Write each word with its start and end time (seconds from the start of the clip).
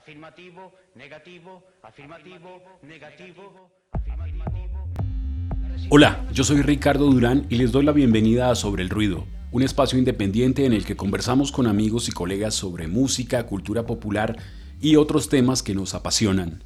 afirmativo, 0.00 0.72
negativo, 0.94 1.62
afirmativo, 1.82 2.62
negativo, 2.82 3.70
afirmativo. 3.92 4.88
Hola, 5.90 6.26
yo 6.32 6.42
soy 6.42 6.62
Ricardo 6.62 7.04
Durán 7.10 7.44
y 7.50 7.56
les 7.56 7.70
doy 7.70 7.84
la 7.84 7.92
bienvenida 7.92 8.50
a 8.50 8.54
Sobre 8.54 8.82
el 8.82 8.88
Ruido, 8.88 9.26
un 9.52 9.62
espacio 9.62 9.98
independiente 9.98 10.64
en 10.64 10.72
el 10.72 10.86
que 10.86 10.96
conversamos 10.96 11.52
con 11.52 11.66
amigos 11.66 12.08
y 12.08 12.12
colegas 12.12 12.54
sobre 12.54 12.88
música, 12.88 13.44
cultura 13.44 13.84
popular 13.84 14.38
y 14.80 14.96
otros 14.96 15.28
temas 15.28 15.62
que 15.62 15.74
nos 15.74 15.94
apasionan. 15.94 16.64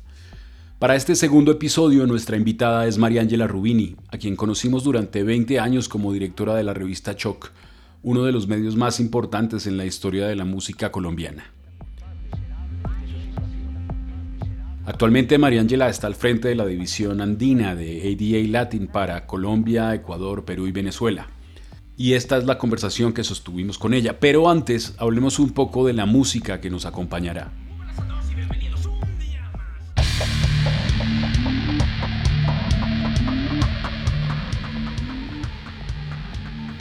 Para 0.78 0.94
este 0.94 1.16
segundo 1.16 1.50
episodio, 1.50 2.06
nuestra 2.06 2.36
invitada 2.36 2.86
es 2.86 2.98
María 2.98 3.22
Ángela 3.22 3.48
Rubini, 3.48 3.96
a 4.12 4.18
quien 4.18 4.36
conocimos 4.36 4.84
durante 4.84 5.24
20 5.24 5.58
años 5.58 5.88
como 5.88 6.12
directora 6.12 6.54
de 6.54 6.62
la 6.62 6.72
revista 6.72 7.16
Choc, 7.16 7.50
uno 8.04 8.22
de 8.22 8.30
los 8.30 8.46
medios 8.46 8.76
más 8.76 9.00
importantes 9.00 9.66
en 9.66 9.76
la 9.76 9.86
historia 9.86 10.28
de 10.28 10.36
la 10.36 10.44
música 10.44 10.92
colombiana. 10.92 11.50
Actualmente 14.86 15.38
María 15.38 15.62
Ángela 15.62 15.88
está 15.88 16.06
al 16.06 16.14
frente 16.14 16.48
de 16.48 16.54
la 16.54 16.66
división 16.66 17.22
andina 17.22 17.74
de 17.74 18.02
ADA 18.02 18.46
Latin 18.50 18.86
para 18.86 19.26
Colombia, 19.26 19.94
Ecuador, 19.94 20.44
Perú 20.44 20.66
y 20.66 20.72
Venezuela. 20.72 21.26
Y 21.96 22.12
esta 22.12 22.36
es 22.36 22.44
la 22.44 22.58
conversación 22.58 23.14
que 23.14 23.24
sostuvimos 23.24 23.78
con 23.78 23.94
ella. 23.94 24.20
Pero 24.20 24.50
antes, 24.50 24.94
hablemos 24.98 25.38
un 25.38 25.52
poco 25.52 25.86
de 25.86 25.94
la 25.94 26.04
música 26.04 26.60
que 26.60 26.68
nos 26.68 26.84
acompañará. 26.84 27.50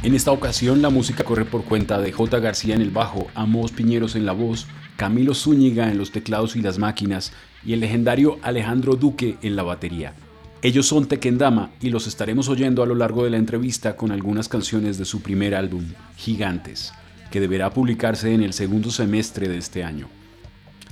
En 0.04 0.14
esta 0.14 0.34
ocasión 0.34 0.82
la 0.82 0.90
música 0.90 1.24
corre 1.24 1.46
por 1.46 1.64
cuenta 1.64 2.02
de 2.02 2.12
J. 2.12 2.40
García 2.40 2.76
en 2.76 2.82
el 2.82 2.92
bajo, 2.92 3.28
Amos 3.34 3.72
Piñeros 3.72 4.18
en 4.18 4.26
la 4.26 4.34
voz, 4.34 4.68
Camilo 4.98 5.34
Zúñiga 5.34 5.90
en 5.90 5.98
los 5.98 6.12
teclados 6.12 6.58
y 6.58 6.62
las 6.62 6.78
máquinas 6.78 7.32
y 7.66 7.74
el 7.74 7.80
legendario 7.80 8.40
Alejandro 8.42 8.96
Duque 8.96 9.38
en 9.42 9.56
la 9.56 9.64
batería. 9.64 10.14
Ellos 10.62 10.88
son 10.88 11.08
Tequendama 11.08 11.72
y 11.82 11.90
los 11.90 12.08
estaremos 12.08 12.48
oyendo 12.48 12.84
a 12.84 12.86
lo 12.86 12.96
largo 12.96 13.24
de 13.26 13.30
la 13.30 13.38
entrevista 13.38 13.98
con 13.98 14.12
algunas 14.12 14.48
canciones 14.48 14.98
de 14.98 15.06
su 15.06 15.22
primer 15.22 15.56
álbum, 15.56 15.84
Gigantes, 16.16 16.94
que 17.32 17.42
deberá 17.42 17.70
publicarse 17.70 18.34
en 18.34 18.44
el 18.44 18.54
segundo 18.54 18.90
semestre 18.90 19.50
de 19.50 19.58
este 19.58 19.84
año. 19.84 20.08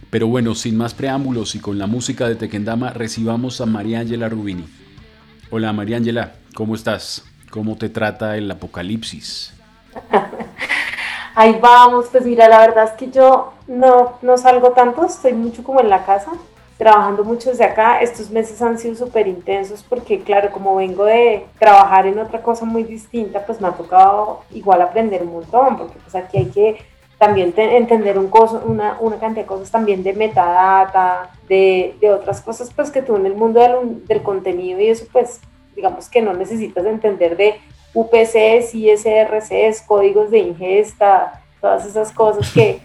Pero 0.10 0.28
bueno, 0.28 0.56
sin 0.56 0.76
más 0.76 0.94
preámbulos 0.94 1.56
y 1.56 1.60
con 1.60 1.80
la 1.80 1.88
música 1.88 2.28
de 2.28 2.36
Tequendama, 2.36 2.90
recibamos 2.90 3.62
a 3.62 3.66
María 3.66 4.02
Ángela 4.02 4.28
Rubini. 4.28 4.66
Hola 5.50 5.72
María 5.72 5.98
Ángela, 5.98 6.34
¿cómo 6.54 6.76
estás? 6.76 7.24
¿Cómo 7.50 7.78
te 7.78 7.88
trata 7.88 8.36
el 8.36 8.52
apocalipsis? 8.52 9.54
Ahí 11.36 11.58
vamos, 11.62 12.08
pues 12.12 12.26
mira, 12.26 12.50
la 12.50 12.60
verdad 12.60 12.86
es 12.86 12.92
que 12.92 13.10
yo 13.10 13.54
no, 13.68 14.18
no 14.22 14.38
salgo 14.38 14.72
tanto, 14.72 15.06
estoy 15.06 15.32
mucho 15.32 15.64
como 15.64 15.80
en 15.80 15.90
la 15.90 16.06
casa, 16.06 16.32
trabajando 16.82 17.24
mucho 17.24 17.52
desde 17.52 17.64
acá. 17.64 18.02
Estos 18.02 18.32
meses 18.32 18.60
han 18.60 18.80
sido 18.80 18.96
súper 18.96 19.28
intensos 19.28 19.86
porque, 19.88 20.22
claro, 20.22 20.50
como 20.50 20.78
vengo 20.78 21.06
de 21.06 21.46
trabajar 21.60 22.08
en 22.08 22.18
otra 22.18 22.42
cosa 22.42 22.66
muy 22.66 22.82
distinta, 22.82 23.46
pues 23.46 23.62
me 23.62 23.68
ha 23.68 23.72
tocado 23.72 24.42
igual 24.50 24.82
aprender 24.82 25.22
un 25.22 25.34
montón, 25.34 25.78
porque 25.78 26.00
pues 26.00 26.16
aquí 26.16 26.40
hay 26.40 26.46
que 26.48 26.78
también 27.20 27.54
entender 27.56 28.18
un 28.18 28.32
una, 28.66 28.98
una, 29.00 29.20
cantidad 29.20 29.44
de 29.44 29.48
cosas 29.48 29.70
también 29.70 30.02
de 30.02 30.14
metadata, 30.14 31.30
de, 31.48 31.94
de, 32.02 32.10
otras 32.10 32.42
cosas 32.42 32.72
pues 32.76 32.90
que 32.90 33.04
tú 33.04 33.16
en 33.16 33.28
el 33.28 33.36
mundo 33.36 33.60
del, 33.60 34.08
del 34.08 34.24
contenido 34.24 34.80
y 34.80 34.88
eso 34.88 35.06
pues 35.12 35.40
digamos 35.76 36.10
que 36.10 36.24
no 36.24 36.34
necesitas 36.34 36.84
entender 36.84 37.38
de 37.38 37.60
UPCs, 37.94 38.74
ISRCs, 38.74 39.84
códigos 39.86 40.32
de 40.32 40.40
ingesta, 40.40 41.44
todas 41.62 41.86
esas 41.86 42.12
cosas 42.12 42.52
que, 42.52 42.82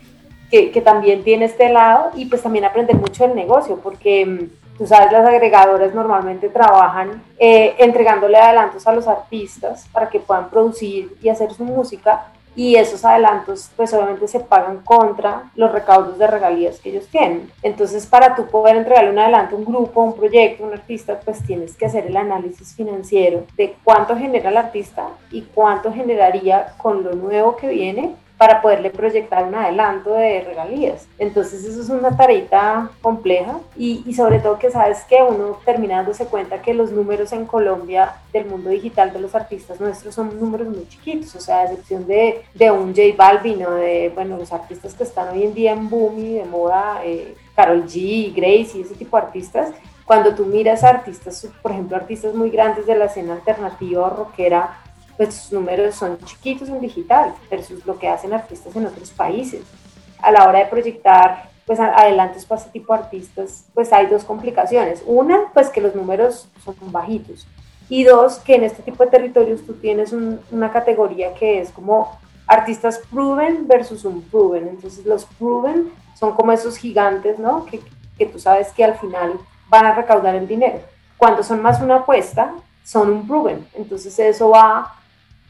que, 0.50 0.80
también 0.80 1.24
tiene 1.24 1.46
este 1.46 1.68
lado 1.68 2.10
y 2.14 2.26
pues 2.26 2.42
también 2.42 2.64
aprender 2.64 2.96
mucho 2.96 3.26
del 3.26 3.34
negocio 3.34 3.80
porque 3.82 4.24
mm, 4.24 4.78
tú 4.78 4.86
sabes, 4.86 5.10
las 5.12 5.26
agregadoras 5.26 5.94
normalmente 5.94 6.48
trabajan 6.48 7.22
eh, 7.38 7.74
entregándole 7.78 8.36
adelantos 8.38 8.86
a 8.86 8.92
los 8.92 9.08
artistas 9.08 9.86
para 9.92 10.08
que 10.08 10.20
puedan 10.20 10.48
producir 10.50 11.16
y 11.22 11.28
hacer 11.28 11.52
su 11.52 11.64
música 11.64 12.26
y 12.56 12.76
esos 12.76 13.04
adelantos 13.04 13.70
pues 13.76 13.92
obviamente 13.92 14.26
se 14.26 14.40
pagan 14.40 14.78
contra 14.78 15.50
los 15.54 15.70
recaudos 15.70 16.18
de 16.18 16.26
regalías 16.26 16.80
que 16.80 16.88
ellos 16.88 17.06
tienen. 17.08 17.50
Entonces 17.62 18.06
para 18.06 18.34
tú 18.34 18.46
poder 18.46 18.76
entregarle 18.76 19.10
un 19.10 19.18
adelanto 19.18 19.54
a 19.54 19.58
un 19.58 19.64
grupo, 19.66 20.02
un 20.02 20.14
proyecto, 20.14 20.64
un 20.64 20.72
artista, 20.72 21.20
pues 21.22 21.44
tienes 21.44 21.76
que 21.76 21.86
hacer 21.86 22.06
el 22.06 22.16
análisis 22.16 22.74
financiero 22.74 23.44
de 23.56 23.76
cuánto 23.84 24.16
genera 24.16 24.48
el 24.48 24.56
artista 24.56 25.08
y 25.30 25.42
cuánto 25.42 25.92
generaría 25.92 26.74
con 26.78 27.04
lo 27.04 27.14
nuevo 27.14 27.56
que 27.56 27.68
viene 27.68 28.14
para 28.38 28.60
poderle 28.60 28.90
proyectar 28.90 29.44
un 29.44 29.54
adelanto 29.54 30.12
de 30.12 30.42
regalías. 30.42 31.08
Entonces 31.18 31.64
eso 31.64 31.80
es 31.80 31.88
una 31.88 32.16
tareita 32.16 32.90
compleja 33.00 33.60
y, 33.76 34.02
y, 34.06 34.14
sobre 34.14 34.40
todo 34.40 34.58
que 34.58 34.70
sabes 34.70 35.04
que 35.04 35.22
uno 35.22 35.58
termina 35.64 35.96
dándose 35.96 36.26
cuenta 36.26 36.60
que 36.60 36.74
los 36.74 36.92
números 36.92 37.32
en 37.32 37.46
Colombia 37.46 38.16
del 38.32 38.46
mundo 38.46 38.70
digital 38.70 39.12
de 39.12 39.20
los 39.20 39.34
artistas 39.34 39.80
nuestros 39.80 40.14
son 40.14 40.38
números 40.38 40.68
muy 40.68 40.86
chiquitos, 40.88 41.34
o 41.34 41.40
sea, 41.40 41.60
a 41.60 41.64
excepción 41.64 42.06
de, 42.06 42.42
de 42.54 42.70
un 42.70 42.94
J 42.94 43.02
Balvin 43.16 43.64
o 43.64 43.70
de, 43.72 44.12
bueno, 44.14 44.36
los 44.36 44.52
artistas 44.52 44.94
que 44.94 45.04
están 45.04 45.28
hoy 45.28 45.44
en 45.44 45.54
día 45.54 45.72
en 45.72 45.88
boom 45.88 46.18
y 46.18 46.34
de 46.34 46.44
moda, 46.44 47.00
eh, 47.04 47.34
Carol 47.54 47.84
G, 47.84 48.34
Grace 48.34 48.76
y 48.76 48.82
ese 48.82 48.94
tipo 48.94 49.16
de 49.16 49.24
artistas, 49.24 49.70
cuando 50.04 50.34
tú 50.34 50.44
miras 50.46 50.84
a 50.84 50.90
artistas, 50.90 51.48
por 51.62 51.72
ejemplo, 51.72 51.96
artistas 51.96 52.34
muy 52.34 52.50
grandes 52.50 52.86
de 52.86 52.96
la 52.96 53.06
escena 53.06 53.34
alternativa 53.34 54.06
o 54.06 54.10
rockera, 54.10 54.78
pues 55.16 55.34
sus 55.34 55.52
números 55.52 55.94
son 55.94 56.18
chiquitos 56.24 56.68
en 56.68 56.80
digital 56.80 57.34
versus 57.50 57.84
lo 57.86 57.98
que 57.98 58.08
hacen 58.08 58.32
artistas 58.32 58.74
en 58.76 58.86
otros 58.86 59.10
países. 59.10 59.62
A 60.20 60.30
la 60.30 60.46
hora 60.48 60.60
de 60.60 60.66
proyectar 60.66 61.50
pues 61.66 61.80
adelantos 61.80 62.44
para 62.44 62.60
ese 62.60 62.70
tipo 62.70 62.92
de 62.92 63.00
artistas, 63.00 63.64
pues 63.74 63.92
hay 63.92 64.06
dos 64.06 64.24
complicaciones. 64.24 65.02
Una, 65.04 65.50
pues 65.52 65.68
que 65.68 65.80
los 65.80 65.94
números 65.96 66.48
son 66.64 66.76
bajitos. 66.92 67.46
Y 67.88 68.04
dos, 68.04 68.38
que 68.38 68.54
en 68.54 68.64
este 68.64 68.82
tipo 68.82 69.04
de 69.04 69.10
territorios 69.10 69.66
tú 69.66 69.74
tienes 69.74 70.12
una 70.12 70.70
categoría 70.72 71.34
que 71.34 71.60
es 71.60 71.70
como 71.70 72.18
artistas 72.46 73.00
proven 73.10 73.66
versus 73.66 74.04
un 74.04 74.22
proven. 74.22 74.68
Entonces 74.68 75.04
los 75.04 75.24
proven 75.24 75.90
son 76.14 76.34
como 76.34 76.52
esos 76.52 76.76
gigantes, 76.76 77.38
¿no? 77.38 77.66
Que, 77.66 77.80
que 78.16 78.26
tú 78.26 78.38
sabes 78.38 78.72
que 78.72 78.84
al 78.84 78.96
final 78.98 79.34
van 79.68 79.86
a 79.86 79.94
recaudar 79.94 80.36
el 80.36 80.46
dinero. 80.46 80.80
Cuando 81.16 81.42
son 81.42 81.62
más 81.62 81.80
una 81.80 81.96
apuesta, 81.96 82.54
son 82.84 83.10
un 83.10 83.26
proven. 83.26 83.66
Entonces 83.74 84.16
eso 84.20 84.50
va 84.50 84.94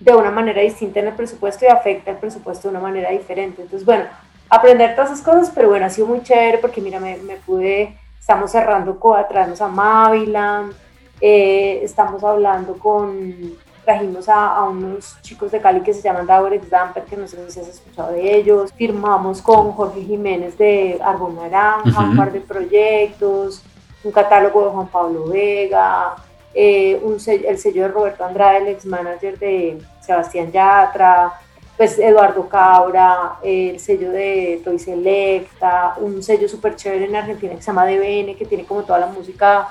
de 0.01 0.15
una 0.15 0.31
manera 0.31 0.61
distinta 0.61 1.01
en 1.01 1.09
el 1.09 1.15
presupuesto 1.15 1.65
y 1.65 1.69
afecta 1.69 2.11
el 2.11 2.19
presupuesto 2.19 2.69
de 2.69 2.77
una 2.77 2.83
manera 2.83 3.11
diferente. 3.11 3.63
Entonces, 3.63 3.87
bueno, 3.87 4.05
aprender 4.49 4.95
todas 4.95 5.11
esas 5.11 5.25
cosas, 5.25 5.53
pero 5.55 5.69
bueno, 5.69 5.87
ha 5.87 5.91
sido 5.91 6.07
muy 6.07 6.23
chévere 6.23 6.59
porque 6.59 6.81
mira, 6.81 7.01
me, 7.01 7.17
me 7.19 7.37
pude, 7.37 7.97
estamos 8.19 8.51
cerrando 8.51 8.99
a 9.15 9.29
traernos 9.29 9.61
a 9.61 9.69
Maviland, 9.69 10.73
eh, 11.21 11.81
estamos 11.83 12.23
hablando 12.23 12.79
con, 12.79 13.57
trajimos 13.85 14.29
a, 14.29 14.57
a, 14.57 14.65
unos 14.65 15.17
chicos 15.23 15.51
de 15.51 15.61
Cali 15.61 15.81
que 15.81 15.95
se 15.95 16.03
llaman 16.03 16.27
Daurex 16.27 16.69
Damper, 16.69 17.05
que 17.05 17.17
no 17.17 17.27
sé 17.27 17.51
si 17.51 17.61
has 17.61 17.69
escuchado 17.69 18.13
de 18.13 18.37
ellos, 18.37 18.73
firmamos 18.75 19.41
con 19.41 19.73
Jorge 19.73 20.03
Jiménez 20.03 20.59
de 20.59 21.01
Arbón 21.03 21.37
Naranja, 21.37 22.01
un 22.01 22.17
par 22.17 22.33
de 22.33 22.41
proyectos, 22.41 23.63
un 24.05 24.13
catálogo 24.13 24.65
de 24.65 24.71
Juan 24.71 24.89
Pablo 24.89 25.29
Vega, 25.29 26.17
eh, 26.59 26.99
un 27.03 27.19
el 27.27 27.59
sello 27.59 27.83
de 27.83 27.89
Roberto 27.89 28.25
Andrade, 28.25 28.63
el 28.63 28.69
ex 28.69 28.87
manager 28.87 29.39
de 29.39 29.77
Sebastián 30.01 30.51
Yatra, 30.51 31.35
pues 31.77 31.99
Eduardo 31.99 32.49
Cabra, 32.49 33.35
el 33.43 33.79
sello 33.79 34.11
de 34.11 34.63
Toy 34.65 34.79
Selecta, 34.79 35.97
un 36.01 36.23
sello 36.23 36.49
súper 36.49 36.75
chévere 36.75 37.05
en 37.05 37.15
Argentina 37.15 37.55
que 37.55 37.61
se 37.61 37.67
llama 37.67 37.85
DBN, 37.85 38.35
que 38.37 38.47
tiene 38.49 38.65
como 38.65 38.85
toda 38.85 39.01
la 39.01 39.07
música 39.09 39.69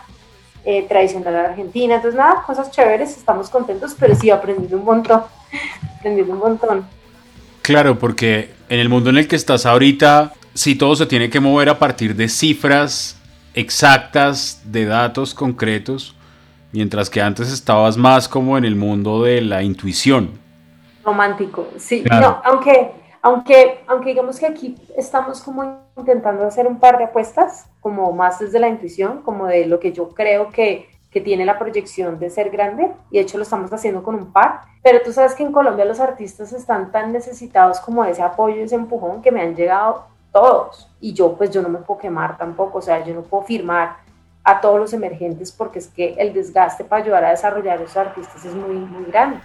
eh, 0.63 0.85
tradicional 0.87 1.35
Argentina. 1.35 1.95
Entonces, 1.95 2.19
nada, 2.19 2.43
cosas 2.45 2.69
chéveres, 2.69 3.17
estamos 3.17 3.49
contentos, 3.49 3.95
pero 3.99 4.13
sí 4.13 4.29
aprendiendo 4.29 4.77
un 4.77 4.85
montón, 4.85 5.23
aprendiendo 5.97 6.33
un 6.33 6.39
montón. 6.39 6.85
Claro, 7.63 7.97
porque 7.97 8.51
en 8.69 8.79
el 8.79 8.89
mundo 8.89 9.09
en 9.09 9.17
el 9.17 9.27
que 9.27 9.35
estás 9.35 9.65
ahorita, 9.65 10.33
sí 10.53 10.75
todo 10.75 10.95
se 10.95 11.07
tiene 11.07 11.31
que 11.31 11.39
mover 11.39 11.69
a 11.69 11.79
partir 11.79 12.15
de 12.15 12.29
cifras 12.29 13.17
exactas, 13.55 14.61
de 14.65 14.85
datos 14.85 15.33
concretos 15.33 16.15
mientras 16.75 17.09
que 17.09 17.21
antes 17.21 17.51
estabas 17.51 17.95
más 17.95 18.27
como 18.27 18.57
en 18.57 18.65
el 18.65 18.75
mundo 18.75 19.23
de 19.23 19.41
la 19.41 19.63
intuición. 19.63 20.31
Romántico, 21.03 21.67
sí, 21.77 22.03
no, 22.09 22.41
aunque, 22.43 22.91
aunque, 23.21 23.83
aunque 23.87 24.09
digamos 24.09 24.39
que 24.39 24.47
aquí 24.47 24.75
estamos 24.97 25.41
como 25.41 25.85
intentando 25.95 26.45
hacer 26.45 26.67
un 26.67 26.79
par 26.79 26.97
de 26.97 27.05
apuestas, 27.05 27.67
como 27.79 28.11
más 28.11 28.39
desde 28.39 28.59
la 28.59 28.67
intuición, 28.67 29.21
como 29.21 29.45
de 29.45 29.67
lo 29.67 29.79
que 29.79 29.93
yo 29.93 30.09
creo 30.09 30.49
que, 30.49 30.89
que 31.11 31.21
tiene 31.21 31.45
la 31.45 31.57
proyección 31.57 32.19
de 32.19 32.29
ser 32.29 32.49
grande, 32.49 32.91
y 33.09 33.17
de 33.17 33.21
hecho 33.21 33.37
lo 33.37 33.43
estamos 33.43 33.71
haciendo 33.71 34.03
con 34.03 34.15
un 34.15 34.33
par, 34.33 34.61
pero 34.83 34.99
tú 35.01 35.13
sabes 35.13 35.33
que 35.33 35.43
en 35.43 35.51
Colombia 35.51 35.85
los 35.85 35.99
artistas 35.99 36.51
están 36.51 36.91
tan 36.91 37.13
necesitados 37.13 37.79
como 37.79 38.03
de 38.03 38.11
ese 38.11 38.23
apoyo, 38.23 38.61
ese 38.61 38.75
empujón, 38.75 39.21
que 39.21 39.31
me 39.31 39.41
han 39.41 39.55
llegado 39.55 40.07
todos, 40.33 40.89
y 40.99 41.13
yo 41.13 41.37
pues 41.37 41.51
yo 41.51 41.61
no 41.61 41.69
me 41.69 41.79
puedo 41.79 41.99
quemar 41.99 42.37
tampoco, 42.37 42.79
o 42.79 42.81
sea, 42.81 43.05
yo 43.05 43.13
no 43.13 43.21
puedo 43.21 43.43
firmar 43.43 44.04
a 44.45 44.61
todos 44.61 44.79
los 44.79 44.93
emergentes 44.93 45.51
porque 45.51 45.79
es 45.79 45.87
que 45.87 46.13
el 46.19 46.31
desgaste 46.31 46.83
para 46.85 47.03
ayudar 47.03 47.25
a 47.25 47.31
desarrollar 47.31 47.79
a 47.79 47.83
esos 47.83 47.97
artistas 47.97 48.45
es 48.45 48.53
muy, 48.53 48.75
muy 48.75 49.05
grande. 49.05 49.39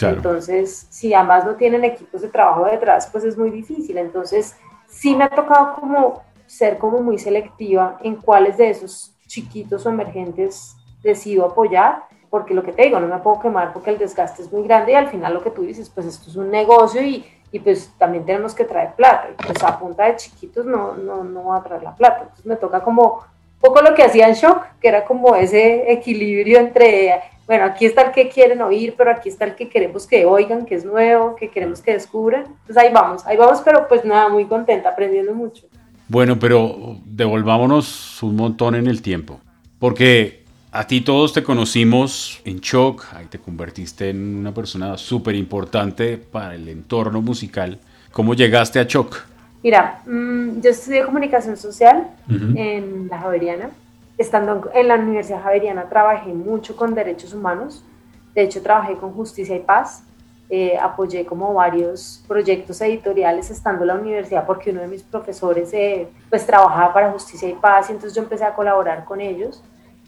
Entonces, 0.00 0.86
si 0.88 1.12
además 1.12 1.44
no 1.44 1.56
tienen 1.56 1.84
equipos 1.84 2.22
de 2.22 2.28
trabajo 2.28 2.64
detrás, 2.64 3.06
pues 3.12 3.22
es 3.24 3.36
muy 3.36 3.50
difícil. 3.50 3.98
Entonces, 3.98 4.56
sí 4.88 5.14
me 5.14 5.24
ha 5.24 5.28
tocado 5.28 5.74
como 5.74 6.22
ser 6.46 6.78
como 6.78 7.02
muy 7.02 7.18
selectiva 7.18 7.98
en 8.02 8.16
cuáles 8.16 8.56
de 8.56 8.70
esos 8.70 9.14
chiquitos 9.26 9.84
o 9.84 9.90
emergentes 9.90 10.74
decido 11.02 11.44
apoyar, 11.44 12.04
porque 12.30 12.54
lo 12.54 12.62
que 12.62 12.72
te 12.72 12.84
digo, 12.84 12.98
no 12.98 13.08
me 13.08 13.18
puedo 13.18 13.40
quemar 13.40 13.72
porque 13.74 13.90
el 13.90 13.98
desgaste 13.98 14.42
es 14.42 14.50
muy 14.50 14.62
grande 14.62 14.92
y 14.92 14.94
al 14.94 15.08
final 15.08 15.34
lo 15.34 15.42
que 15.42 15.50
tú 15.50 15.62
dices, 15.62 15.90
pues 15.90 16.06
esto 16.06 16.30
es 16.30 16.36
un 16.36 16.50
negocio 16.50 17.02
y, 17.02 17.26
y 17.52 17.58
pues 17.60 17.92
también 17.98 18.24
tenemos 18.24 18.54
que 18.54 18.64
traer 18.64 18.94
plata. 18.94 19.28
Y 19.30 19.44
pues 19.44 19.62
a 19.62 19.78
punta 19.78 20.06
de 20.06 20.16
chiquitos 20.16 20.64
no, 20.64 20.94
no, 20.94 21.24
no 21.24 21.44
va 21.44 21.58
a 21.58 21.62
traer 21.62 21.82
la 21.82 21.94
plata. 21.94 22.22
Entonces 22.22 22.46
me 22.46 22.56
toca 22.56 22.80
como 22.80 23.20
poco 23.60 23.82
lo 23.82 23.94
que 23.94 24.02
hacía 24.02 24.28
en 24.28 24.34
Shock, 24.34 24.64
que 24.80 24.88
era 24.88 25.04
como 25.04 25.36
ese 25.36 25.92
equilibrio 25.92 26.58
entre, 26.58 27.20
bueno, 27.46 27.64
aquí 27.64 27.84
está 27.84 28.02
el 28.02 28.12
que 28.12 28.28
quieren 28.28 28.62
oír, 28.62 28.94
pero 28.96 29.10
aquí 29.10 29.28
está 29.28 29.44
el 29.44 29.54
que 29.54 29.68
queremos 29.68 30.06
que 30.06 30.24
oigan, 30.24 30.64
que 30.64 30.74
es 30.74 30.84
nuevo, 30.84 31.36
que 31.36 31.50
queremos 31.50 31.80
que 31.80 31.92
descubran. 31.92 32.44
Entonces 32.46 32.76
ahí 32.78 32.92
vamos, 32.92 33.26
ahí 33.26 33.36
vamos, 33.36 33.60
pero 33.64 33.86
pues 33.86 34.04
nada, 34.04 34.28
muy 34.28 34.46
contenta, 34.46 34.88
aprendiendo 34.88 35.34
mucho. 35.34 35.66
Bueno, 36.08 36.38
pero 36.38 36.96
devolvámonos 37.04 38.22
un 38.22 38.34
montón 38.34 38.74
en 38.74 38.86
el 38.88 39.00
tiempo, 39.02 39.40
porque 39.78 40.42
a 40.72 40.86
ti 40.86 41.02
todos 41.02 41.32
te 41.32 41.42
conocimos 41.42 42.40
en 42.44 42.60
Shock, 42.60 43.04
ahí 43.14 43.26
te 43.26 43.38
convertiste 43.38 44.10
en 44.10 44.36
una 44.36 44.52
persona 44.54 44.96
súper 44.96 45.34
importante 45.34 46.16
para 46.16 46.54
el 46.54 46.68
entorno 46.68 47.20
musical. 47.20 47.78
¿Cómo 48.10 48.34
llegaste 48.34 48.80
a 48.80 48.84
Shock? 48.84 49.29
Mira, 49.62 50.00
mm, 50.06 50.60
yo 50.60 50.70
estudié 50.70 51.04
comunicación 51.04 51.56
social 51.56 52.10
en 52.28 53.08
la 53.08 53.18
Javeriana. 53.18 53.70
Estando 54.16 54.70
en 54.74 54.88
la 54.88 54.96
Universidad 54.96 55.42
Javeriana 55.42 55.88
trabajé 55.88 56.32
mucho 56.32 56.76
con 56.76 56.94
derechos 56.94 57.34
humanos. 57.34 57.84
De 58.34 58.42
hecho, 58.42 58.62
trabajé 58.62 58.94
con 58.96 59.12
Justicia 59.12 59.56
y 59.56 59.60
Paz. 59.60 60.02
Eh, 60.48 60.76
apoyé 60.76 61.24
como 61.24 61.54
varios 61.54 62.24
proyectos 62.26 62.80
editoriales 62.80 63.50
estando 63.50 63.82
en 63.82 63.88
la 63.88 63.94
universidad 63.94 64.44
porque 64.46 64.70
uno 64.70 64.80
de 64.80 64.88
mis 64.88 65.04
profesores 65.04 65.72
eh, 65.72 66.08
pues 66.28 66.44
trabajaba 66.44 66.92
para 66.92 67.12
Justicia 67.12 67.48
y 67.48 67.54
Paz 67.54 67.88
y 67.88 67.92
entonces 67.92 68.16
yo 68.16 68.22
empecé 68.22 68.44
a 68.44 68.54
colaborar 68.54 69.04
con 69.04 69.20
ellos. 69.20 69.62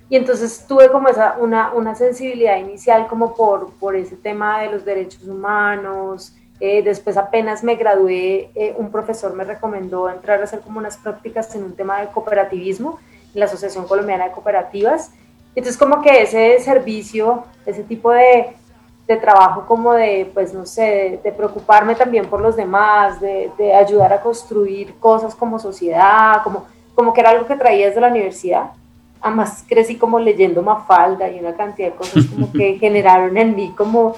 Y 0.08 0.16
entonces 0.16 0.66
tuve 0.66 0.90
como 0.90 1.08
esa, 1.08 1.37
una, 1.38 1.72
una 1.72 1.94
sensibilidad 1.94 2.58
inicial 2.58 3.06
como 3.06 3.34
por, 3.34 3.72
por 3.75 3.94
ese 3.96 4.16
tema 4.16 4.60
de 4.60 4.72
los 4.72 4.84
derechos 4.84 5.26
humanos, 5.26 6.34
eh, 6.60 6.82
después 6.82 7.16
apenas 7.16 7.64
me 7.64 7.75
gradué, 7.75 8.50
eh, 8.54 8.75
un 8.76 8.90
profesor 8.90 9.34
me 9.34 9.44
recomendó 9.44 10.08
entrar 10.08 10.40
a 10.40 10.44
hacer 10.44 10.60
como 10.60 10.78
unas 10.78 10.96
prácticas 10.96 11.54
en 11.54 11.64
un 11.64 11.75
tema 11.75 12.00
de 12.00 12.06
cooperativismo 12.08 12.99
en 13.34 13.40
la 13.40 13.46
Asociación 13.46 13.87
Colombiana 13.87 14.26
de 14.26 14.32
Cooperativas. 14.32 15.10
Entonces 15.54 15.76
como 15.76 16.00
que 16.00 16.22
ese 16.22 16.58
servicio, 16.60 17.44
ese 17.66 17.82
tipo 17.82 18.12
de, 18.12 18.54
de 19.06 19.16
trabajo 19.16 19.66
como 19.66 19.93
de, 19.93 20.31
pues 20.32 20.54
no 20.54 20.64
sé, 20.64 21.20
de, 21.22 21.32
preocuparme 21.32 21.94
también 21.94 22.26
por 22.26 22.40
los 22.40 22.56
demás, 22.56 23.20
de, 23.20 23.50
de, 23.58 23.75
ayudar 23.75 24.12
a 24.12 24.20
construir 24.20 24.94
cosas 25.00 25.34
como 25.34 25.58
sociedad, 25.58 26.43
como, 26.44 26.66
como 26.94 27.12
que 27.12 27.20
era 27.20 27.31
algo 27.31 27.46
que 27.46 27.56
traía 27.56 27.88
desde 27.88 28.00
la 28.00 28.08
universidad. 28.08 28.70
Además 29.20 29.64
crecí 29.69 29.96
como 29.96 30.19
leyendo 30.19 30.62
Mafalda 30.62 31.31
y 31.31 31.38
una 31.40 31.55
cantidad 31.55 31.90
de 31.90 31.96
cosas 31.96 32.25
como 32.26 32.50
que 32.52 32.78
generaron 32.81 33.37
en 33.37 33.55
mí 33.55 33.75
como 33.76 34.16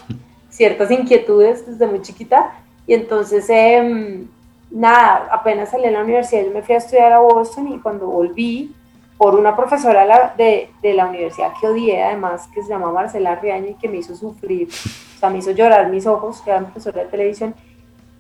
ciertas 0.54 0.90
inquietudes 0.90 1.66
desde 1.66 1.86
muy 1.86 2.00
chiquita. 2.00 2.52
Y 2.86 2.94
entonces, 2.94 3.48
eh, 3.50 4.24
nada, 4.70 5.28
apenas 5.32 5.70
salí 5.70 5.84
de 5.84 5.90
la 5.90 6.02
universidad, 6.02 6.44
yo 6.44 6.52
me 6.52 6.62
fui 6.62 6.74
a 6.76 6.78
estudiar 6.78 7.12
a 7.12 7.18
Boston 7.18 7.72
y 7.72 7.80
cuando 7.80 8.06
volví, 8.06 8.74
por 9.16 9.36
una 9.36 9.54
profesora 9.54 10.34
de, 10.36 10.70
de 10.82 10.92
la 10.92 11.06
universidad 11.06 11.52
que 11.60 11.68
odié, 11.68 12.02
además, 12.02 12.48
que 12.52 12.62
se 12.62 12.68
llama 12.68 12.90
Marcela 12.90 13.36
Riaño 13.36 13.68
y 13.70 13.74
que 13.74 13.88
me 13.88 13.98
hizo 13.98 14.14
sufrir, 14.16 14.68
o 14.68 15.18
sea, 15.18 15.30
me 15.30 15.38
hizo 15.38 15.52
llorar 15.52 15.88
mis 15.88 16.06
ojos, 16.06 16.40
que 16.40 16.50
era 16.50 16.60
profesora 16.60 17.04
de 17.04 17.08
televisión. 17.08 17.54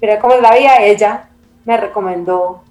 Pero 0.00 0.20
como 0.20 0.34
es 0.34 0.42
la 0.42 0.54
vida, 0.54 0.82
ella 0.82 1.28
me 1.64 1.76
recomendó 1.76 2.62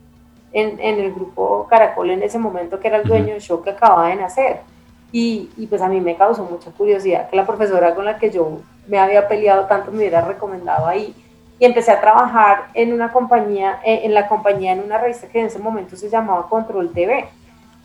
en, 0.54 0.80
en, 0.80 1.00
el 1.00 1.14
grupo 1.14 1.68
Caracol 1.70 2.12
en 2.12 2.24
ese 2.24 2.40
momento, 2.40 2.80
que 2.80 2.88
era 2.88 2.98
el 2.98 3.08
dueño 3.08 3.34
del 3.34 3.42
show 3.42 3.62
que 3.62 3.72
acababa 3.72 4.08
de 4.08 4.16
nacer. 4.16 4.62
Y, 5.12 5.50
y, 5.58 5.68
pues 5.68 5.82
a 5.82 5.90
mí 5.90 6.00
me 6.00 6.16
causó 6.16 6.44
mucha 6.46 6.72
curiosidad 6.72 7.30
que 7.30 7.36
la 7.36 7.46
profesora 7.46 7.94
con 7.94 8.06
la 8.06 8.18
que 8.18 8.32
yo 8.32 8.62
me 8.88 9.00
había 9.00 9.28
peleado 9.28 9.66
tanto 9.66 9.92
me 9.92 10.00
hubiera 10.00 10.22
recomendado 10.22 10.88
ahí. 10.88 11.16
Y 11.60 11.66
empecé 11.66 11.92
a 11.92 12.02
trabajar 12.02 12.66
en 12.74 12.94
una 12.94 13.12
compañía, 13.12 13.80
eh, 13.86 14.02
en 14.04 14.14
la 14.14 14.28
compañía, 14.28 14.74
en 14.74 14.82
una 14.82 14.98
revista 14.98 15.28
que 15.28 15.40
en 15.40 15.46
ese 15.46 15.60
momento 15.60 15.96
se 15.96 16.10
llamaba 16.10 16.48
Control 16.50 16.92
TV, 16.92 17.26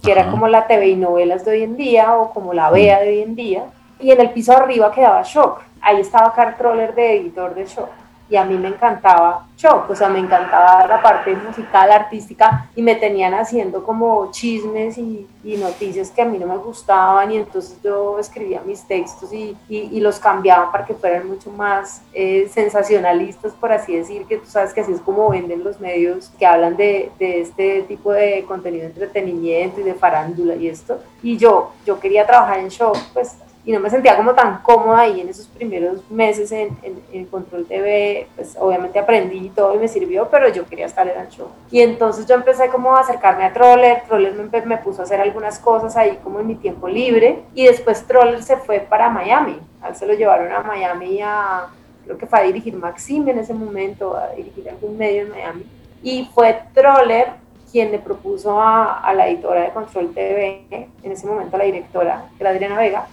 que 0.03 0.11
era 0.11 0.31
como 0.31 0.49
la 0.49 0.67
TV 0.67 0.89
y 0.89 0.97
novelas 0.97 1.45
de 1.45 1.53
hoy 1.53 1.63
en 1.63 1.77
día 1.77 2.17
o 2.17 2.33
como 2.33 2.53
la 2.55 2.71
vea 2.71 3.01
de 3.01 3.09
hoy 3.09 3.23
en 3.23 3.37
día. 3.37 3.65
Y 4.01 4.11
en 4.11 4.21
el 4.21 4.31
piso 4.31 4.57
arriba 4.57 4.93
quedaba 4.93 5.23
Shock. 5.23 5.63
Ahí 5.81 6.01
estaba 6.01 6.33
Carl 6.33 6.57
Troller 6.57 6.95
de 6.95 7.17
editor 7.17 7.55
de 7.55 7.67
Shock 7.67 7.91
y 8.31 8.37
a 8.37 8.45
mí 8.45 8.57
me 8.57 8.69
encantaba 8.69 9.47
shock, 9.57 9.91
o 9.91 9.95
sea, 9.97 10.09
me 10.09 10.21
encantaba 10.21 10.87
la 10.87 11.03
parte 11.03 11.35
musical, 11.35 11.91
artística, 11.91 12.71
y 12.77 12.83
me 12.83 12.95
tenían 12.95 13.35
haciendo 13.35 13.83
como 13.83 14.31
chismes 14.31 14.97
y, 14.99 15.27
noticias 15.59 16.11
que 16.11 16.21
a 16.21 16.27
mí 16.27 16.37
no 16.39 16.47
me 16.47 16.59
gustaban, 16.59 17.33
y 17.33 17.39
entonces 17.39 17.79
yo 17.83 18.19
escribía 18.19 18.61
mis 18.61 18.87
textos 18.87 19.33
y, 19.33 19.57
y, 19.71 19.99
los 19.99 20.19
cambiaba 20.19 20.71
para 20.71 20.85
que 20.85 20.93
fueran 20.93 21.27
mucho 21.27 21.51
más 21.51 22.03
eh, 22.13 22.49
sensacionalistas, 22.53 23.55
por 23.55 23.73
así 23.73 23.97
decir, 23.97 24.27
que 24.27 24.37
tú 24.37 24.47
sabes 24.47 24.75
que 24.75 24.83
así 24.83 24.93
es 24.93 25.01
como 25.01 25.31
venden 25.31 25.65
los 25.65 25.81
medios 25.81 26.31
que 26.39 26.45
hablan 26.45 26.77
de, 26.77 27.11
de 27.19 27.41
este 27.41 27.83
tipo 27.85 28.13
de 28.13 28.45
contenido 28.47 28.83
de 28.83 28.89
entretenimiento 28.89 29.81
y 29.81 29.85
de 29.85 29.95
farándula 29.95 30.55
y 30.55 30.69
esto, 30.69 31.01
y 31.23 31.39
yo, 31.39 31.71
yo 31.87 31.99
quería 31.99 32.27
trabajar 32.27 32.59
en 32.59 32.69
shock, 32.69 32.99
pues 33.15 33.39
y 33.65 33.73
no 33.73 33.81
me 33.81 33.91
sentía 33.91 34.17
como 34.17 34.35
tan 34.35 34.63
cómoda 34.63 35.01
ahí 35.01 35.21
en 35.21 35.29
esos 35.29 35.47
primeros 35.47 36.09
meses 36.11 36.51
en, 36.53 36.77
en, 37.13 37.27
Control 37.27 37.67
TV, 37.67 38.27
pues 38.35 38.57
obviamente 38.59 38.99
aprendí 38.99 39.47
y 39.47 39.51
todo 39.51 39.75
y 39.75 39.79
me 39.79 39.89
sirvió, 39.89 40.29
pero 40.31 40.49
yo 40.49 40.65
quería 40.67 40.87
estar 40.87 41.07
en 41.07 41.21
el 41.21 41.29
show. 41.29 41.49
Y 41.71 41.83
entonces 41.83 42.27
yo 42.27 42.35
empecé 42.35 42.69
como 42.69 42.97
a 42.97 43.01
acercarme 43.01 43.45
a 43.45 43.53
Troller, 43.53 44.05
Troller 44.07 44.33
me, 44.35 44.61
me 44.63 44.79
puso 44.79 45.03
a 45.03 45.05
hacer 45.05 45.21
algunas 45.21 45.59
cosas 45.59 45.97
ahí 45.97 46.19
como 46.23 46.41
en 46.41 46.47
mi 46.47 46.55
tiempo 46.55 46.89
libre 46.89 47.43
y 47.55 47.67
después 47.67 48.07
Troller 48.07 48.43
se 48.43 48.57
fue 48.57 48.81
para 48.81 49.11
Miami, 49.11 49.59
él 49.87 49.97
se 49.97 50.07
lo 50.07 50.15
llevaron 50.15 50.51
a 50.51 50.63
Miami 50.63 51.21
a, 51.23 51.67
creo 52.05 52.17
que 52.17 52.27
fue 52.27 52.39
a 52.39 52.43
dirigir 52.43 52.75
Maxim 52.75 53.29
en 53.29 53.39
ese 53.39 53.53
momento, 53.53 54.17
a 54.17 54.29
dirigir 54.31 54.69
algún 54.71 54.97
medio 54.97 55.23
en 55.23 55.31
Miami. 55.31 55.67
Y 56.03 56.31
fue 56.33 56.59
Troller 56.73 57.33
quien 57.71 57.93
le 57.93 57.99
propuso 57.99 58.61
a, 58.61 59.01
a 59.01 59.13
la 59.13 59.29
editora 59.29 59.63
de 59.63 59.71
Control 59.71 60.15
TV, 60.15 60.65
en 61.03 61.13
ese 61.13 61.27
momento 61.27 61.57
a 61.57 61.59
la 61.59 61.65
directora, 61.67 62.25
que 62.37 62.43
era 62.43 62.51
Adriana 62.51 62.79
Vega, 62.79 63.07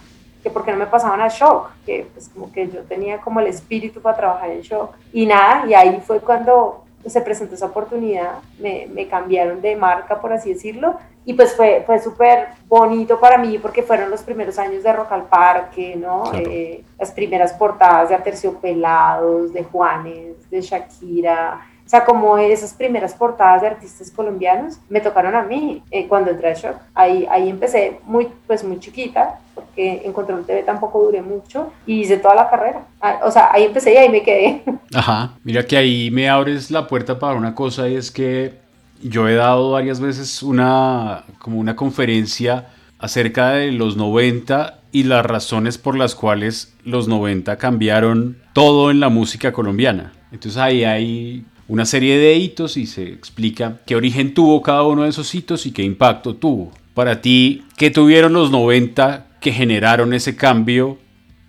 que 0.46 0.50
porque 0.52 0.70
no 0.70 0.78
me 0.78 0.86
pasaban 0.86 1.20
a 1.20 1.26
shock, 1.26 1.70
que 1.84 2.06
pues 2.14 2.28
como 2.28 2.52
que 2.52 2.68
yo 2.68 2.82
tenía 2.82 3.20
como 3.20 3.40
el 3.40 3.48
espíritu 3.48 4.00
para 4.00 4.16
trabajar 4.16 4.48
en 4.50 4.60
shock. 4.60 4.94
Y 5.12 5.26
nada, 5.26 5.66
y 5.66 5.74
ahí 5.74 6.00
fue 6.06 6.20
cuando 6.20 6.84
se 7.04 7.20
presentó 7.20 7.56
esa 7.56 7.66
oportunidad, 7.66 8.34
me, 8.60 8.86
me 8.92 9.08
cambiaron 9.08 9.60
de 9.60 9.74
marca, 9.74 10.20
por 10.20 10.32
así 10.32 10.54
decirlo, 10.54 11.00
y 11.24 11.34
pues 11.34 11.56
fue, 11.56 11.82
fue 11.84 11.98
súper 11.98 12.50
bonito 12.68 13.18
para 13.18 13.38
mí 13.38 13.58
porque 13.58 13.82
fueron 13.82 14.08
los 14.08 14.22
primeros 14.22 14.56
años 14.60 14.84
de 14.84 14.92
Rock 14.92 15.10
al 15.10 15.24
Parque, 15.24 15.96
¿no? 15.96 16.32
Eh, 16.34 16.84
las 16.96 17.10
primeras 17.10 17.52
portadas 17.52 18.10
de 18.10 18.14
Aterciopelados, 18.14 19.52
de 19.52 19.64
Juanes, 19.64 20.48
de 20.48 20.60
Shakira, 20.60 21.60
o 21.86 21.88
sea, 21.88 22.04
como 22.04 22.36
esas 22.36 22.74
primeras 22.74 23.14
portadas 23.14 23.62
de 23.62 23.68
artistas 23.68 24.10
colombianos 24.10 24.78
me 24.88 25.00
tocaron 25.00 25.36
a 25.36 25.44
mí 25.44 25.84
eh, 25.92 26.08
cuando 26.08 26.32
entré 26.32 26.50
a 26.50 26.54
Shock. 26.54 26.76
Ahí, 26.94 27.28
ahí 27.30 27.48
empecé 27.48 28.00
muy, 28.04 28.26
pues 28.48 28.64
muy 28.64 28.80
chiquita, 28.80 29.38
porque 29.54 30.02
en 30.04 30.12
Control 30.12 30.44
TV 30.44 30.64
tampoco 30.64 31.00
duré 31.04 31.22
mucho 31.22 31.72
y 31.86 32.00
hice 32.00 32.16
toda 32.16 32.34
la 32.34 32.50
carrera. 32.50 32.86
Ah, 33.00 33.20
o 33.22 33.30
sea, 33.30 33.50
ahí 33.52 33.62
empecé 33.62 33.94
y 33.94 33.98
ahí 33.98 34.08
me 34.08 34.22
quedé. 34.22 34.64
Ajá, 34.94 35.34
mira 35.44 35.64
que 35.64 35.76
ahí 35.76 36.10
me 36.10 36.28
abres 36.28 36.72
la 36.72 36.88
puerta 36.88 37.20
para 37.20 37.34
una 37.34 37.54
cosa 37.54 37.88
y 37.88 37.94
es 37.94 38.10
que 38.10 38.54
yo 39.00 39.28
he 39.28 39.36
dado 39.36 39.70
varias 39.70 40.00
veces 40.00 40.42
una, 40.42 41.22
como 41.38 41.60
una 41.60 41.76
conferencia 41.76 42.66
acerca 42.98 43.50
de 43.50 43.70
los 43.70 43.96
90 43.96 44.80
y 44.90 45.04
las 45.04 45.24
razones 45.24 45.78
por 45.78 45.96
las 45.96 46.16
cuales 46.16 46.74
los 46.82 47.06
90 47.06 47.58
cambiaron 47.58 48.38
todo 48.54 48.90
en 48.90 48.98
la 48.98 49.08
música 49.08 49.52
colombiana. 49.52 50.12
Entonces 50.32 50.60
ahí 50.60 50.82
hay 50.82 51.44
una 51.68 51.84
serie 51.84 52.18
de 52.18 52.34
hitos 52.34 52.76
y 52.76 52.86
se 52.86 53.04
explica 53.04 53.78
qué 53.86 53.96
origen 53.96 54.34
tuvo 54.34 54.62
cada 54.62 54.84
uno 54.84 55.02
de 55.02 55.08
esos 55.08 55.34
hitos 55.34 55.66
y 55.66 55.72
qué 55.72 55.82
impacto 55.82 56.36
tuvo. 56.36 56.70
Para 56.94 57.20
ti, 57.20 57.64
¿qué 57.76 57.90
tuvieron 57.90 58.32
los 58.32 58.50
90 58.50 59.26
que 59.40 59.52
generaron 59.52 60.14
ese 60.14 60.36
cambio? 60.36 60.98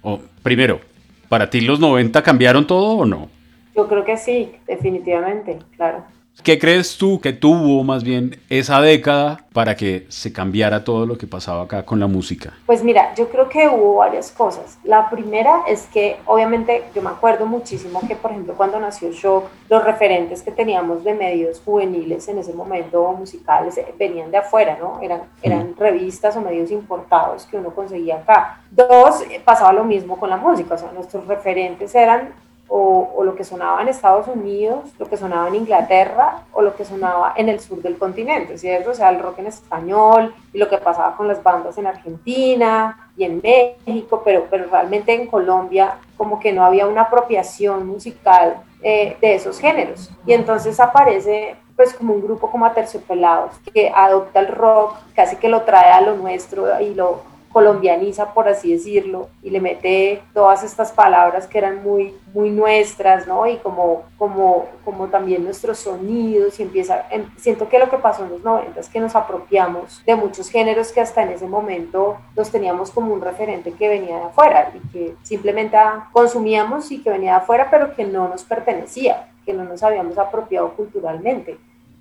O 0.01 0.19
primero, 0.43 0.81
¿para 1.29 1.49
ti 1.49 1.61
los 1.61 1.79
90 1.79 2.21
cambiaron 2.23 2.65
todo 2.65 2.97
o 2.97 3.05
no? 3.05 3.29
Yo 3.75 3.87
creo 3.87 4.03
que 4.03 4.17
sí, 4.17 4.49
definitivamente, 4.67 5.59
claro. 5.75 6.03
¿Qué 6.43 6.59
crees 6.59 6.97
tú 6.97 7.19
que 7.19 7.33
tuvo 7.33 7.83
más 7.83 8.03
bien 8.03 8.39
esa 8.49 8.79
década 8.79 9.43
para 9.53 9.75
que 9.75 10.05
se 10.09 10.31
cambiara 10.31 10.83
todo 10.83 11.05
lo 11.05 11.17
que 11.17 11.27
pasaba 11.27 11.63
acá 11.63 11.83
con 11.83 11.99
la 11.99 12.07
música? 12.07 12.53
Pues 12.65 12.83
mira, 12.83 13.13
yo 13.15 13.27
creo 13.29 13.49
que 13.49 13.67
hubo 13.67 13.95
varias 13.95 14.31
cosas. 14.31 14.77
La 14.83 15.09
primera 15.09 15.63
es 15.67 15.87
que 15.87 16.17
obviamente 16.25 16.83
yo 16.95 17.01
me 17.01 17.09
acuerdo 17.09 17.45
muchísimo 17.45 17.99
que 18.07 18.15
por 18.15 18.31
ejemplo 18.31 18.53
cuando 18.55 18.79
nació 18.79 19.11
Shock, 19.11 19.49
los 19.69 19.83
referentes 19.83 20.41
que 20.41 20.51
teníamos 20.51 21.03
de 21.03 21.15
medios 21.15 21.61
juveniles 21.65 22.27
en 22.29 22.37
ese 22.37 22.53
momento 22.53 23.11
musicales 23.11 23.77
eh, 23.77 23.93
venían 23.97 24.31
de 24.31 24.37
afuera, 24.37 24.77
¿no? 24.79 24.99
Eran, 25.01 25.23
eran 25.41 25.75
revistas 25.77 26.37
o 26.37 26.41
medios 26.41 26.71
importados 26.71 27.45
que 27.45 27.57
uno 27.57 27.71
conseguía 27.71 28.17
acá. 28.17 28.61
Dos, 28.71 29.21
eh, 29.29 29.41
pasaba 29.43 29.73
lo 29.73 29.83
mismo 29.83 30.17
con 30.17 30.29
la 30.29 30.37
música, 30.37 30.75
o 30.75 30.77
sea, 30.77 30.91
nuestros 30.91 31.27
referentes 31.27 31.93
eran 31.95 32.46
o, 32.69 33.23
lo 33.23 33.35
que 33.35 33.43
sonaba 33.43 33.81
en 33.81 33.87
Estados 33.87 34.27
Unidos, 34.27 34.89
lo 34.99 35.07
que 35.07 35.17
sonaba 35.17 35.47
en 35.47 35.55
Inglaterra 35.55 36.43
o 36.53 36.61
lo 36.61 36.75
que 36.75 36.85
sonaba 36.85 37.33
en 37.35 37.49
el 37.49 37.59
sur 37.59 37.81
del 37.81 37.97
continente, 37.97 38.57
¿cierto? 38.57 38.91
O 38.91 38.93
sea, 38.93 39.09
el 39.09 39.19
rock 39.19 39.39
en 39.39 39.47
español 39.47 40.33
y 40.53 40.57
lo 40.57 40.69
que 40.69 40.77
pasaba 40.77 41.15
con 41.15 41.27
las 41.27 41.41
bandas 41.43 41.77
en 41.77 41.87
Argentina 41.87 43.09
y 43.17 43.23
en 43.23 43.41
México, 43.41 44.21
pero, 44.23 44.45
pero 44.49 44.69
realmente 44.69 45.13
en 45.13 45.27
Colombia 45.27 45.97
como 46.17 46.39
que 46.39 46.53
no 46.53 46.63
había 46.63 46.87
una 46.87 47.03
apropiación 47.03 47.87
musical 47.87 48.61
eh, 48.81 49.17
de 49.21 49.35
esos 49.35 49.59
géneros. 49.59 50.09
Y 50.25 50.33
entonces 50.33 50.79
aparece 50.79 51.55
pues 51.75 51.93
como 51.93 52.13
un 52.13 52.21
grupo 52.21 52.49
como 52.49 52.65
Aterciopelados 52.65 53.53
que 53.73 53.91
adopta 53.95 54.39
el 54.39 54.47
rock, 54.47 54.95
casi 55.15 55.35
que 55.35 55.47
lo 55.47 55.61
trae 55.61 55.91
a 55.91 56.01
lo 56.01 56.15
nuestro 56.15 56.81
y 56.81 56.93
lo 56.95 57.21
colombianiza, 57.57 58.35
por 58.35 58.47
así 58.47 58.71
decirlo, 58.71 59.29
y 59.41 59.49
le 59.49 59.59
mete 59.59 60.21
todas 60.31 60.63
estas 60.63 60.91
palabras 60.91 61.47
que 61.47 61.57
eran 61.57 61.81
muy, 61.81 62.13
muy 62.31 62.51
nuestras, 62.51 63.25
¿no? 63.25 63.47
Y 63.47 63.57
como, 63.57 64.03
como, 64.15 64.67
como 64.85 65.07
también 65.07 65.43
nuestros 65.43 65.79
sonidos, 65.79 66.59
y 66.59 66.61
empieza, 66.61 67.07
em, 67.09 67.25
siento 67.35 67.67
que 67.67 67.79
lo 67.79 67.89
que 67.89 67.97
pasó 67.97 68.25
en 68.25 68.29
los 68.29 68.43
90 68.43 68.79
es 68.79 68.89
que 68.89 68.99
nos 68.99 69.15
apropiamos 69.15 70.03
de 70.05 70.15
muchos 70.15 70.51
géneros 70.51 70.91
que 70.91 71.01
hasta 71.01 71.23
en 71.23 71.29
ese 71.29 71.47
momento 71.47 72.17
los 72.35 72.51
teníamos 72.51 72.91
como 72.91 73.11
un 73.11 73.21
referente 73.21 73.71
que 73.71 73.89
venía 73.89 74.17
de 74.17 74.23
afuera 74.25 74.71
y 74.75 74.87
que 74.89 75.15
simplemente 75.23 75.79
consumíamos 76.11 76.91
y 76.91 77.01
que 77.01 77.09
venía 77.09 77.31
de 77.31 77.37
afuera, 77.37 77.69
pero 77.71 77.95
que 77.95 78.05
no 78.05 78.29
nos 78.29 78.43
pertenecía, 78.43 79.29
que 79.47 79.53
no 79.53 79.63
nos 79.63 79.81
habíamos 79.81 80.19
apropiado 80.19 80.73
culturalmente 80.73 81.57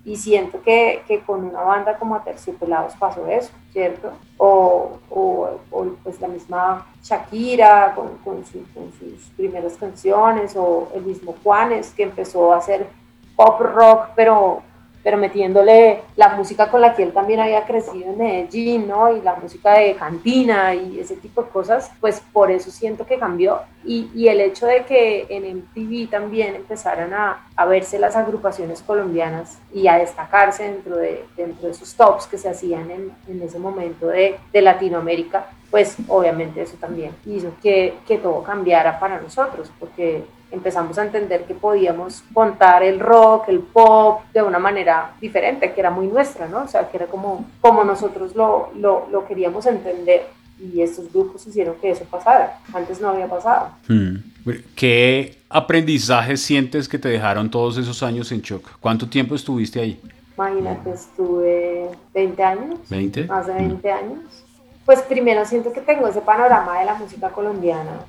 y 0.07 0.15
siento 0.15 0.61
que, 0.61 1.03
que, 1.05 1.19
con 1.19 1.43
una 1.43 1.61
banda 1.63 1.97
como 1.97 2.15
Aterciopelados 2.15 2.95
pasó 2.95 3.27
eso, 3.27 3.51
¿cierto? 3.73 4.13
O, 4.37 4.99
o, 5.09 5.59
o 5.69 5.85
pues 6.01 6.21
la 6.21 6.29
misma 6.29 6.87
Shakira 7.03 7.93
con, 7.93 8.45
sus 8.45 9.29
primeras 9.35 9.73
canciones, 9.73 10.55
o 10.55 10.89
el 10.95 11.03
mismo 11.03 11.35
Juanes 11.43 11.93
que 11.93 12.03
empezó 12.03 12.53
a 12.53 12.57
hacer 12.59 12.87
pop 13.35 13.59
rock, 13.59 14.11
pero 14.15 14.61
pero 15.03 15.17
metiéndole 15.17 16.01
la 16.15 16.29
música 16.35 16.69
con 16.69 16.81
la 16.81 16.93
que 16.93 17.03
él 17.03 17.13
también 17.13 17.39
había 17.39 17.65
crecido 17.65 18.11
en 18.11 18.17
Medellín, 18.17 18.87
¿no? 18.87 19.15
Y 19.15 19.21
la 19.21 19.35
música 19.35 19.77
de 19.77 19.95
cantina 19.95 20.75
y 20.75 20.99
ese 20.99 21.15
tipo 21.15 21.43
de 21.43 21.49
cosas, 21.49 21.91
pues 22.01 22.21
por 22.33 22.51
eso 22.51 22.71
siento 22.71 23.05
que 23.05 23.17
cambió. 23.17 23.61
Y, 23.85 24.27
el 24.27 24.41
hecho 24.41 24.65
de 24.65 24.83
que 24.83 25.25
en 25.29 25.59
MTV 25.59 26.09
también 26.09 26.55
empezaran 26.55 27.13
a, 27.13 27.47
a, 27.55 27.65
verse 27.65 27.97
las 27.97 28.17
agrupaciones 28.17 28.81
colombianas 28.81 29.59
y 29.73 29.87
a 29.87 29.97
destacarse 29.97 30.63
dentro 30.63 30.97
de, 30.97 31.23
dentro 31.37 31.67
de 31.67 31.71
esos 31.71 31.93
tops 31.95 32.27
que 32.27 32.37
se 32.37 32.49
hacían 32.49 32.91
en, 32.91 33.11
en 33.29 33.41
ese 33.41 33.57
momento 33.57 34.07
de, 34.07 34.37
de 34.51 34.61
Latinoamérica, 34.61 35.47
pues 35.71 35.95
obviamente 36.09 36.61
eso 36.61 36.75
también 36.77 37.11
hizo 37.25 37.51
que, 37.61 37.93
que 38.05 38.17
todo 38.17 38.43
cambiara 38.43 38.99
para 38.99 39.21
nosotros, 39.21 39.71
porque 39.79 40.25
empezamos 40.51 40.97
a 40.97 41.03
entender 41.03 41.43
que 41.45 41.53
podíamos 41.53 42.23
contar 42.33 42.83
el 42.83 42.99
rock, 42.99 43.49
el 43.49 43.59
pop 43.59 44.21
de 44.33 44.41
una 44.41 44.59
manera 44.59 45.11
diferente, 45.19 45.73
que 45.73 45.79
era 45.79 45.91
muy 45.91 46.07
nuestra, 46.07 46.47
¿no? 46.47 46.63
O 46.63 46.67
sea, 46.67 46.89
que 46.89 46.97
era 46.97 47.07
como, 47.07 47.45
como 47.61 47.83
nosotros 47.83 48.35
lo, 48.35 48.71
lo, 48.75 49.07
lo 49.11 49.27
queríamos 49.27 49.65
entender 49.65 50.27
y 50.59 50.81
estos 50.81 51.11
grupos 51.11 51.45
hicieron 51.45 51.75
que 51.75 51.91
eso 51.91 52.05
pasara. 52.05 52.59
Antes 52.73 52.99
no 52.99 53.09
había 53.09 53.27
pasado. 53.27 53.71
Hmm. 53.87 54.15
¿Qué 54.75 55.37
aprendizaje 55.49 56.37
sientes 56.37 56.87
que 56.87 56.97
te 56.97 57.09
dejaron 57.09 57.51
todos 57.51 57.77
esos 57.77 58.01
años 58.01 58.31
en 58.31 58.41
shock? 58.41 58.65
¿Cuánto 58.79 59.07
tiempo 59.07 59.35
estuviste 59.35 59.79
ahí? 59.79 60.01
Imagínate, 60.35 60.91
estuve 60.91 61.89
20 62.13 62.43
años. 62.43 62.79
¿20? 62.89 63.27
Más 63.27 63.47
de 63.47 63.53
20 63.53 63.91
años. 63.91 64.19
Pues 64.85 65.01
primero 65.01 65.45
siento 65.45 65.73
que 65.73 65.81
tengo 65.81 66.07
ese 66.07 66.21
panorama 66.21 66.79
de 66.79 66.85
la 66.85 66.93
música 66.93 67.29
colombiana 67.29 68.05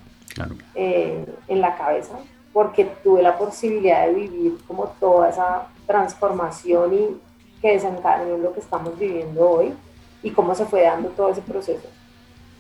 eh, 0.75 1.25
en 1.49 1.61
la 1.61 1.76
cabeza, 1.76 2.14
porque 2.52 2.85
tuve 3.02 3.23
la 3.23 3.37
posibilidad 3.38 4.07
de 4.07 4.14
vivir 4.14 4.59
como 4.66 4.88
toda 5.00 5.28
esa 5.28 5.66
transformación 5.87 6.95
y 6.95 7.21
que 7.61 7.73
desencadenó 7.73 8.38
lo 8.38 8.52
que 8.52 8.61
estamos 8.61 8.99
viviendo 8.99 9.49
hoy 9.49 9.75
y 10.23 10.30
cómo 10.30 10.54
se 10.54 10.64
fue 10.64 10.83
dando 10.83 11.09
todo 11.11 11.30
ese 11.30 11.42
proceso. 11.42 11.87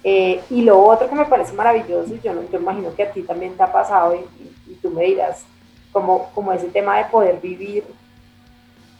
Eh, 0.04 0.40
y 0.50 0.62
lo 0.62 0.80
otro 0.82 1.08
que 1.08 1.14
me 1.14 1.24
parece 1.24 1.52
maravilloso, 1.52 2.14
y 2.14 2.20
yo, 2.20 2.32
no, 2.32 2.42
yo 2.50 2.58
imagino 2.58 2.94
que 2.94 3.02
a 3.02 3.12
ti 3.12 3.22
también 3.22 3.56
te 3.56 3.62
ha 3.62 3.72
pasado, 3.72 4.14
y, 4.14 4.70
y 4.70 4.74
tú 4.76 4.90
me 4.90 5.04
dirás, 5.04 5.44
como, 5.92 6.30
como 6.34 6.52
ese 6.52 6.68
tema 6.68 6.98
de 6.98 7.04
poder 7.06 7.40
vivir 7.40 7.84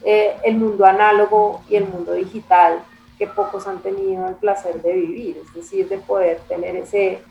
eh, 0.03 0.35
el 0.43 0.55
mundo 0.55 0.85
análogo 0.85 1.61
y 1.69 1.75
el 1.75 1.85
mundo 1.85 2.13
digital 2.13 2.79
que 3.17 3.27
pocos 3.27 3.67
han 3.67 3.79
tenido 3.79 4.27
el 4.29 4.35
placer 4.35 4.81
de 4.81 4.93
vivir, 4.93 5.41
es 5.45 5.53
decir, 5.53 5.89
de 5.89 5.97
poder 5.97 6.39
tener 6.47 6.75
ese, 6.77 7.21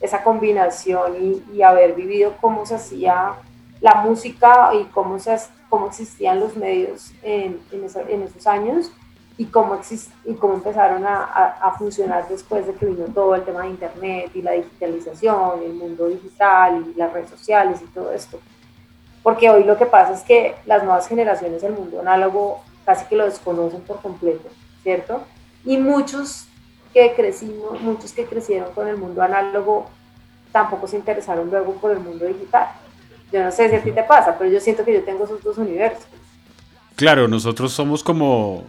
esa 0.00 0.22
combinación 0.22 1.42
y, 1.52 1.62
haber 1.62 1.94
vivido 1.94 2.34
cómo 2.40 2.64
se 2.64 2.76
hacía 2.76 3.34
la 3.80 3.96
música 3.96 4.70
y 4.74 4.84
cómo, 4.84 5.18
se, 5.18 5.36
cómo 5.68 5.88
existían 5.88 6.40
los 6.40 6.56
medios 6.56 7.12
en, 7.22 7.60
esos 7.72 8.46
años 8.46 8.92
y 9.36 9.46
cómo, 9.46 9.74
exist, 9.74 10.10
y 10.24 10.34
cómo 10.34 10.54
empezaron 10.54 11.04
a, 11.06 11.24
a, 11.24 11.72
funcionar 11.72 12.28
después 12.28 12.66
de 12.66 12.74
que 12.74 12.86
vino 12.86 13.04
todo 13.06 13.34
el 13.34 13.44
tema 13.44 13.62
de 13.62 13.68
Internet 13.68 14.30
y 14.34 14.42
la 14.42 14.52
digitalización, 14.52 15.62
el 15.62 15.74
mundo 15.74 16.08
digital 16.08 16.84
y 16.88 16.98
las 16.98 17.12
redes 17.12 17.30
sociales 17.30 17.80
y 17.82 17.86
todo 17.86 18.12
esto. 18.12 18.40
Porque 19.22 19.50
hoy 19.50 19.64
lo 19.64 19.76
que 19.76 19.86
pasa 19.86 20.14
es 20.14 20.22
que 20.22 20.54
las 20.66 20.82
nuevas 20.82 21.06
generaciones 21.08 21.62
del 21.62 21.72
mundo 21.72 22.00
análogo 22.00 22.62
casi 22.84 23.04
que 23.06 23.16
lo 23.16 23.26
desconocen 23.26 23.82
por 23.82 24.00
completo, 24.00 24.48
¿cierto? 24.82 25.22
Y 25.64 25.76
muchos 25.76 26.48
que 26.92 27.12
crecimos, 27.14 27.80
muchos 27.80 28.12
que 28.12 28.24
crecieron 28.24 28.72
con 28.74 28.88
el 28.88 28.96
mundo 28.96 29.22
análogo, 29.22 29.90
tampoco 30.52 30.86
se 30.86 30.96
interesaron 30.96 31.50
luego 31.50 31.74
por 31.74 31.92
el 31.92 32.00
mundo 32.00 32.26
digital. 32.26 32.68
Yo 33.32 33.42
no 33.42 33.52
sé 33.52 33.68
si 33.68 33.76
a 33.76 33.82
ti 33.82 33.92
te 33.92 34.02
pasa, 34.02 34.36
pero 34.38 34.50
yo 34.50 34.60
siento 34.60 34.84
que 34.84 34.94
yo 34.94 35.02
tengo 35.02 35.24
esos 35.24 35.42
dos 35.42 35.58
universos. 35.58 36.06
Claro, 36.96 37.28
nosotros 37.28 37.72
somos 37.72 38.02
como, 38.02 38.64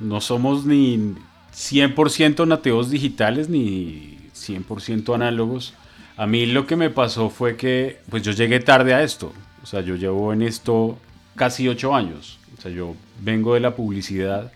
no 0.00 0.20
somos 0.20 0.66
ni 0.66 1.14
100% 1.54 2.46
nativos 2.46 2.90
digitales 2.90 3.48
ni 3.48 4.18
100% 4.34 5.14
análogos. 5.14 5.74
A 6.16 6.26
mí 6.26 6.46
lo 6.46 6.66
que 6.66 6.76
me 6.76 6.90
pasó 6.90 7.30
fue 7.30 7.56
que, 7.56 8.00
pues 8.10 8.22
yo 8.22 8.32
llegué 8.32 8.60
tarde 8.60 8.92
a 8.94 9.02
esto. 9.02 9.32
O 9.62 9.66
sea, 9.66 9.80
yo 9.80 9.94
llevo 9.94 10.32
en 10.32 10.42
esto 10.42 10.98
casi 11.36 11.68
ocho 11.68 11.94
años. 11.94 12.38
O 12.58 12.60
sea, 12.60 12.70
yo 12.70 12.94
vengo 13.22 13.54
de 13.54 13.60
la 13.60 13.74
publicidad. 13.74 14.52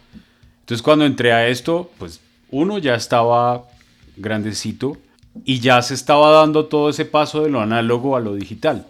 Entonces 0.60 0.82
cuando 0.82 1.06
entré 1.06 1.32
a 1.32 1.46
esto, 1.48 1.90
pues 1.98 2.20
uno 2.50 2.78
ya 2.78 2.94
estaba 2.94 3.64
grandecito 4.16 4.96
y 5.44 5.60
ya 5.60 5.82
se 5.82 5.94
estaba 5.94 6.30
dando 6.30 6.66
todo 6.66 6.90
ese 6.90 7.04
paso 7.04 7.42
de 7.42 7.50
lo 7.50 7.60
análogo 7.60 8.16
a 8.16 8.20
lo 8.20 8.34
digital. 8.34 8.86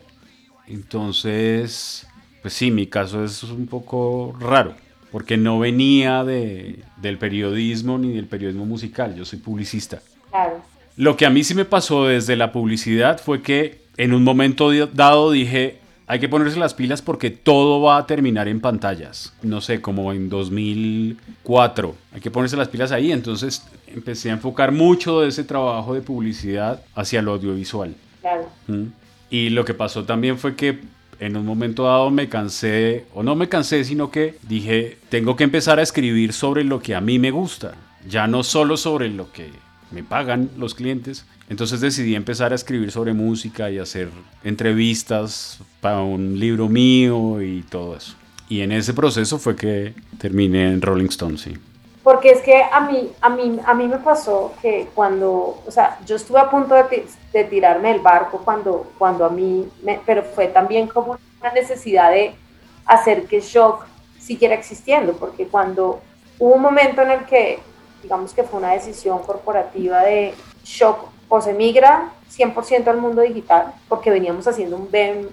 Entonces, 0.67 2.07
pues 2.43 2.55
sí, 2.55 2.71
mi 2.71 2.87
caso 2.87 3.25
es 3.25 3.43
un 3.43 3.67
poco 3.67 4.37
raro, 4.39 4.75
porque 5.11 5.37
no 5.37 5.59
venía 5.59 6.25
de, 6.25 6.81
del 6.97 7.19
periodismo 7.19 7.99
ni 7.99 8.13
del 8.13 8.27
periodismo 8.27 8.67
musical, 8.67 9.15
yo 9.15 9.25
soy 9.25 9.39
publicista. 9.39 10.01
Claro. 10.31 10.63
Lo 10.97 11.17
que 11.17 11.27
a 11.27 11.31
mí 11.31 11.43
sí 11.43 11.55
me 11.55 11.65
pasó 11.65 12.07
desde 12.07 12.37
la 12.37 12.53
publicidad 12.53 13.21
fue 13.21 13.43
que 13.43 13.83
en 13.97 14.13
un 14.13 14.25
momento 14.25 14.71
dado 14.87 15.31
dije, 15.31 15.79
hay 16.07 16.19
que 16.19 16.29
ponerse 16.29 16.59
las 16.59 16.75
pilas 16.75 17.01
porque 17.01 17.31
todo 17.31 17.81
va 17.81 17.97
a 17.97 18.07
terminar 18.07 18.49
en 18.49 18.61
pantallas. 18.61 19.33
No 19.43 19.61
sé, 19.61 19.81
como 19.81 20.13
en 20.13 20.29
2004. 20.29 21.95
Hay 22.13 22.21
que 22.21 22.31
ponerse 22.31 22.57
las 22.57 22.69
pilas 22.69 22.93
ahí. 22.93 23.11
Entonces 23.11 23.67
empecé 23.87 24.31
a 24.31 24.35
enfocar 24.35 24.73
mucho 24.73 25.21
de 25.21 25.29
ese 25.29 25.45
trabajo 25.45 25.95
de 25.95 26.03
publicidad 26.03 26.83
hacia 26.95 27.23
lo 27.23 27.33
audiovisual. 27.33 27.95
Claro. 28.21 28.49
¿Mm? 28.67 28.85
Y 29.31 29.51
lo 29.51 29.65
que 29.65 29.75
pasó 29.75 30.05
también 30.05 30.39
fue 30.39 30.55
que 30.57 30.79
en 31.21 31.37
un 31.37 31.47
momento 31.47 31.85
dado 31.85 32.11
me 32.11 32.29
cansé, 32.29 33.07
o 33.15 33.23
no 33.23 33.35
me 33.35 33.49
cansé, 33.49 33.85
sino 33.85 34.11
que 34.11 34.37
dije, 34.43 34.99
tengo 35.09 35.37
que 35.37 35.45
empezar 35.45 35.79
a 35.79 35.83
escribir 35.83 36.33
sobre 36.33 36.65
lo 36.65 36.81
que 36.81 36.95
a 36.95 37.01
mí 37.01 37.19
me 37.19 37.31
gusta. 37.31 37.75
Ya 38.09 38.27
no 38.27 38.43
solo 38.43 38.77
sobre 38.77 39.09
lo 39.09 39.33
que 39.33 39.49
me 39.91 40.03
pagan 40.03 40.51
los 40.59 40.75
clientes. 40.75 41.25
Entonces 41.49 41.81
decidí 41.81 42.15
empezar 42.15 42.53
a 42.53 42.55
escribir 42.55 42.91
sobre 42.91 43.13
música 43.13 43.71
y 43.71 43.79
hacer 43.79 44.09
entrevistas 44.43 45.61
para 45.81 46.01
un 46.01 46.39
libro 46.39 46.69
mío 46.69 47.43
y 47.43 47.63
todo 47.63 47.97
eso. 47.97 48.15
Y 48.49 48.63
en 48.63 48.73
ese 48.73 48.95
proceso 48.95 49.39
fue 49.39 49.57
que 49.57 49.95
terminé 50.19 50.73
en 50.73 50.81
Rolling 50.81 51.09
Stone, 51.09 51.39
sí. 51.39 51.55
Porque 52.03 52.31
es 52.31 52.43
que 52.43 52.63
a 52.63 52.81
mí, 52.81 53.11
a 53.21 53.31
mí, 53.31 53.59
a 53.65 53.75
mí 53.75 53.89
me 53.89 53.97
pasó 53.97 54.53
que 54.61 54.89
cuando, 54.95 55.63
o 55.67 55.71
sea, 55.71 55.99
yo 56.07 56.17
estuve 56.17 56.39
a 56.39 56.51
punto 56.51 56.75
de, 56.75 57.07
de 57.33 57.45
tirarme 57.45 57.93
del 57.93 58.01
barco 58.01 58.43
cuando, 58.45 58.93
cuando 58.99 59.25
a 59.25 59.31
mí, 59.31 59.67
me, 59.83 60.01
pero 60.05 60.23
fue 60.23 60.49
también 60.49 60.87
como 60.87 61.19
una 61.41 61.53
necesidad 61.53 62.11
de 62.11 62.35
hacer 62.85 63.25
que 63.25 63.41
shock 63.41 63.87
siguiera 64.19 64.55
existiendo, 64.55 65.15
porque 65.15 65.47
cuando 65.47 66.01
hubo 66.39 66.55
un 66.55 66.63
momento 66.63 67.01
en 67.03 67.11
el 67.11 67.25
que 67.25 67.59
digamos 68.03 68.35
que 68.35 68.45
fue 68.45 68.61
una 68.61 68.73
decisión 68.73 69.21
corporativa 69.21 70.03
de 70.03 70.35
shock 70.63 71.09
o 71.29 71.41
se 71.41 71.53
migra 71.53 72.13
100% 72.31 72.89
al 72.89 72.99
mundo 72.99 73.23
digital, 73.23 73.73
porque 73.89 74.11
veníamos 74.11 74.47
haciendo 74.47 74.77
un, 74.77 74.89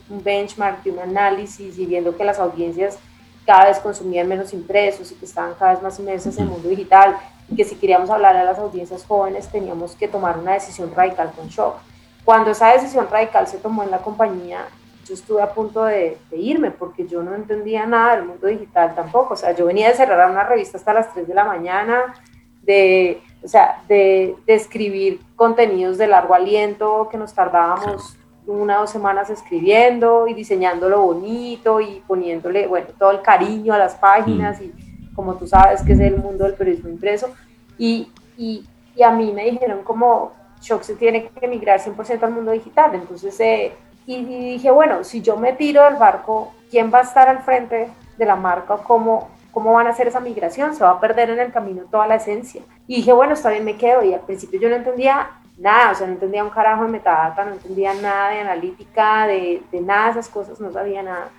un 0.09 0.23
benchmark 0.23 0.85
y 0.85 0.89
un 0.89 0.99
análisis 0.99 1.77
y 1.77 1.85
viendo 1.85 2.15
que 2.15 2.23
las 2.23 2.39
audiencias 2.39 2.97
cada 3.45 3.65
vez 3.65 3.79
consumían 3.79 4.27
menos 4.27 4.53
impresos 4.53 5.11
y 5.11 5.15
que 5.15 5.25
estaban 5.25 5.53
cada 5.55 5.73
vez 5.73 5.81
más 5.81 5.99
inmersas 5.99 6.37
en 6.37 6.43
el 6.43 6.49
mundo 6.49 6.69
digital 6.69 7.17
y 7.49 7.55
que 7.55 7.65
si 7.65 7.75
queríamos 7.75 8.09
hablar 8.09 8.35
a 8.37 8.43
las 8.43 8.59
audiencias 8.59 9.05
jóvenes 9.05 9.49
teníamos 9.51 9.95
que 9.95 10.07
tomar 10.07 10.37
una 10.37 10.53
decisión 10.53 10.93
radical 10.95 11.31
con 11.35 11.47
shock. 11.47 11.75
Cuando 12.23 12.51
esa 12.51 12.71
decisión 12.71 13.07
radical 13.09 13.47
se 13.47 13.57
tomó 13.57 13.83
en 13.83 13.91
la 13.91 13.97
compañía, 13.97 14.67
yo 15.05 15.15
estuve 15.15 15.41
a 15.41 15.53
punto 15.53 15.83
de, 15.83 16.17
irme 16.31 16.71
porque 16.71 17.07
yo 17.07 17.23
no 17.23 17.33
entendía 17.35 17.85
nada 17.85 18.15
del 18.15 18.25
mundo 18.25 18.47
digital 18.47 18.93
tampoco. 18.95 19.33
O 19.33 19.37
sea, 19.37 19.53
yo 19.53 19.65
venía 19.65 19.89
de 19.89 19.95
cerrar 19.95 20.29
una 20.29 20.43
revista 20.43 20.77
hasta 20.77 20.93
las 20.93 21.11
3 21.13 21.27
de 21.27 21.33
la 21.33 21.43
mañana, 21.43 22.13
de, 22.61 23.21
o 23.43 23.47
sea, 23.47 23.81
de, 23.87 24.35
de 24.45 24.53
escribir 24.53 25.19
contenidos 25.35 25.97
de 25.97 26.07
largo 26.07 26.33
aliento 26.33 27.07
que 27.09 27.17
nos 27.17 27.33
tardábamos 27.33 28.17
una 28.47 28.77
o 28.77 28.81
dos 28.81 28.89
semanas 28.89 29.29
escribiendo 29.29 30.27
y 30.27 30.33
diseñándolo 30.33 31.01
bonito 31.01 31.79
y 31.79 32.03
poniéndole, 32.07 32.67
bueno, 32.67 32.87
todo 32.97 33.11
el 33.11 33.21
cariño 33.21 33.73
a 33.73 33.77
las 33.77 33.95
páginas 33.95 34.59
mm. 34.59 34.63
y 34.63 34.73
como 35.15 35.35
tú 35.35 35.47
sabes 35.47 35.81
que 35.83 35.93
es 35.93 35.99
el 35.99 36.17
mundo 36.17 36.45
del 36.45 36.53
periodismo 36.53 36.89
impreso. 36.89 37.29
Y, 37.77 38.11
y, 38.37 38.65
y 38.95 39.03
a 39.03 39.11
mí 39.11 39.31
me 39.31 39.45
dijeron 39.45 39.83
como, 39.83 40.31
Shock 40.61 40.83
se 40.83 40.95
tiene 40.95 41.27
que 41.27 41.47
migrar 41.47 41.79
100% 41.79 42.23
al 42.23 42.31
mundo 42.31 42.51
digital. 42.51 42.93
Entonces, 42.93 43.37
eh, 43.39 43.73
y, 44.05 44.23
dije, 44.23 44.71
bueno, 44.71 45.03
si 45.03 45.21
yo 45.21 45.37
me 45.37 45.53
tiro 45.53 45.83
del 45.83 45.95
barco, 45.95 46.53
¿quién 46.69 46.91
va 46.93 46.99
a 46.99 47.03
estar 47.03 47.27
al 47.27 47.39
frente 47.43 47.89
de 48.17 48.25
la 48.25 48.35
marca? 48.35 48.77
¿Cómo, 48.77 49.29
¿Cómo 49.51 49.73
van 49.73 49.87
a 49.87 49.91
hacer 49.91 50.07
esa 50.07 50.19
migración? 50.19 50.73
Se 50.75 50.83
va 50.83 50.91
a 50.91 50.99
perder 50.99 51.29
en 51.29 51.39
el 51.39 51.51
camino 51.51 51.83
toda 51.91 52.07
la 52.07 52.15
esencia. 52.15 52.61
Y 52.87 52.97
dije, 52.97 53.13
bueno, 53.13 53.33
está 53.33 53.49
bien, 53.49 53.65
me 53.65 53.77
quedo. 53.77 54.03
Y 54.03 54.13
al 54.13 54.21
principio 54.21 54.59
yo 54.59 54.69
no 54.69 54.75
entendía 54.75 55.29
nada, 55.57 55.91
o 55.91 55.95
sea, 55.95 56.07
no 56.07 56.13
entendía 56.13 56.43
un 56.43 56.49
carajo 56.49 56.83
de 56.83 56.89
metadata, 56.89 57.45
no 57.45 57.53
entendía 57.53 57.93
nada 57.93 58.29
de 58.29 58.39
analítica, 58.39 59.27
de, 59.27 59.61
de 59.71 59.81
nada 59.81 60.05
de 60.05 60.11
esas 60.11 60.29
cosas, 60.29 60.59
no 60.59 60.71
sabía 60.71 61.03
nada. 61.03 61.29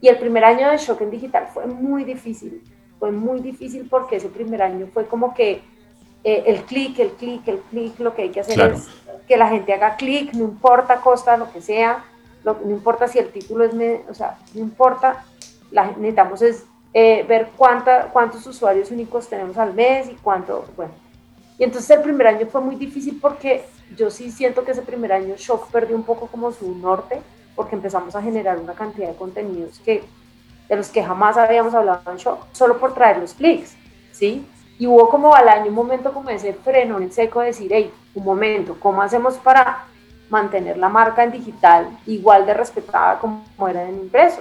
Y 0.00 0.08
el 0.08 0.18
primer 0.18 0.44
año 0.44 0.70
de 0.70 0.78
Shock 0.78 1.02
en 1.02 1.10
Digital 1.10 1.48
fue 1.52 1.66
muy 1.66 2.04
difícil, 2.04 2.62
fue 2.98 3.12
muy 3.12 3.40
difícil 3.40 3.86
porque 3.88 4.16
ese 4.16 4.28
primer 4.28 4.62
año 4.62 4.88
fue 4.92 5.06
como 5.06 5.34
que 5.34 5.62
eh, 6.24 6.44
el 6.46 6.62
clic, 6.64 6.98
el 6.98 7.12
clic, 7.12 7.46
el 7.48 7.58
clic, 7.70 7.98
lo 8.00 8.14
que 8.14 8.22
hay 8.22 8.30
que 8.30 8.40
hacer 8.40 8.60
es 8.60 8.88
que 9.28 9.36
la 9.36 9.48
gente 9.48 9.72
haga 9.72 9.96
clic, 9.96 10.32
no 10.34 10.44
importa 10.44 11.00
costa, 11.00 11.36
lo 11.36 11.52
que 11.52 11.60
sea, 11.60 12.04
no 12.44 12.70
importa 12.70 13.08
si 13.08 13.18
el 13.18 13.30
título 13.30 13.64
es, 13.64 13.72
o 14.08 14.14
sea, 14.14 14.38
no 14.54 14.60
importa, 14.60 15.24
la, 15.70 15.86
necesitamos 15.86 16.42
es 16.42 16.66
eh, 16.92 17.24
ver 17.28 17.50
cuánta, 17.56 18.08
cuántos 18.12 18.46
usuarios 18.46 18.90
únicos 18.90 19.28
tenemos 19.28 19.56
al 19.56 19.74
mes 19.74 20.08
y 20.08 20.14
cuánto, 20.14 20.64
bueno. 20.76 20.92
Y 21.58 21.64
entonces 21.64 21.90
el 21.90 22.02
primer 22.02 22.26
año 22.26 22.46
fue 22.46 22.60
muy 22.60 22.74
difícil 22.76 23.18
porque 23.20 23.64
yo 23.96 24.10
sí 24.10 24.30
siento 24.30 24.64
que 24.64 24.72
ese 24.72 24.82
primer 24.82 25.12
año 25.12 25.34
Shock 25.36 25.70
perdió 25.70 25.94
un 25.94 26.02
poco 26.02 26.26
como 26.26 26.50
su 26.52 26.74
norte 26.76 27.20
porque 27.54 27.76
empezamos 27.76 28.16
a 28.16 28.22
generar 28.22 28.58
una 28.58 28.72
cantidad 28.72 29.08
de 29.08 29.14
contenidos 29.14 29.78
que, 29.80 30.02
de 30.68 30.76
los 30.76 30.88
que 30.88 31.04
jamás 31.04 31.36
habíamos 31.36 31.74
hablado 31.74 32.10
en 32.10 32.16
Shock, 32.16 32.46
solo 32.52 32.78
por 32.78 32.94
traer 32.94 33.18
los 33.18 33.34
clics, 33.34 33.76
¿sí? 34.12 34.46
Y 34.78 34.86
hubo 34.86 35.10
como 35.10 35.34
al 35.34 35.48
año 35.48 35.66
un 35.66 35.74
momento 35.74 36.12
como 36.12 36.30
ese 36.30 36.54
freno 36.54 36.98
en 36.98 37.12
seco 37.12 37.40
de 37.40 37.48
decir, 37.48 37.70
hey, 37.72 37.92
un 38.14 38.24
momento, 38.24 38.76
¿cómo 38.80 39.02
hacemos 39.02 39.34
para 39.36 39.84
mantener 40.30 40.78
la 40.78 40.88
marca 40.88 41.22
en 41.22 41.32
digital 41.32 41.88
igual 42.06 42.46
de 42.46 42.54
respetada 42.54 43.18
como 43.18 43.44
era 43.68 43.86
en 43.86 43.96
impreso? 43.96 44.40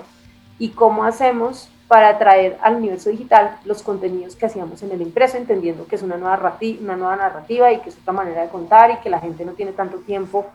¿Y 0.58 0.70
cómo 0.70 1.03
hacemos 1.03 1.70
para 1.89 2.19
traer 2.19 2.55
al 2.62 2.75
universo 2.75 3.10
digital 3.10 3.58
los 3.65 3.81
contenidos 3.81 4.36
que 4.36 4.46
hacíamos 4.46 4.84
en 4.84 4.91
el 4.91 5.01
impreso, 5.01 5.38
entendiendo 5.38 5.88
que 5.88 5.96
es 5.96 6.03
una 6.03 6.17
nueva, 6.17 6.58
una 6.81 6.96
nueva 6.96 7.15
narrativa 7.15 7.72
y 7.72 7.79
que 7.79 7.89
es 7.89 7.98
otra 7.98 8.13
manera 8.13 8.43
de 8.43 8.50
contar 8.50 8.91
y 8.91 8.98
que 8.98 9.10
la 9.10 9.19
gente 9.19 9.43
no 9.43 9.53
tiene 9.53 9.72
tanto 9.72 9.98
tiempo 9.98 10.46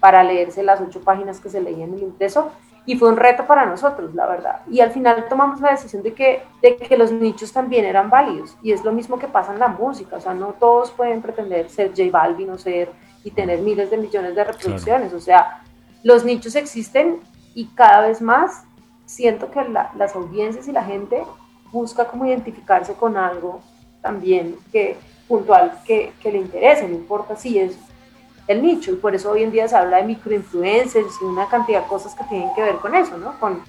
para 0.00 0.24
leerse 0.24 0.64
las 0.64 0.80
ocho 0.80 1.00
páginas 1.00 1.38
que 1.38 1.48
se 1.48 1.60
leían 1.60 1.90
en 1.90 1.94
el 1.94 2.02
impreso. 2.02 2.50
Y 2.86 2.96
fue 2.96 3.08
un 3.08 3.16
reto 3.16 3.46
para 3.46 3.66
nosotros, 3.66 4.16
la 4.16 4.26
verdad. 4.26 4.62
Y 4.68 4.80
al 4.80 4.90
final 4.90 5.26
tomamos 5.28 5.60
la 5.60 5.70
decisión 5.70 6.02
de 6.02 6.12
que, 6.12 6.42
de 6.60 6.76
que 6.76 6.96
los 6.96 7.12
nichos 7.12 7.52
también 7.52 7.84
eran 7.84 8.10
válidos. 8.10 8.56
Y 8.60 8.72
es 8.72 8.82
lo 8.84 8.90
mismo 8.90 9.16
que 9.16 9.28
pasa 9.28 9.52
en 9.52 9.60
la 9.60 9.68
música, 9.68 10.16
o 10.16 10.20
sea, 10.20 10.34
no 10.34 10.54
todos 10.58 10.90
pueden 10.90 11.22
pretender 11.22 11.70
ser 11.70 11.90
J 11.90 12.10
Balvin 12.10 12.50
o 12.50 12.58
ser 12.58 12.90
y 13.22 13.30
tener 13.30 13.60
miles 13.60 13.90
de 13.90 13.96
millones 13.96 14.34
de 14.34 14.42
reproducciones, 14.42 15.12
o 15.12 15.20
sea, 15.20 15.62
los 16.02 16.24
nichos 16.24 16.56
existen 16.56 17.20
y 17.54 17.66
cada 17.74 18.08
vez 18.08 18.22
más 18.22 18.64
siento 19.10 19.50
que 19.50 19.60
las 19.96 20.14
audiencias 20.14 20.68
y 20.68 20.72
la 20.72 20.84
gente 20.84 21.24
busca 21.72 22.06
como 22.06 22.26
identificarse 22.26 22.94
con 22.94 23.16
algo 23.16 23.60
también 24.00 24.56
que 24.70 24.96
puntual 25.26 25.80
que, 25.84 26.12
que 26.22 26.30
le 26.30 26.38
interese, 26.38 26.86
no 26.86 26.94
importa 26.94 27.34
si 27.34 27.58
es 27.58 27.76
el 28.46 28.62
nicho 28.62 28.92
y 28.92 28.96
por 28.96 29.14
eso 29.14 29.32
hoy 29.32 29.42
en 29.42 29.50
día 29.50 29.66
se 29.66 29.76
habla 29.76 29.96
de 29.96 30.04
microinfluencers 30.04 31.14
y 31.20 31.24
una 31.24 31.48
cantidad 31.48 31.82
de 31.82 31.88
cosas 31.88 32.14
que 32.14 32.22
tienen 32.24 32.54
que 32.54 32.62
ver 32.62 32.76
con 32.76 32.94
eso, 32.94 33.18
¿no? 33.18 33.38
Con, 33.40 33.62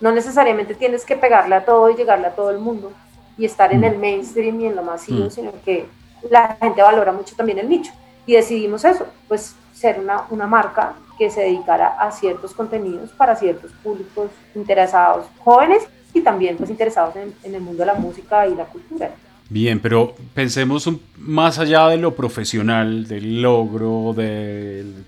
no 0.00 0.10
necesariamente 0.10 0.74
tienes 0.74 1.04
que 1.04 1.16
pegarle 1.16 1.54
a 1.54 1.64
todo 1.64 1.88
y 1.90 1.94
llegarle 1.94 2.26
a 2.26 2.34
todo 2.34 2.50
el 2.50 2.58
mundo 2.58 2.92
y 3.38 3.44
estar 3.44 3.72
en 3.72 3.84
el 3.84 3.96
mm. 3.96 4.00
mainstream 4.00 4.60
y 4.60 4.66
en 4.66 4.76
lo 4.76 4.82
masivo, 4.82 5.26
mm. 5.26 5.30
sino 5.30 5.52
que 5.64 5.86
la 6.30 6.56
gente 6.60 6.82
valora 6.82 7.12
mucho 7.12 7.36
también 7.36 7.60
el 7.60 7.68
nicho. 7.68 7.92
Y 8.26 8.32
decidimos 8.32 8.84
eso, 8.84 9.06
pues 9.28 9.54
ser 9.72 10.00
una, 10.00 10.24
una 10.30 10.46
marca 10.46 10.94
que 11.18 11.30
se 11.30 11.42
dedicara 11.42 11.88
a 11.98 12.10
ciertos 12.10 12.52
contenidos 12.54 13.10
para 13.10 13.36
ciertos 13.36 13.70
públicos 13.82 14.30
interesados, 14.54 15.26
jóvenes 15.38 15.84
y 16.12 16.20
también 16.20 16.56
pues 16.56 16.70
interesados 16.70 17.14
en, 17.16 17.34
en 17.42 17.54
el 17.54 17.60
mundo 17.60 17.80
de 17.80 17.86
la 17.86 17.94
música 17.94 18.46
y 18.46 18.54
la 18.54 18.64
cultura. 18.64 19.10
Bien, 19.50 19.78
pero 19.78 20.14
pensemos 20.32 20.88
más 21.18 21.58
allá 21.58 21.88
de 21.88 21.98
lo 21.98 22.14
profesional, 22.14 23.06
del 23.06 23.42
logro, 23.42 24.14
del... 24.16 25.04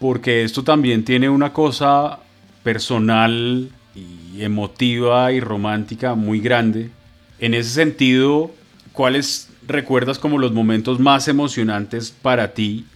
porque 0.00 0.42
esto 0.42 0.64
también 0.64 1.04
tiene 1.04 1.28
una 1.28 1.52
cosa 1.52 2.18
personal 2.62 3.70
y 3.94 4.42
emotiva 4.42 5.30
y 5.32 5.40
romántica 5.40 6.14
muy 6.14 6.40
grande. 6.40 6.90
En 7.38 7.52
ese 7.52 7.70
sentido, 7.70 8.50
¿cuáles 8.92 9.50
recuerdas 9.66 10.18
como 10.18 10.38
los 10.38 10.52
momentos 10.52 11.00
más 11.00 11.28
emocionantes 11.28 12.10
para 12.10 12.54
ti? 12.54 12.86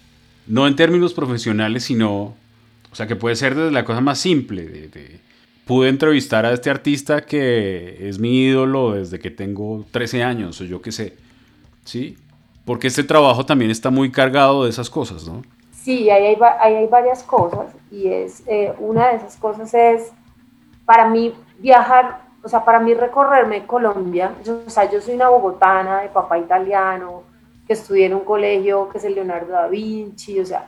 No 0.47 0.67
en 0.67 0.77
términos 0.77 1.15
profesionales, 1.15 1.85
sino, 1.85 2.35
o 2.91 2.95
sea, 2.95 3.07
que 3.07 3.17
puede 3.17 3.37
ser 3.37 3.55
desde 3.55 3.71
la 3.71 3.85
cosa 3.85 4.01
más 4.01 4.19
simple, 4.19 4.67
de 4.67 5.21
pude 5.69 5.91
entrevistar 5.91 6.47
a 6.47 6.53
este 6.53 6.71
artista 6.71 7.21
que 7.21 8.09
es 8.09 8.19
mi 8.19 8.41
ídolo 8.41 8.95
desde 8.95 9.19
que 9.19 9.31
tengo 9.31 9.85
13 9.91 10.23
años 10.25 10.59
o 10.63 10.65
yo 10.65 10.81
qué 10.81 10.91
sé. 10.91 11.15
¿Sí? 11.85 12.17
Porque 12.65 12.87
este 12.87 13.05
trabajo 13.05 13.45
también 13.45 13.71
está 13.71 13.91
muy 13.91 14.11
cargado 14.11 14.65
de 14.65 14.71
esas 14.71 14.89
cosas, 14.89 15.29
¿no? 15.29 15.43
Sí, 15.73 16.09
ahí 16.09 16.25
hay, 16.25 16.37
hay 16.61 16.87
varias 16.87 17.23
cosas 17.23 17.75
y 17.91 18.09
es 18.09 18.43
eh, 18.47 18.73
una 18.79 19.09
de 19.09 19.17
esas 19.17 19.37
cosas 19.37 19.73
es 19.75 20.11
para 20.87 21.11
mí 21.11 21.35
viajar, 21.59 22.23
o 22.43 22.49
sea, 22.49 22.65
para 22.65 22.79
mí 22.79 22.95
recorrerme 22.95 23.67
Colombia, 23.67 24.35
yo, 24.45 24.61
o 24.67 24.71
sea, 24.71 24.91
yo 24.91 25.01
soy 25.01 25.15
una 25.15 25.29
bogotana 25.29 26.01
de 26.01 26.09
papá 26.09 26.39
italiano, 26.39 27.23
que 27.67 27.75
estudié 27.75 28.07
en 28.07 28.15
un 28.15 28.25
colegio 28.25 28.89
que 28.89 28.99
es 28.99 29.05
el 29.05 29.15
Leonardo 29.15 29.53
da 29.53 29.69
Vinci, 29.69 30.41
o 30.41 30.47
sea, 30.47 30.67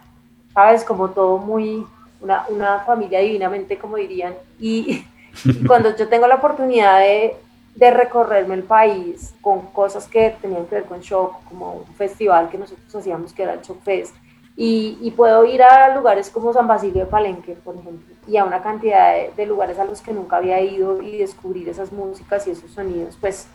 sabes, 0.53 0.85
como 0.85 1.11
todo 1.11 1.39
muy, 1.39 1.87
una, 2.21 2.45
una 2.49 2.81
familia 2.81 3.21
divinamente, 3.21 3.79
como 3.79 3.97
dirían. 3.97 4.35
Y, 4.59 5.05
cuando 5.67 5.97
yo 5.97 6.09
tengo 6.09 6.27
la 6.27 6.35
oportunidad 6.37 6.99
de, 6.99 7.37
de, 7.75 7.91
recorrerme 7.91 8.57
el 8.57 8.65
país 8.65 9.33
con 9.41 9.63
cosas 9.69 10.07
que 10.09 10.37
tenían 10.43 10.67
que 10.67 10.75
ver 10.75 10.85
con 10.85 11.01
Shock, 11.01 11.45
como 11.49 11.73
un 11.89 11.95
festival 11.95 12.51
que 12.51 12.59
nosotros 12.59 12.95
hacíamos 12.95 13.33
que 13.33 13.45
era 13.45 13.55
el 13.55 13.63
Shock 13.63 13.81
Fest, 13.83 14.15
y, 14.57 14.99
y 15.01 15.11
puedo 15.13 15.45
ir 15.47 15.63
a 15.63 15.95
lugares 15.95 16.29
como 16.29 16.53
San 16.53 16.67
Basilio 16.67 17.05
de 17.05 17.11
Palenque, 17.11 17.53
por 17.53 17.77
ejemplo, 17.77 18.10
y 18.27 18.37
a 18.37 18.45
una 18.45 18.63
cantidad 18.63 19.31
de, 19.31 19.47
lugares 19.47 19.79
a 19.79 19.85
los 19.85 20.03
que 20.03 20.13
nunca 20.13 20.37
había 20.37 20.61
ido 20.61 21.03
y 21.03 21.19
descubrir 21.19 21.69
esas 21.69 21.93
músicas 21.93 22.47
y 22.47 22.51
esos 22.51 22.71
sonidos, 22.71 23.17
pues 23.21 23.47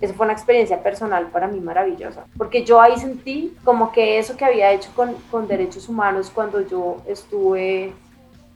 eso 0.00 0.14
fue 0.14 0.24
una 0.24 0.32
experiencia 0.32 0.82
personal 0.82 1.28
para 1.28 1.46
mí 1.46 1.60
maravillosa, 1.60 2.24
porque 2.36 2.64
yo 2.64 2.80
ahí 2.80 2.98
sentí 2.98 3.56
como 3.64 3.92
que 3.92 4.18
eso 4.18 4.36
que 4.36 4.44
había 4.44 4.72
hecho 4.72 4.90
con, 4.94 5.14
con 5.30 5.46
derechos 5.46 5.88
humanos 5.88 6.30
cuando 6.34 6.60
yo 6.60 6.96
estuve 7.06 7.92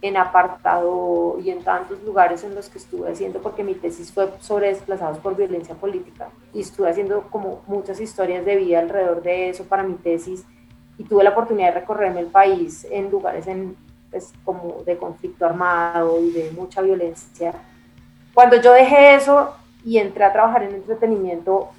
en 0.01 0.17
apartado 0.17 1.37
y 1.43 1.49
en 1.49 1.63
tantos 1.63 2.01
lugares 2.03 2.43
en 2.43 2.53
los 2.53 2.69
que 2.69 2.77
estuve 2.77 3.11
haciendo, 3.11 3.41
porque 3.41 3.63
mi 3.63 3.73
tesis 3.73 4.11
fue 4.11 4.29
sobre 4.39 4.67
desplazados 4.67 5.17
por 5.19 5.35
violencia 5.35 5.75
política. 5.75 6.29
Y 6.53 6.61
estuve 6.61 6.89
haciendo 6.89 7.23
como 7.29 7.63
muchas 7.67 7.99
historias 7.99 8.45
de 8.45 8.55
vida 8.57 8.79
alrededor 8.79 9.23
de 9.23 9.49
eso 9.49 9.63
para 9.63 9.83
mi 9.83 9.95
tesis. 9.95 10.45
Y 10.99 11.03
tuve 11.03 11.23
la 11.23 11.31
oportunidad 11.31 11.73
de 11.73 11.79
recorrerme 11.79 12.19
el 12.19 12.27
país 12.27 12.85
en 12.89 13.09
lugares 13.09 13.47
en, 13.47 13.75
pues, 14.11 14.33
como 14.43 14.83
de 14.85 14.97
conflicto 14.97 15.45
armado 15.45 16.19
y 16.21 16.31
de 16.31 16.51
mucha 16.51 16.81
violencia. 16.81 17.53
Cuando 18.33 18.61
yo 18.61 18.73
dejé 18.73 19.15
eso 19.15 19.55
y 19.83 19.97
entré 19.97 20.23
a 20.23 20.33
trabajar 20.33 20.63
en 20.63 20.75
entretenimiento, 20.75 21.69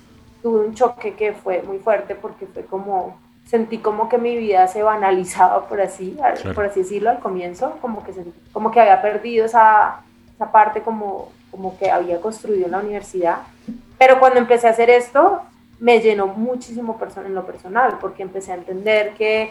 tuve 0.43 0.67
un 0.67 0.75
choque 0.75 1.15
que 1.15 1.33
fue 1.33 1.63
muy 1.63 1.79
fuerte 1.79 2.15
porque 2.15 2.47
fue 2.47 2.65
como 2.65 3.17
sentí 3.49 3.79
como 3.79 4.11
que 4.11 4.19
mi 4.19 4.37
vida 4.37 4.69
se 4.69 4.83
banalizaba, 4.83 5.67
por 5.69 5.81
así, 5.81 6.19
por 6.55 6.67
así 6.67 6.81
decirlo, 6.81 7.09
al 7.09 7.21
comienzo, 7.21 7.79
como 7.81 8.05
que, 8.05 8.13
como 8.53 8.71
que 8.71 8.81
había 8.81 9.01
perdido 9.01 9.47
esa, 9.47 10.03
esa 10.35 10.53
parte 10.53 10.83
como, 10.83 11.33
como 11.51 11.79
que 11.79 11.91
había 11.91 12.21
construido 12.21 12.67
en 12.67 12.73
la 12.73 12.79
universidad. 12.81 13.39
Pero 13.97 14.21
cuando 14.21 14.39
empecé 14.39 14.67
a 14.67 14.73
hacer 14.73 14.91
esto, 14.91 15.41
me 15.81 16.01
llenó 16.01 16.27
muchísimo 16.27 16.99
en 17.25 17.35
lo 17.35 17.47
personal, 17.47 17.97
porque 18.01 18.23
empecé 18.23 18.53
a 18.53 18.57
entender 18.57 19.15
que 19.15 19.51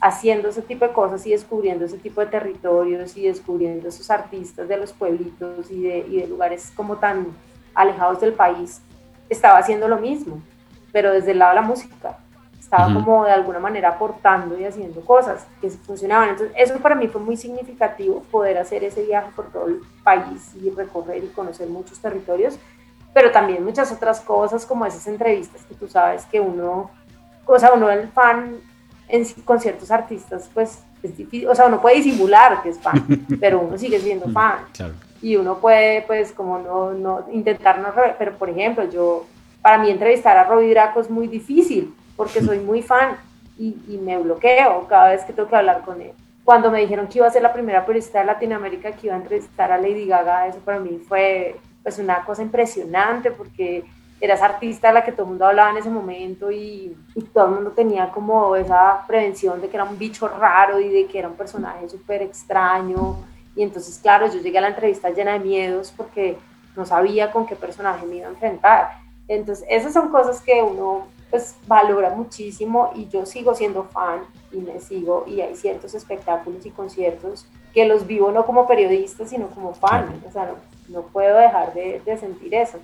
haciendo 0.00 0.48
ese 0.48 0.62
tipo 0.62 0.86
de 0.86 0.92
cosas 0.92 1.26
y 1.26 1.30
descubriendo 1.30 1.84
ese 1.84 1.98
tipo 1.98 2.20
de 2.20 2.28
territorios 2.28 3.16
y 3.16 3.26
descubriendo 3.26 3.88
esos 3.88 4.10
artistas 4.10 4.68
de 4.68 4.76
los 4.76 4.92
pueblitos 4.92 5.70
y 5.70 5.82
de, 5.82 5.98
y 6.08 6.20
de 6.20 6.28
lugares 6.28 6.72
como 6.74 6.96
tan 6.96 7.26
alejados 7.74 8.20
del 8.20 8.32
país, 8.32 8.80
estaba 9.28 9.58
haciendo 9.58 9.88
lo 9.88 9.98
mismo, 9.98 10.40
pero 10.92 11.12
desde 11.12 11.32
el 11.32 11.38
lado 11.38 11.50
de 11.50 11.60
la 11.60 11.66
música 11.66 12.18
estaba 12.68 12.92
como 12.92 13.24
de 13.24 13.32
alguna 13.32 13.58
manera 13.58 13.88
aportando 13.88 14.58
y 14.58 14.64
haciendo 14.64 15.00
cosas 15.00 15.46
que 15.60 15.70
funcionaban. 15.70 16.30
Entonces, 16.30 16.54
eso 16.54 16.78
para 16.80 16.94
mí 16.94 17.08
fue 17.08 17.20
muy 17.20 17.36
significativo, 17.36 18.22
poder 18.30 18.58
hacer 18.58 18.84
ese 18.84 19.04
viaje 19.04 19.30
por 19.34 19.46
todo 19.50 19.68
el 19.68 19.80
país 20.04 20.54
y 20.54 20.68
recorrer 20.70 21.24
y 21.24 21.28
conocer 21.28 21.66
muchos 21.68 21.98
territorios, 21.98 22.58
pero 23.14 23.30
también 23.30 23.64
muchas 23.64 23.90
otras 23.90 24.20
cosas 24.20 24.66
como 24.66 24.84
esas 24.84 25.06
entrevistas 25.06 25.62
que 25.64 25.74
tú 25.74 25.88
sabes 25.88 26.26
que 26.26 26.40
uno, 26.40 26.90
o 27.46 27.58
sea, 27.58 27.72
uno 27.72 27.88
el 27.90 28.08
fan 28.08 28.56
en, 29.08 29.24
con 29.44 29.60
ciertos 29.60 29.90
artistas, 29.90 30.48
pues 30.52 30.78
es 31.02 31.16
difícil, 31.16 31.48
o 31.48 31.54
sea, 31.54 31.66
uno 31.66 31.80
puede 31.80 31.96
disimular 31.96 32.62
que 32.62 32.70
es 32.70 32.78
fan, 32.78 33.04
pero 33.40 33.60
uno 33.60 33.78
sigue 33.78 33.98
siendo 34.00 34.28
fan. 34.30 34.58
Y 35.20 35.36
uno 35.36 35.58
puede, 35.58 36.02
pues, 36.02 36.32
como 36.32 36.58
no, 36.58 36.92
no 36.92 37.24
intentar 37.32 37.80
no, 37.80 37.88
pero 38.18 38.36
por 38.36 38.50
ejemplo, 38.50 38.88
yo, 38.88 39.26
para 39.60 39.78
mí 39.78 39.90
entrevistar 39.90 40.36
a 40.36 40.44
Robbie 40.44 40.70
Draco 40.70 41.00
es 41.00 41.10
muy 41.10 41.26
difícil, 41.26 41.92
porque 42.16 42.40
soy 42.40 42.58
muy 42.58 42.82
fan 42.82 43.16
y, 43.58 43.76
y, 43.88 43.98
me 43.98 44.16
bloqueo 44.18 44.86
cada 44.88 45.10
vez 45.10 45.24
que 45.24 45.32
tengo 45.32 45.48
que 45.48 45.56
hablar 45.56 45.82
con 45.82 46.00
él. 46.00 46.12
Cuando 46.44 46.70
me 46.70 46.80
dijeron 46.80 47.08
que 47.08 47.18
iba 47.18 47.26
a 47.26 47.30
ser 47.30 47.42
la 47.42 47.52
primera 47.52 47.84
periodista 47.84 48.20
de 48.20 48.26
Latinoamérica 48.26 48.92
que 48.92 49.08
iba 49.08 49.16
a 49.16 49.18
entrevistar 49.18 49.72
a 49.72 49.78
Lady 49.78 50.06
Gaga, 50.06 50.46
eso 50.46 50.58
para 50.60 50.78
mí 50.78 51.00
fue 51.08 51.56
pues 51.82 51.98
una 51.98 52.24
cosa 52.24 52.42
impresionante 52.42 53.30
porque 53.30 53.84
eras 54.20 54.42
artista 54.42 54.88
de 54.88 54.94
la 54.94 55.04
que 55.04 55.12
todo 55.12 55.22
el 55.22 55.28
mundo 55.30 55.46
hablaba 55.46 55.70
en 55.70 55.76
ese 55.76 55.90
momento 55.90 56.50
y, 56.50 56.96
todo 57.32 57.46
el 57.46 57.50
mundo 57.52 57.70
tenía 57.70 58.10
como 58.10 58.56
esa 58.56 59.04
prevención 59.06 59.60
de 59.60 59.68
que 59.68 59.76
era 59.76 59.84
un 59.84 59.98
bicho 59.98 60.28
raro 60.28 60.80
y 60.80 60.88
de 60.88 61.06
que 61.06 61.18
era 61.18 61.28
un 61.28 61.34
personaje 61.34 61.88
súper 61.88 62.22
extraño. 62.22 63.16
Y 63.54 63.62
entonces, 63.62 63.98
claro, 64.00 64.26
yo 64.26 64.40
llegué 64.40 64.58
a 64.58 64.62
la 64.62 64.68
entrevista 64.68 65.10
llena 65.10 65.32
de 65.32 65.40
miedos 65.40 65.92
porque 65.96 66.36
no 66.76 66.86
sabía 66.86 67.30
con 67.30 67.46
qué 67.46 67.56
personaje 67.56 68.06
me 68.06 68.16
iba 68.16 68.26
a 68.26 68.30
enfrentar. 68.30 68.90
Entonces, 69.26 69.66
esas 69.68 69.92
son 69.92 70.10
cosas 70.10 70.40
que 70.40 70.62
uno 70.62 71.06
pues 71.30 71.56
valora 71.66 72.10
muchísimo 72.10 72.90
y 72.94 73.08
yo 73.08 73.26
sigo 73.26 73.54
siendo 73.54 73.84
fan 73.84 74.20
y 74.50 74.58
me 74.58 74.80
sigo 74.80 75.24
y 75.26 75.42
hay 75.42 75.54
ciertos 75.56 75.94
espectáculos 75.94 76.64
y 76.64 76.70
conciertos 76.70 77.46
que 77.74 77.84
los 77.84 78.06
vivo 78.06 78.32
no 78.32 78.46
como 78.46 78.66
periodista 78.66 79.26
sino 79.26 79.48
como 79.48 79.74
fan, 79.74 80.22
o 80.26 80.32
sea, 80.32 80.46
no, 80.46 80.54
no 80.88 81.02
puedo 81.08 81.36
dejar 81.36 81.74
de, 81.74 82.00
de 82.04 82.16
sentir 82.16 82.54
eso. 82.54 82.78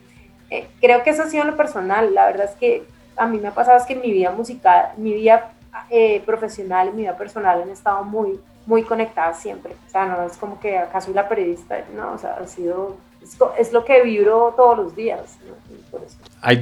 Eh, 0.55 0.69
creo 0.81 1.03
que 1.03 1.11
eso 1.11 1.23
ha 1.23 1.29
sido 1.29 1.45
lo 1.45 1.57
personal, 1.57 2.14
la 2.14 2.27
verdad 2.27 2.49
es 2.51 2.57
que 2.57 2.85
a 3.17 3.27
mí 3.27 3.38
me 3.38 3.49
ha 3.49 3.55
pasado 3.55 3.79
es 3.79 3.85
que 3.85 3.97
mi 3.97 4.12
vida 4.12 4.31
musical, 4.31 4.90
mi 4.97 5.12
vida 5.12 5.53
eh, 5.90 6.23
profesional 6.25 6.93
mi 6.93 7.03
vida 7.03 7.17
personal 7.17 7.62
han 7.62 7.71
estado 7.71 8.05
muy, 8.05 8.38
muy 8.67 8.83
conectadas 8.83 9.40
siempre, 9.40 9.75
o 9.87 9.90
sea, 9.90 10.07
no 10.07 10.23
es 10.23 10.37
como 10.37 10.61
que 10.61 10.79
acaso 10.79 11.12
la 11.12 11.29
periodista, 11.29 11.77
no, 11.95 12.12
o 12.12 12.19
sea, 12.19 12.35
ha 12.35 12.47
sido 12.47 12.97
es, 13.59 13.73
lo 13.73 13.85
que 13.85 14.03
vibro 14.03 14.55
todos 14.57 14.77
los 14.77 14.97
días. 14.97 15.38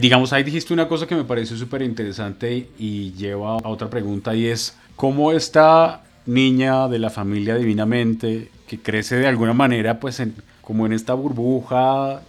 digamos, 0.01 0.33
ahí 0.33 0.45
dijiste 0.45 0.73
una 0.73 0.89
cosa 0.89 1.07
que 1.07 1.15
me 1.15 1.25
pareció 1.25 1.57
súper 1.57 1.83
interesante 1.83 2.69
y 2.79 3.13
lleva 3.13 3.57
a 3.57 3.69
otra 3.69 3.91
pregunta 3.91 4.35
y 4.35 4.47
es, 4.47 4.77
¿cómo 4.97 5.33
esta 5.33 6.03
niña 6.25 6.89
de 6.89 6.99
la 6.99 7.11
familia 7.11 7.57
divinamente 7.57 8.49
que 8.69 8.81
crece 8.81 9.17
de 9.17 9.27
alguna 9.27 9.53
manera 9.53 9.99
pues 9.99 10.23
como 10.63 10.87
en 10.87 10.93
esta 10.93 11.15
burbuja, 11.15 12.23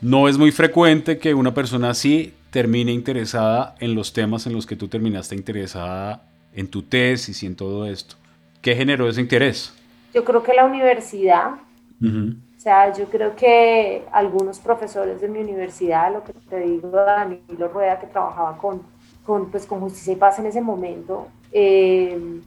no 0.00 0.28
es 0.28 0.38
muy 0.38 0.52
frecuente 0.52 1.18
que 1.18 1.34
una 1.34 1.54
persona 1.54 1.90
así 1.90 2.34
termine 2.50 2.92
interesada 2.92 3.74
en 3.80 3.94
los 3.94 4.12
temas 4.12 4.46
en 4.46 4.54
los 4.54 4.66
que 4.66 4.76
tú 4.76 4.88
terminaste 4.88 5.34
interesada 5.34 6.22
en 6.54 6.68
tu 6.68 6.82
tesis 6.82 7.42
y 7.42 7.46
en 7.46 7.56
todo 7.56 7.86
esto? 7.86 8.16
¿Qué 8.62 8.74
generó 8.74 9.08
ese 9.08 9.20
interés? 9.20 9.72
Yo 10.14 10.24
creo 10.24 10.42
que 10.42 10.54
la 10.54 10.64
universidad 10.64 11.56
o 12.00 12.60
sea, 12.60 12.92
yo 12.92 13.06
creo 13.06 13.34
que 13.36 14.04
algunos 14.12 14.58
profesores 14.58 15.20
de 15.20 15.28
mi 15.28 15.38
universidad, 15.38 16.12
lo 16.12 16.24
que 16.24 16.32
te 16.32 16.60
digo, 16.60 16.90
Danilo 16.90 17.68
Rueda, 17.68 18.00
que 18.00 18.06
trabajaba 18.06 18.56
con, 18.58 18.82
con, 19.24 19.50
pues, 19.50 19.66
con 19.66 19.80
Justicia 19.80 20.12
y 20.12 20.16
Paz 20.16 20.38
en 20.38 20.46
ese 20.46 20.60
momento, 20.60 21.28
eh, 21.52 22.40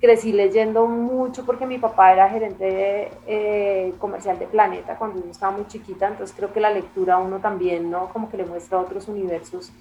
crecí 0.00 0.32
leyendo 0.32 0.86
mucho 0.86 1.44
porque 1.44 1.66
mi 1.66 1.78
papá 1.78 2.12
era 2.12 2.28
gerente 2.28 3.10
eh, 3.26 3.94
comercial 3.98 4.38
de 4.38 4.46
Planeta 4.46 4.96
cuando 4.96 5.22
yo 5.24 5.30
estaba 5.30 5.56
muy 5.56 5.66
chiquita, 5.66 6.08
entonces 6.08 6.34
creo 6.36 6.52
que 6.52 6.60
la 6.60 6.70
lectura 6.70 7.14
a 7.14 7.18
uno 7.18 7.38
también, 7.38 7.90
¿no? 7.90 8.08
Como 8.10 8.30
que 8.30 8.36
le 8.36 8.44
muestra 8.44 8.78
otros 8.78 9.08
universos 9.08 9.72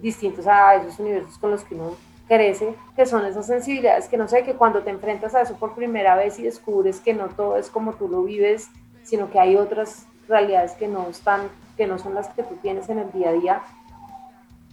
distintos 0.00 0.46
a 0.46 0.76
esos 0.76 0.98
universos 0.98 1.38
con 1.38 1.50
los 1.50 1.64
que 1.64 1.74
uno 1.74 1.94
crece, 2.28 2.74
que 2.94 3.06
son 3.06 3.24
esas 3.24 3.46
sensibilidades 3.46 4.08
que 4.08 4.16
no 4.16 4.28
sé, 4.28 4.42
que 4.42 4.54
cuando 4.54 4.82
te 4.82 4.90
enfrentas 4.90 5.34
a 5.34 5.42
eso 5.42 5.54
por 5.54 5.74
primera 5.74 6.16
vez 6.16 6.38
y 6.38 6.42
descubres 6.42 7.00
que 7.00 7.14
no 7.14 7.28
todo 7.28 7.56
es 7.56 7.70
como 7.70 7.94
tú 7.94 8.08
lo 8.08 8.22
vives, 8.24 8.68
sino 9.04 9.30
que 9.30 9.38
hay 9.38 9.56
otras 9.56 10.06
realidades 10.28 10.72
que 10.72 10.88
no 10.88 11.08
están, 11.08 11.48
que 11.76 11.86
no 11.86 11.98
son 11.98 12.14
las 12.14 12.28
que 12.28 12.42
tú 12.42 12.56
tienes 12.56 12.88
en 12.88 12.98
el 12.98 13.12
día 13.12 13.30
a 13.30 13.32
día, 13.32 13.62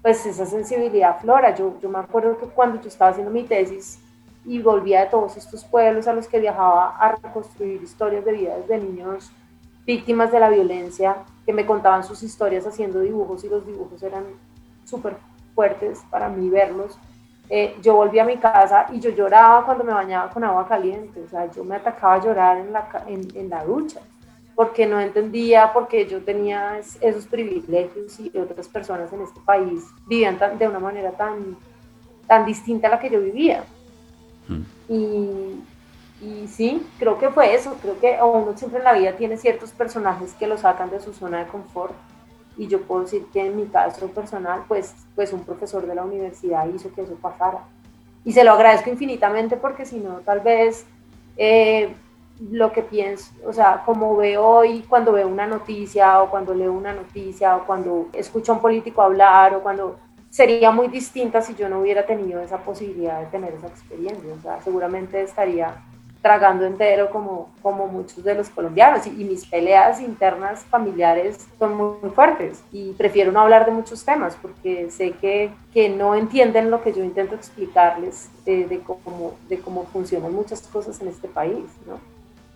pues 0.02 0.26
esa 0.26 0.46
sensibilidad 0.46 1.19
flora. 1.22 1.56
Yo, 1.56 1.80
yo 1.80 1.89
me 1.89 2.00
acuerdo 2.00 2.38
que 2.38 2.48
cuando 2.48 2.82
yo 2.82 2.88
estaba 2.88 3.12
haciendo 3.12 3.32
mi 3.32 3.43
tesis 3.43 4.00
y 4.45 4.60
volvía 4.60 5.01
de 5.01 5.08
todos 5.08 5.38
estos 5.38 5.63
pueblos 5.63 6.08
a 6.08 6.13
los 6.13 6.27
que 6.27 6.39
viajaba 6.39 6.97
a 6.97 7.15
reconstruir 7.15 7.82
historias 7.82 8.25
de 8.25 8.32
vidas 8.34 8.67
de 8.67 8.77
niños 8.77 9.32
víctimas 9.86 10.32
de 10.32 10.39
la 10.39 10.49
violencia, 10.49 11.17
que 11.45 11.53
me 11.53 11.65
contaban 11.65 12.03
sus 12.03 12.23
historias 12.23 12.65
haciendo 12.65 12.99
dibujos 13.01 13.43
y 13.43 13.49
los 13.49 13.65
dibujos 13.65 14.01
eran 14.03 14.23
súper 14.86 15.17
fuertes 15.53 16.01
para 16.10 16.29
mí 16.29 16.49
verlos 16.49 16.97
eh, 17.49 17.75
yo 17.82 17.95
volví 17.95 18.19
a 18.19 18.25
mi 18.25 18.38
casa 18.38 18.88
y 18.91 18.99
yo 18.99 19.10
lloraba 19.10 19.65
cuando 19.65 19.84
me 19.84 19.93
bañaba 19.93 20.29
con 20.29 20.43
agua 20.43 20.67
caliente, 20.67 21.21
o 21.21 21.29
sea, 21.29 21.51
yo 21.51 21.63
me 21.63 21.75
atacaba 21.75 22.15
a 22.15 22.23
llorar 22.23 22.58
en 22.58 22.71
la, 22.71 22.88
en, 23.08 23.49
la 23.49 23.63
ducha, 23.65 23.99
porque 24.56 24.86
no 24.86 24.99
entendía 24.99 25.71
porque 25.73 26.08
yo 26.08 26.23
tenía 26.23 26.79
esos 26.79 27.27
privilegios 27.27 28.19
y 28.19 28.36
otras 28.38 28.67
personas 28.67 29.12
en 29.12 29.21
este 29.21 29.41
país 29.41 29.84
vivían 30.08 30.39
de 30.58 30.67
una 30.67 30.79
manera 30.79 31.12
tan, 31.12 31.58
tan 32.27 32.45
distinta 32.45 32.88
a 32.88 32.91
la 32.91 32.99
que 32.99 33.10
yo 33.10 33.19
vivía. 33.19 33.63
Y, 34.89 35.62
y 36.22 36.48
sí, 36.48 36.86
creo 37.00 37.17
que 37.17 37.30
fue 37.30 37.54
eso, 37.54 37.76
creo 37.82 38.00
que 38.00 38.17
uno 38.22 38.58
siempre 38.58 38.80
en 38.80 38.86
la 38.86 38.93
vida 38.93 39.13
tiene 39.13 39.38
ciertos 39.38 39.72
personajes 39.72 40.34
que 40.34 40.48
lo 40.48 40.58
sacan 40.58 40.89
de 40.89 41.00
su 41.00 41.13
zona 41.13 41.39
de 41.39 41.48
confort 41.48 41.93
y 42.58 42.67
yo 42.67 42.82
puedo 42.82 43.02
decir 43.02 43.26
que 43.34 43.46
en 43.46 43.56
mi 43.56 43.65
caso 43.65 44.08
personal, 44.10 44.63
pues, 44.67 44.93
pues 45.15 45.34
un 45.34 45.43
profesor 45.43 45.88
de 45.88 45.96
la 45.96 46.04
universidad 46.04 46.67
hizo 46.67 46.93
que 46.93 47.02
eso 47.02 47.15
pasara. 47.15 47.60
Y 48.26 48.32
se 48.32 48.43
lo 48.43 48.52
agradezco 48.52 48.89
infinitamente 48.89 49.58
porque 49.58 49.86
si 49.86 49.98
no, 49.98 50.19
tal 50.19 50.41
vez 50.41 50.86
eh, 51.36 51.93
lo 52.52 52.72
que 52.72 52.84
pienso, 52.84 53.32
o 53.46 53.52
sea, 53.52 53.84
como 53.86 54.15
veo 54.15 54.46
hoy 54.46 54.86
cuando 54.88 55.12
veo 55.12 55.28
una 55.28 55.48
noticia 55.48 56.22
o 56.22 56.30
cuando 56.30 56.54
leo 56.54 56.72
una 56.72 56.93
noticia 56.93 57.58
o 57.58 57.65
cuando 57.65 58.08
escucho 58.13 58.52
a 58.52 58.56
un 58.56 58.62
político 58.62 59.02
hablar 59.02 59.56
o 59.56 59.62
cuando 59.62 59.98
sería 60.34 60.72
muy 60.72 60.88
distinta 60.88 61.43
si 61.43 61.54
yo 61.54 61.69
no 61.69 61.80
hubiera 61.80 62.08
tenido 62.08 62.41
esa 62.41 62.58
posibilidad 62.58 63.19
de 63.19 63.28
tener 63.28 63.54
esa 63.54 63.67
experiencia. 63.67 64.34
O 64.34 64.41
sea, 64.41 64.60
seguramente 64.63 65.22
estaría 65.22 65.76
tragando 66.24 66.65
entero 66.65 67.12
como, 67.12 67.52
como 67.62 67.86
muchos 67.86 68.24
de 68.24 68.34
los 68.34 68.50
colombianos 68.50 69.06
y, 69.06 69.12
mis 69.12 69.46
peleas 69.46 70.02
internas 70.02 70.63
familiares 70.72 71.46
son 71.60 71.76
muy, 71.76 72.10
fuertes 72.15 72.63
y 72.72 72.93
prefiero 72.93 73.32
no 73.32 73.41
hablar 73.41 73.65
de 73.67 73.74
muchos 73.74 74.04
temas 74.04 74.36
porque 74.41 74.89
sé 74.89 75.12
que, 75.12 75.52
que 75.72 75.89
no 75.89 76.15
entienden 76.15 76.72
lo 76.72 76.82
que 76.82 76.93
yo 76.93 77.04
intento 77.04 77.36
explicarles 77.36 78.30
de, 78.43 78.65
de, 78.65 78.80
cómo, 78.80 79.36
de 79.50 79.60
cómo 79.60 79.86
funcionan 79.93 80.34
muchas 80.34 80.62
cosas 80.62 81.00
en 81.02 81.10
este 81.10 81.28
país. 81.28 81.65
¿no? 81.86 82.00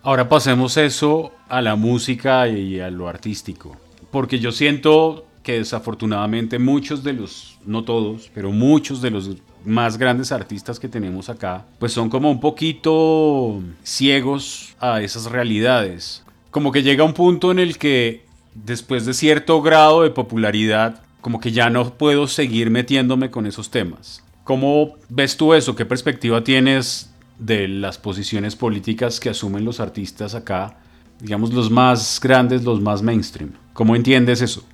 Ahora 0.02 0.28
pasemos 0.28 0.76
eso 0.78 1.30
a 1.48 1.60
la 1.60 1.76
música 1.76 2.48
y 2.48 2.80
a 2.80 2.90
lo 2.90 3.06
artístico, 3.06 3.76
porque 4.10 4.40
yo 4.40 4.50
siento 4.50 5.27
desafortunadamente 5.52 6.58
muchos 6.58 7.02
de 7.02 7.12
los, 7.12 7.58
no 7.64 7.84
todos, 7.84 8.30
pero 8.34 8.52
muchos 8.52 9.00
de 9.00 9.10
los 9.10 9.30
más 9.64 9.98
grandes 9.98 10.32
artistas 10.32 10.78
que 10.78 10.88
tenemos 10.88 11.28
acá, 11.28 11.64
pues 11.78 11.92
son 11.92 12.08
como 12.08 12.30
un 12.30 12.40
poquito 12.40 13.62
ciegos 13.82 14.74
a 14.80 15.02
esas 15.02 15.26
realidades. 15.26 16.24
Como 16.50 16.72
que 16.72 16.82
llega 16.82 17.04
un 17.04 17.14
punto 17.14 17.50
en 17.50 17.58
el 17.58 17.78
que 17.78 18.24
después 18.54 19.06
de 19.06 19.14
cierto 19.14 19.60
grado 19.62 20.02
de 20.02 20.10
popularidad, 20.10 21.02
como 21.20 21.40
que 21.40 21.52
ya 21.52 21.70
no 21.70 21.94
puedo 21.94 22.26
seguir 22.26 22.70
metiéndome 22.70 23.30
con 23.30 23.46
esos 23.46 23.70
temas. 23.70 24.22
¿Cómo 24.44 24.94
ves 25.08 25.36
tú 25.36 25.52
eso? 25.52 25.76
¿Qué 25.76 25.84
perspectiva 25.84 26.42
tienes 26.42 27.10
de 27.38 27.68
las 27.68 27.98
posiciones 27.98 28.56
políticas 28.56 29.20
que 29.20 29.28
asumen 29.28 29.64
los 29.64 29.80
artistas 29.80 30.34
acá? 30.34 30.78
Digamos 31.20 31.52
los 31.52 31.70
más 31.70 32.18
grandes, 32.22 32.64
los 32.64 32.80
más 32.80 33.02
mainstream. 33.02 33.52
¿Cómo 33.74 33.94
entiendes 33.94 34.40
eso? 34.40 34.64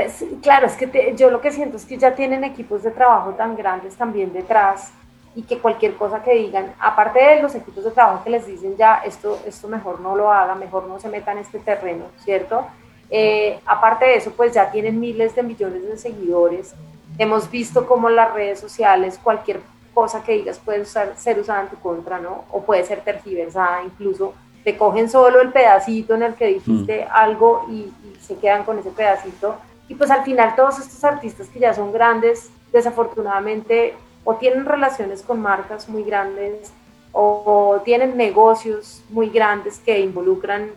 Pues 0.00 0.24
claro, 0.40 0.66
es 0.66 0.76
que 0.76 1.14
yo 1.14 1.28
lo 1.28 1.42
que 1.42 1.52
siento 1.52 1.76
es 1.76 1.84
que 1.84 1.98
ya 1.98 2.14
tienen 2.14 2.42
equipos 2.42 2.82
de 2.82 2.90
trabajo 2.90 3.32
tan 3.32 3.54
grandes 3.54 3.96
también 3.96 4.32
detrás 4.32 4.92
y 5.34 5.42
que 5.42 5.58
cualquier 5.58 5.94
cosa 5.96 6.22
que 6.22 6.36
digan, 6.36 6.72
aparte 6.78 7.22
de 7.22 7.42
los 7.42 7.54
equipos 7.54 7.84
de 7.84 7.90
trabajo 7.90 8.24
que 8.24 8.30
les 8.30 8.46
dicen 8.46 8.78
ya 8.78 9.02
esto, 9.04 9.38
esto 9.46 9.68
mejor 9.68 10.00
no 10.00 10.16
lo 10.16 10.32
haga, 10.32 10.54
mejor 10.54 10.86
no 10.88 10.98
se 10.98 11.10
meta 11.10 11.32
en 11.32 11.38
este 11.38 11.58
terreno, 11.58 12.06
¿cierto? 12.24 12.66
Eh, 13.10 13.60
aparte 13.66 14.06
de 14.06 14.14
eso, 14.14 14.30
pues 14.30 14.54
ya 14.54 14.70
tienen 14.70 14.98
miles 14.98 15.34
de 15.34 15.42
millones 15.42 15.86
de 15.86 15.98
seguidores. 15.98 16.74
Hemos 17.18 17.50
visto 17.50 17.86
cómo 17.86 18.08
las 18.08 18.32
redes 18.32 18.58
sociales, 18.58 19.20
cualquier 19.22 19.60
cosa 19.92 20.22
que 20.22 20.32
digas 20.32 20.58
puede 20.58 20.86
ser 20.86 21.38
usada 21.38 21.60
en 21.60 21.68
tu 21.68 21.76
contra, 21.76 22.18
¿no? 22.18 22.46
O 22.52 22.62
puede 22.62 22.84
ser 22.84 23.02
tergiversada, 23.02 23.82
incluso 23.84 24.32
te 24.64 24.78
cogen 24.78 25.10
solo 25.10 25.42
el 25.42 25.52
pedacito 25.52 26.14
en 26.14 26.22
el 26.22 26.34
que 26.36 26.46
dijiste 26.46 27.04
mm. 27.04 27.08
algo 27.12 27.66
y, 27.68 27.92
y 28.02 28.16
se 28.18 28.36
quedan 28.36 28.64
con 28.64 28.78
ese 28.78 28.90
pedacito 28.90 29.56
y 29.90 29.96
pues 29.96 30.08
al 30.12 30.22
final 30.22 30.54
todos 30.54 30.78
estos 30.78 31.02
artistas 31.02 31.48
que 31.48 31.58
ya 31.58 31.74
son 31.74 31.92
grandes 31.92 32.48
desafortunadamente 32.72 33.94
o 34.22 34.36
tienen 34.36 34.64
relaciones 34.64 35.20
con 35.20 35.42
marcas 35.42 35.88
muy 35.88 36.04
grandes 36.04 36.72
o, 37.10 37.82
tienen 37.84 38.16
negocios 38.16 39.02
muy 39.08 39.30
grandes 39.30 39.80
que 39.80 39.98
involucran 39.98 40.70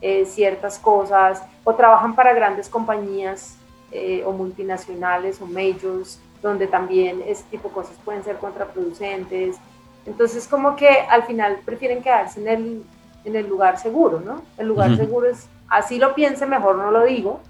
eh, 0.00 0.24
ciertas 0.24 0.78
cosas 0.78 1.42
o 1.64 1.74
trabajan 1.74 2.14
para 2.14 2.32
grandes 2.32 2.68
compañías 2.68 3.56
eh, 3.90 4.22
o 4.24 4.30
multinacionales 4.30 5.40
o 5.42 5.46
majors 5.46 6.20
donde 6.40 6.68
también 6.68 7.24
ese 7.26 7.42
tipo 7.50 7.68
de 7.70 7.74
cosas 7.74 7.96
pueden 8.04 8.22
ser 8.22 8.36
contraproducentes. 8.36 9.56
Entonces 10.06 10.46
como 10.46 10.76
que 10.76 10.88
al 10.88 11.24
final 11.24 11.58
prefieren 11.64 12.04
quedarse 12.04 12.40
en 12.40 12.46
el, 12.46 12.84
en 13.24 13.34
el 13.34 13.48
lugar 13.48 13.80
seguro, 13.80 14.20
¿no? 14.20 14.42
El 14.56 14.68
lugar 14.68 14.96
seguro 14.96 15.28
es, 15.28 15.48
así 15.68 15.98
lo 15.98 16.14
piense, 16.14 16.46
mejor 16.46 16.76
no 16.76 16.92
lo 16.92 17.02
digo, 17.04 17.40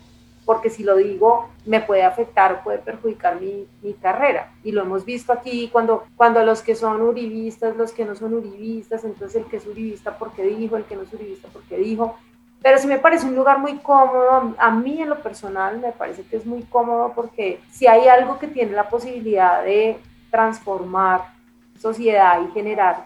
porque 0.50 0.68
si 0.68 0.82
lo 0.82 0.96
digo 0.96 1.48
me 1.64 1.80
puede 1.80 2.02
afectar 2.02 2.52
o 2.52 2.64
puede 2.64 2.78
perjudicar 2.78 3.40
mi, 3.40 3.68
mi, 3.82 3.94
carrera. 3.94 4.52
Y 4.64 4.72
lo 4.72 4.82
hemos 4.82 5.04
visto 5.04 5.32
aquí 5.32 5.68
cuando, 5.70 6.02
cuando 6.16 6.42
los 6.42 6.60
que 6.60 6.74
son 6.74 7.00
uribistas, 7.02 7.76
los 7.76 7.92
que 7.92 8.04
no 8.04 8.16
son 8.16 8.34
uribistas, 8.34 9.04
entonces 9.04 9.44
el 9.44 9.48
que 9.48 9.58
es 9.58 9.66
uribista 9.68 10.18
porque 10.18 10.42
dijo, 10.42 10.76
el 10.76 10.82
que 10.86 10.96
no 10.96 11.02
es 11.02 11.12
uribista 11.12 11.46
porque 11.52 11.76
dijo. 11.78 12.18
Pero 12.60 12.78
sí 12.78 12.88
me 12.88 12.98
parece 12.98 13.26
un 13.26 13.36
lugar 13.36 13.60
muy 13.60 13.78
cómodo, 13.78 14.56
a 14.58 14.70
mí 14.72 15.00
en 15.00 15.10
lo 15.10 15.22
personal 15.22 15.78
me 15.78 15.92
parece 15.92 16.24
que 16.24 16.38
es 16.38 16.44
muy 16.44 16.64
cómodo 16.64 17.12
porque 17.14 17.60
si 17.70 17.86
hay 17.86 18.08
algo 18.08 18.40
que 18.40 18.48
tiene 18.48 18.72
la 18.72 18.88
posibilidad 18.88 19.62
de 19.62 20.00
transformar 20.32 21.26
sociedad 21.78 22.40
y 22.42 22.50
generar 22.50 23.04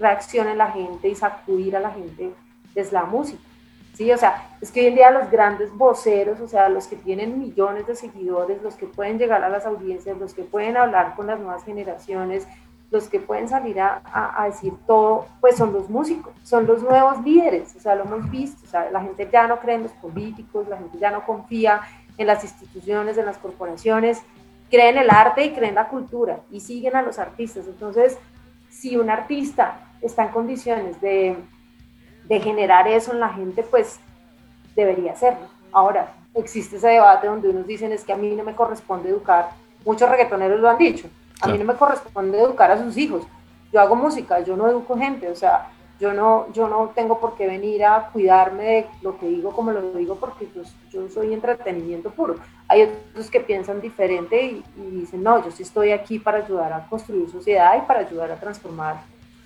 reacción 0.00 0.48
en 0.48 0.58
la 0.58 0.72
gente 0.72 1.08
y 1.08 1.14
sacudir 1.14 1.76
a 1.76 1.80
la 1.80 1.92
gente 1.92 2.32
es 2.74 2.90
la 2.90 3.04
música. 3.04 3.51
Sí, 3.94 4.10
o 4.10 4.16
sea, 4.16 4.56
es 4.60 4.70
que 4.70 4.80
hoy 4.80 4.86
en 4.86 4.94
día 4.94 5.10
los 5.10 5.30
grandes 5.30 5.72
voceros, 5.74 6.40
o 6.40 6.48
sea, 6.48 6.68
los 6.70 6.86
que 6.86 6.96
tienen 6.96 7.38
millones 7.38 7.86
de 7.86 7.94
seguidores, 7.94 8.62
los 8.62 8.74
que 8.74 8.86
pueden 8.86 9.18
llegar 9.18 9.44
a 9.44 9.50
las 9.50 9.66
audiencias, 9.66 10.16
los 10.16 10.32
que 10.32 10.44
pueden 10.44 10.76
hablar 10.78 11.14
con 11.14 11.26
las 11.26 11.38
nuevas 11.38 11.64
generaciones, 11.64 12.48
los 12.90 13.08
que 13.08 13.20
pueden 13.20 13.48
salir 13.48 13.80
a, 13.80 14.02
a, 14.04 14.46
decir 14.46 14.74
todo, 14.86 15.26
pues 15.40 15.56
son 15.56 15.72
los 15.72 15.88
músicos, 15.88 16.32
son 16.42 16.66
los 16.66 16.82
nuevos 16.82 17.22
líderes, 17.24 17.74
o 17.76 17.80
sea, 17.80 17.94
lo 17.94 18.04
hemos 18.04 18.30
visto, 18.30 18.64
o 18.64 18.68
sea, 18.68 18.90
la 18.90 19.00
gente 19.00 19.28
ya 19.32 19.46
no 19.46 19.60
cree 19.60 19.76
en 19.76 19.84
los 19.84 19.92
políticos, 19.92 20.68
la 20.68 20.76
gente 20.76 20.98
ya 20.98 21.10
no 21.10 21.24
confía 21.24 21.80
en 22.18 22.26
las 22.26 22.44
instituciones, 22.44 23.16
en 23.16 23.26
las 23.26 23.38
corporaciones, 23.38 24.22
creen 24.70 24.96
en 24.96 25.04
el 25.04 25.10
arte 25.10 25.44
y 25.44 25.50
creen 25.50 25.70
en 25.70 25.74
la 25.76 25.88
cultura 25.88 26.40
y 26.50 26.60
siguen 26.60 26.96
a 26.96 27.02
los 27.02 27.18
artistas. 27.18 27.66
Entonces, 27.66 28.18
si 28.70 28.96
un 28.96 29.10
artista 29.10 29.80
está 30.00 30.24
en 30.24 30.30
condiciones 30.30 31.00
de 31.00 31.36
de 32.24 32.40
generar 32.40 32.88
eso 32.88 33.12
en 33.12 33.20
la 33.20 33.28
gente, 33.30 33.62
pues 33.62 34.00
debería 34.74 35.12
hacerlo. 35.12 35.46
Ahora, 35.72 36.14
existe 36.34 36.76
ese 36.76 36.88
debate 36.88 37.26
donde 37.26 37.48
unos 37.48 37.66
dicen 37.66 37.92
es 37.92 38.04
que 38.04 38.12
a 38.12 38.16
mí 38.16 38.34
no 38.34 38.44
me 38.44 38.54
corresponde 38.54 39.10
educar, 39.10 39.50
muchos 39.84 40.08
reggaetoneros 40.08 40.60
lo 40.60 40.70
han 40.70 40.78
dicho, 40.78 41.08
a 41.40 41.48
mí 41.48 41.58
no 41.58 41.64
me 41.64 41.74
corresponde 41.74 42.40
educar 42.40 42.70
a 42.70 42.82
sus 42.82 42.96
hijos, 42.96 43.24
yo 43.72 43.80
hago 43.80 43.96
música, 43.96 44.40
yo 44.40 44.56
no 44.56 44.68
educo 44.68 44.96
gente, 44.96 45.28
o 45.28 45.36
sea, 45.36 45.70
yo 45.98 46.12
no, 46.12 46.52
yo 46.52 46.68
no 46.68 46.90
tengo 46.94 47.20
por 47.20 47.36
qué 47.36 47.46
venir 47.46 47.84
a 47.84 48.10
cuidarme 48.12 48.64
de 48.64 48.86
lo 49.02 49.18
que 49.18 49.26
digo 49.28 49.52
como 49.52 49.70
lo 49.70 49.92
digo 49.92 50.16
porque 50.16 50.46
pues, 50.46 50.74
yo 50.90 51.08
soy 51.08 51.32
entretenimiento 51.32 52.10
puro. 52.10 52.34
Hay 52.66 52.82
otros 52.82 53.30
que 53.30 53.38
piensan 53.38 53.80
diferente 53.80 54.42
y, 54.42 54.64
y 54.76 54.90
dicen, 54.90 55.22
no, 55.22 55.44
yo 55.44 55.52
sí 55.52 55.62
estoy 55.62 55.92
aquí 55.92 56.18
para 56.18 56.38
ayudar 56.38 56.72
a 56.72 56.88
construir 56.88 57.30
sociedad 57.30 57.76
y 57.78 57.86
para 57.86 58.00
ayudar 58.00 58.32
a 58.32 58.40
transformar 58.40 58.96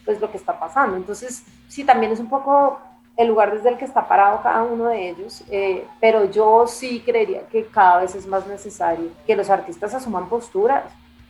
pues 0.06 0.20
lo 0.20 0.30
que 0.30 0.38
está 0.38 0.58
pasando. 0.58 0.96
Entonces, 0.96 1.44
sí, 1.68 1.84
también 1.84 2.12
es 2.12 2.20
un 2.20 2.30
poco 2.30 2.78
el 3.16 3.28
lugar 3.28 3.52
desde 3.52 3.70
el 3.70 3.78
que 3.78 3.84
está 3.84 4.06
parado 4.06 4.40
cada 4.42 4.62
uno 4.62 4.86
de 4.86 5.10
ellos, 5.10 5.42
eh, 5.50 5.86
pero 6.00 6.26
yo 6.26 6.66
sí 6.66 7.02
creería 7.04 7.46
que 7.48 7.64
cada 7.66 8.02
vez 8.02 8.14
es 8.14 8.26
más 8.26 8.46
necesario 8.46 9.08
que 9.26 9.36
los 9.36 9.48
artistas 9.48 9.94
asuman 9.94 10.28
posturas 10.28 10.84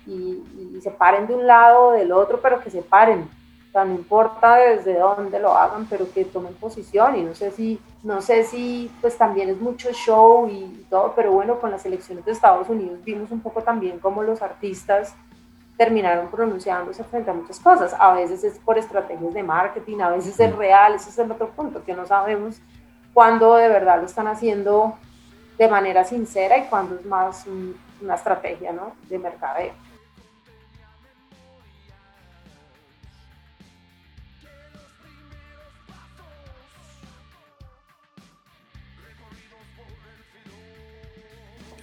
y, 0.06 0.42
se 0.82 0.90
paren 0.90 1.26
de 1.26 1.34
un 1.34 1.46
lado 1.46 1.88
o 1.88 1.92
del 1.92 2.12
otro, 2.12 2.40
pero 2.40 2.60
que 2.60 2.70
se 2.70 2.82
paren. 2.82 3.28
O 3.68 3.72
sea, 3.72 3.84
no 3.84 3.94
importa 3.94 4.56
desde 4.56 4.98
dónde 4.98 5.40
lo 5.40 5.56
hagan, 5.56 5.86
pero 5.86 6.10
que 6.12 6.24
tomen 6.24 6.54
posición 6.54 7.16
y 7.16 7.22
no 7.22 7.34
sé 7.34 7.50
si, 7.50 7.80
no 8.02 8.20
sé 8.20 8.44
si 8.44 8.90
pues 9.00 9.16
también 9.16 9.48
es 9.48 9.60
mucho 9.60 9.90
show 9.92 10.48
y 10.48 10.86
todo, 10.88 11.12
pero 11.16 11.32
bueno, 11.32 11.58
con 11.58 11.70
las 11.70 11.84
elecciones 11.86 12.24
de 12.24 12.32
Estados 12.32 12.68
Unidos 12.68 13.02
vimos 13.04 13.30
un 13.30 13.40
poco 13.40 13.62
también 13.62 13.98
cómo 13.98 14.22
los 14.22 14.42
artistas 14.42 15.14
terminaron 15.76 16.28
pronunciándose 16.28 17.04
frente 17.04 17.30
a 17.30 17.34
muchas 17.34 17.60
cosas. 17.60 17.94
A 17.98 18.12
veces 18.14 18.42
es 18.44 18.58
por 18.58 18.78
estrategias 18.78 19.34
de 19.34 19.42
marketing, 19.42 20.00
a 20.00 20.10
veces 20.10 20.38
es 20.38 20.56
real, 20.56 20.94
ese 20.94 21.10
es 21.10 21.18
el 21.18 21.30
otro 21.30 21.50
punto, 21.50 21.84
que 21.84 21.94
no 21.94 22.06
sabemos 22.06 22.60
cuándo 23.12 23.56
de 23.56 23.68
verdad 23.68 24.00
lo 24.00 24.06
están 24.06 24.26
haciendo 24.26 24.96
de 25.58 25.68
manera 25.68 26.04
sincera 26.04 26.58
y 26.58 26.64
cuándo 26.64 26.96
es 26.96 27.06
más 27.06 27.46
una 28.00 28.14
estrategia 28.14 28.72
¿no? 28.72 28.92
de 29.08 29.18
mercadeo. 29.18 29.72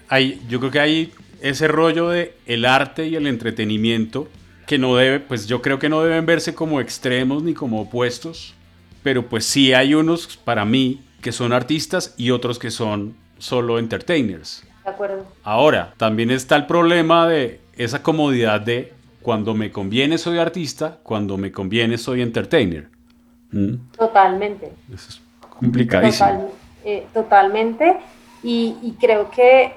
Hay, 0.10 0.46
yo 0.48 0.60
creo 0.60 0.72
que 0.72 0.80
hay 0.80 1.14
ese 1.44 1.68
rollo 1.68 2.10
de 2.10 2.36
el 2.46 2.64
arte 2.64 3.08
y 3.08 3.18
el 3.18 3.28
entretenimiento 3.28 4.30
que 4.66 4.78
no 4.78 4.96
debe, 4.96 5.20
pues 5.20 5.46
yo 5.46 5.62
creo 5.62 5.78
que 5.78 5.90
no 5.90 6.02
deben 6.02 6.26
verse 6.26 6.56
como 6.56 6.80
extremos 6.80 7.44
ni 7.44 7.54
como 7.54 7.82
opuestos, 7.82 8.56
pero 9.04 9.28
pues 9.28 9.46
sí 9.46 9.74
hay 9.74 9.94
unos 9.94 10.38
para 10.38 10.64
mí 10.64 11.02
que 11.22 11.34
son 11.34 11.52
artistas 11.52 12.16
y 12.18 12.32
otros 12.32 12.60
que 12.60 12.72
son 12.72 13.16
solo 13.40 13.78
entertainers. 13.78 14.64
De 14.86 14.90
acuerdo. 14.90 15.26
Ahora, 15.44 15.94
también 15.98 16.32
está 16.32 16.56
el 16.56 16.66
problema 16.66 17.28
de 17.28 17.60
esa 17.76 18.02
comodidad 18.02 18.62
de 18.62 18.94
cuando 19.22 19.54
me 19.54 19.70
conviene 19.70 20.18
soy 20.18 20.38
artista, 20.38 21.00
cuando 21.04 21.38
me 21.38 21.52
conviene 21.52 21.98
soy 21.98 22.22
entertainer. 22.22 22.88
¿Mm? 23.52 23.76
Totalmente. 23.98 24.72
Eso 24.94 25.10
es 25.10 25.22
complicadísimo. 25.50 26.54
Eh, 26.86 27.06
totalmente. 27.14 27.98
Y, 28.44 28.78
y, 28.82 28.98
creo 29.00 29.30
que 29.32 29.74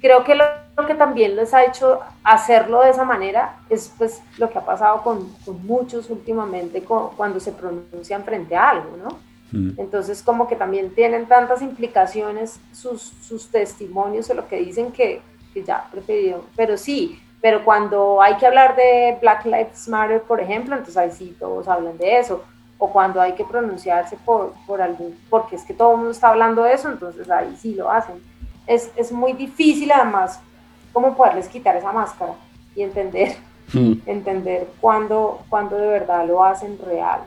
creo 0.00 0.24
que 0.24 0.34
lo 0.34 0.44
que 0.86 0.94
también 0.94 1.36
les 1.36 1.54
ha 1.54 1.64
hecho 1.64 2.00
hacerlo 2.22 2.82
de 2.82 2.90
esa 2.90 3.04
manera 3.04 3.56
es 3.68 3.92
pues 3.96 4.22
lo 4.38 4.50
que 4.50 4.58
ha 4.58 4.64
pasado 4.64 5.02
con, 5.02 5.28
muchos 5.62 6.10
últimamente 6.10 6.82
cuando 6.82 7.40
se 7.40 7.52
pronuncian 7.52 8.24
frente 8.24 8.56
a 8.56 8.70
algo, 8.70 8.96
¿no? 8.96 9.18
Mm. 9.52 9.80
Entonces 9.80 10.22
como 10.22 10.46
que 10.46 10.56
también 10.56 10.94
tienen 10.94 11.26
tantas 11.26 11.62
implicaciones 11.62 12.60
sus, 12.72 13.02
sus 13.02 13.48
testimonios 13.48 14.28
o 14.30 14.34
lo 14.34 14.46
que 14.46 14.56
dicen 14.56 14.92
que, 14.92 15.22
que 15.54 15.64
ya 15.64 15.88
preferido, 15.90 16.44
pero 16.54 16.76
sí, 16.76 17.20
pero 17.40 17.64
cuando 17.64 18.20
hay 18.20 18.36
que 18.36 18.46
hablar 18.46 18.76
de 18.76 19.16
Black 19.20 19.44
Lives 19.44 19.88
Matter, 19.88 20.22
por 20.22 20.40
ejemplo, 20.40 20.74
entonces 20.74 20.96
ahí 20.96 21.10
sí 21.10 21.36
todos 21.38 21.68
hablan 21.68 21.96
de 21.96 22.18
eso, 22.18 22.44
o 22.78 22.90
cuando 22.90 23.20
hay 23.20 23.32
que 23.32 23.44
pronunciarse 23.44 24.16
por, 24.24 24.54
por 24.66 24.82
algún, 24.82 25.18
porque 25.30 25.56
es 25.56 25.64
que 25.64 25.74
todo 25.74 25.92
el 25.92 25.96
mundo 25.98 26.12
está 26.12 26.28
hablando 26.28 26.62
de 26.62 26.74
eso, 26.74 26.88
entonces 26.88 27.30
ahí 27.30 27.56
sí 27.56 27.74
lo 27.74 27.90
hacen. 27.90 28.16
Es, 28.66 28.90
es 28.96 29.10
muy 29.12 29.32
difícil 29.32 29.90
además 29.90 30.40
cómo 30.92 31.16
poderles 31.16 31.48
quitar 31.48 31.76
esa 31.76 31.92
máscara 31.92 32.34
y 32.74 32.82
entender, 32.82 33.36
hmm. 33.72 33.92
entender 34.06 34.68
cuándo, 34.80 35.40
cuándo 35.48 35.76
de 35.76 35.86
verdad 35.86 36.26
lo 36.26 36.44
hacen 36.44 36.78
real. 36.78 37.20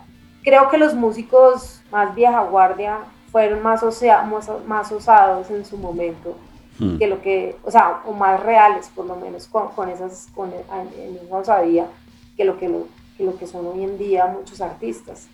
Creo 0.43 0.69
que 0.69 0.77
los 0.77 0.95
músicos 0.95 1.81
más 1.91 2.15
vieja 2.15 2.41
guardia 2.43 2.99
fueron 3.31 3.61
más, 3.61 3.83
más, 4.65 4.91
osados 4.91 5.49
en 5.49 5.65
su 5.65 5.77
momento 5.77 6.35
hmm. 6.79 6.97
que 6.97 7.07
lo 7.07 7.21
que, 7.21 7.57
o 7.63 7.71
sea, 7.71 8.01
o 8.05 8.13
más 8.13 8.41
reales 8.41 8.89
por 8.93 9.05
lo 9.05 9.15
menos 9.15 9.47
con, 9.47 9.69
con 9.69 9.89
esas, 9.89 10.27
con 10.33 10.51
en, 10.51 11.19
esa 11.25 11.37
osadía 11.37 11.85
que 12.35 12.45
lo 12.45 12.57
que, 12.57 12.67
lo, 12.67 12.87
que 13.17 13.23
lo 13.23 13.37
que 13.37 13.47
son 13.47 13.67
hoy 13.67 13.83
en 13.83 13.97
día 13.97 14.25
muchos 14.27 14.61
artistas. 14.61 15.27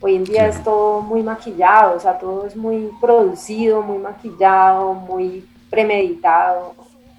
Hoy 0.00 0.16
en 0.16 0.24
día 0.24 0.48
es 0.48 0.62
todo 0.62 1.00
muy 1.00 1.22
maquillado, 1.22 1.96
o 1.96 2.00
sea, 2.00 2.18
todo 2.18 2.46
es 2.46 2.54
muy 2.56 2.90
producido, 3.00 3.80
muy 3.80 3.96
maquillado, 3.96 4.92
muy 4.92 5.48
premeditado 5.70 6.74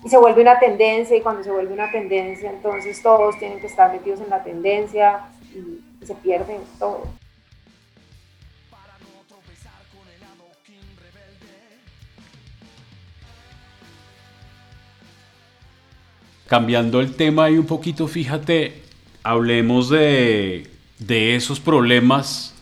y 0.05 0.09
se 0.09 0.17
vuelve 0.17 0.43
una 0.43 0.59
tendencia 0.59 1.17
y 1.17 1.21
cuando 1.21 1.43
se 1.43 1.51
vuelve 1.51 1.73
una 1.73 1.91
tendencia 1.91 2.51
entonces 2.51 3.01
todos 3.01 3.39
tienen 3.39 3.59
que 3.59 3.65
estar 3.65 3.91
metidos 3.91 4.21
en 4.21 4.29
la 4.29 4.43
tendencia 4.43 5.31
y, 5.53 5.81
se 6.05 6.13
pierden 6.13 6.59
todo. 6.77 7.07
Cambiando 16.45 17.01
el 17.01 17.15
tema 17.15 17.49
y 17.49 17.57
un 17.57 17.65
poquito, 17.65 18.07
fíjate, 18.07 18.83
hablemos 19.23 19.89
de, 19.89 20.69
de 20.99 21.35
esos 21.35 21.59
problemas 21.59 22.53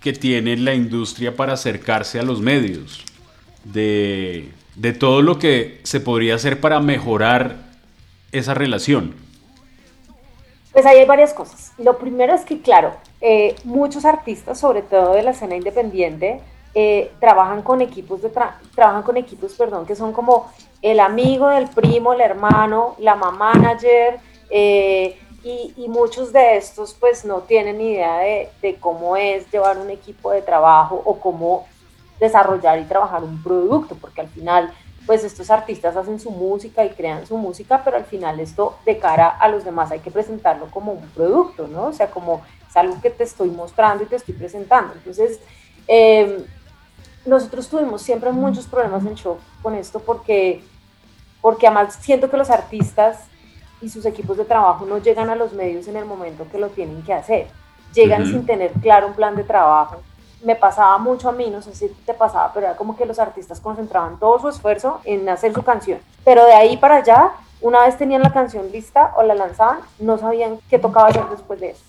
que 0.00 0.12
tiene 0.12 0.56
la 0.56 0.74
industria 0.74 1.36
para 1.36 1.52
acercarse 1.52 2.18
a 2.18 2.24
los 2.24 2.40
medios, 2.40 3.04
de 3.62 4.50
de 4.76 4.92
todo 4.92 5.22
lo 5.22 5.38
que 5.38 5.80
se 5.82 6.00
podría 6.00 6.34
hacer 6.34 6.60
para 6.60 6.80
mejorar 6.80 7.56
esa 8.32 8.54
relación? 8.54 9.14
Pues 10.72 10.86
ahí 10.86 10.98
hay 10.98 11.06
varias 11.06 11.34
cosas. 11.34 11.72
Lo 11.78 11.98
primero 11.98 12.34
es 12.34 12.44
que, 12.44 12.62
claro, 12.62 12.94
eh, 13.20 13.54
muchos 13.64 14.04
artistas, 14.04 14.58
sobre 14.58 14.82
todo 14.82 15.14
de 15.14 15.22
la 15.22 15.32
escena 15.32 15.54
independiente, 15.54 16.40
eh, 16.74 17.12
trabajan 17.20 17.60
con 17.62 17.82
equipos 17.82 18.22
de 18.22 18.30
trabajan 18.74 19.02
con 19.02 19.18
equipos, 19.18 19.52
perdón, 19.54 19.84
que 19.84 19.94
son 19.94 20.14
como 20.14 20.50
el 20.80 21.00
amigo 21.00 21.48
del 21.50 21.68
primo, 21.68 22.14
el 22.14 22.22
hermano, 22.22 22.96
la 22.98 23.14
mamá 23.14 23.52
manager, 23.52 24.18
eh, 24.48 25.18
y, 25.44 25.88
muchos 25.88 26.32
de 26.32 26.56
estos 26.56 26.94
pues 26.94 27.24
no 27.24 27.40
tienen 27.40 27.80
idea 27.80 28.18
de, 28.18 28.48
de, 28.62 28.76
cómo 28.76 29.16
es 29.16 29.50
llevar 29.50 29.76
un 29.76 29.90
equipo 29.90 30.30
de 30.30 30.40
trabajo 30.40 31.02
o 31.04 31.18
cómo 31.18 31.66
desarrollar 32.20 32.78
y 32.78 32.84
trabajar 32.84 33.22
un 33.24 33.42
producto, 33.42 33.96
porque 34.00 34.20
al 34.20 34.28
final 34.28 34.72
pues 35.06 35.24
estos 35.24 35.50
artistas 35.50 35.96
hacen 35.96 36.20
su 36.20 36.30
música 36.30 36.84
y 36.84 36.90
crean 36.90 37.26
su 37.26 37.36
música, 37.36 37.82
pero 37.84 37.96
al 37.96 38.04
final 38.04 38.38
esto 38.40 38.76
de 38.86 38.98
cara 38.98 39.28
a 39.28 39.48
los 39.48 39.64
demás 39.64 39.90
hay 39.90 39.98
que 39.98 40.10
presentarlo 40.10 40.66
como 40.70 40.92
un 40.92 41.08
producto, 41.08 41.66
¿no? 41.66 41.86
O 41.86 41.92
sea, 41.92 42.10
como 42.10 42.42
es 42.68 42.76
algo 42.76 43.00
que 43.00 43.10
te 43.10 43.24
estoy 43.24 43.50
mostrando 43.50 44.04
y 44.04 44.06
te 44.06 44.16
estoy 44.16 44.34
presentando. 44.34 44.94
Entonces, 44.94 45.40
eh, 45.88 46.44
nosotros 47.26 47.68
tuvimos 47.68 48.02
siempre 48.02 48.30
muchos 48.32 48.66
problemas 48.66 49.04
en 49.04 49.14
show 49.14 49.38
con 49.62 49.74
esto 49.74 50.00
porque, 50.00 50.62
porque 51.40 51.66
además 51.66 51.98
siento 52.00 52.30
que 52.30 52.36
los 52.36 52.50
artistas 52.50 53.26
y 53.80 53.88
sus 53.88 54.06
equipos 54.06 54.36
de 54.36 54.44
trabajo 54.44 54.86
no 54.86 54.98
llegan 54.98 55.30
a 55.30 55.34
los 55.34 55.52
medios 55.52 55.88
en 55.88 55.96
el 55.96 56.04
momento 56.04 56.46
que 56.50 56.58
lo 56.58 56.68
tienen 56.68 57.02
que 57.02 57.12
hacer. 57.12 57.48
Llegan 57.92 58.24
sin 58.26 58.46
tener 58.46 58.72
claro 58.74 59.08
un 59.08 59.14
plan 59.14 59.36
de 59.36 59.44
trabajo. 59.44 60.00
Me 60.42 60.56
pasaba 60.56 60.98
mucho 60.98 61.28
a 61.28 61.32
mí, 61.32 61.50
no 61.50 61.62
sé 61.62 61.74
si 61.74 61.88
te 61.88 62.14
pasaba, 62.14 62.52
pero 62.52 62.66
era 62.66 62.76
como 62.76 62.96
que 62.96 63.06
los 63.06 63.18
artistas 63.18 63.60
concentraban 63.60 64.18
todo 64.18 64.38
su 64.38 64.48
esfuerzo 64.48 65.00
en 65.04 65.28
hacer 65.28 65.52
su 65.52 65.62
canción. 65.62 66.00
Pero 66.24 66.44
de 66.44 66.54
ahí 66.54 66.76
para 66.76 66.96
allá, 66.96 67.32
una 67.60 67.82
vez 67.84 67.96
tenían 67.96 68.22
la 68.22 68.32
canción 68.32 68.70
lista 68.72 69.12
o 69.16 69.22
la 69.22 69.34
lanzaban, 69.34 69.80
no 69.98 70.18
sabían 70.18 70.58
qué 70.68 70.78
tocaba 70.78 71.08
hacer 71.08 71.24
después 71.30 71.60
de 71.60 71.70
eso. 71.70 71.84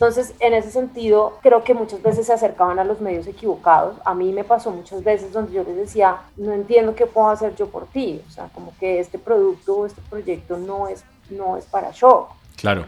Entonces, 0.00 0.32
en 0.38 0.54
ese 0.54 0.70
sentido, 0.70 1.38
creo 1.42 1.64
que 1.64 1.74
muchas 1.74 2.00
veces 2.00 2.26
se 2.26 2.32
acercaban 2.32 2.78
a 2.78 2.84
los 2.84 3.00
medios 3.00 3.26
equivocados. 3.26 3.96
A 4.04 4.14
mí 4.14 4.32
me 4.32 4.44
pasó 4.44 4.70
muchas 4.70 5.02
veces 5.02 5.32
donde 5.32 5.52
yo 5.52 5.64
les 5.64 5.76
decía, 5.76 6.18
no 6.36 6.52
entiendo 6.52 6.94
qué 6.94 7.06
puedo 7.06 7.28
hacer 7.28 7.56
yo 7.56 7.68
por 7.68 7.86
ti. 7.86 8.22
O 8.28 8.30
sea, 8.30 8.48
como 8.54 8.72
que 8.78 9.00
este 9.00 9.18
producto 9.18 9.78
o 9.78 9.86
este 9.86 10.00
proyecto 10.08 10.56
no 10.56 10.86
es, 10.86 11.02
no 11.30 11.56
es 11.56 11.64
para 11.66 11.92
show. 11.92 12.28
Claro. 12.56 12.84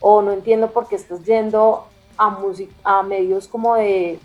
O 0.00 0.22
no 0.22 0.32
entiendo 0.32 0.70
por 0.70 0.88
qué 0.88 0.96
estás 0.96 1.22
yendo 1.24 1.84
a, 2.16 2.38
a 2.84 3.02
medios 3.02 3.46
como 3.46 3.74
de, 3.74 4.18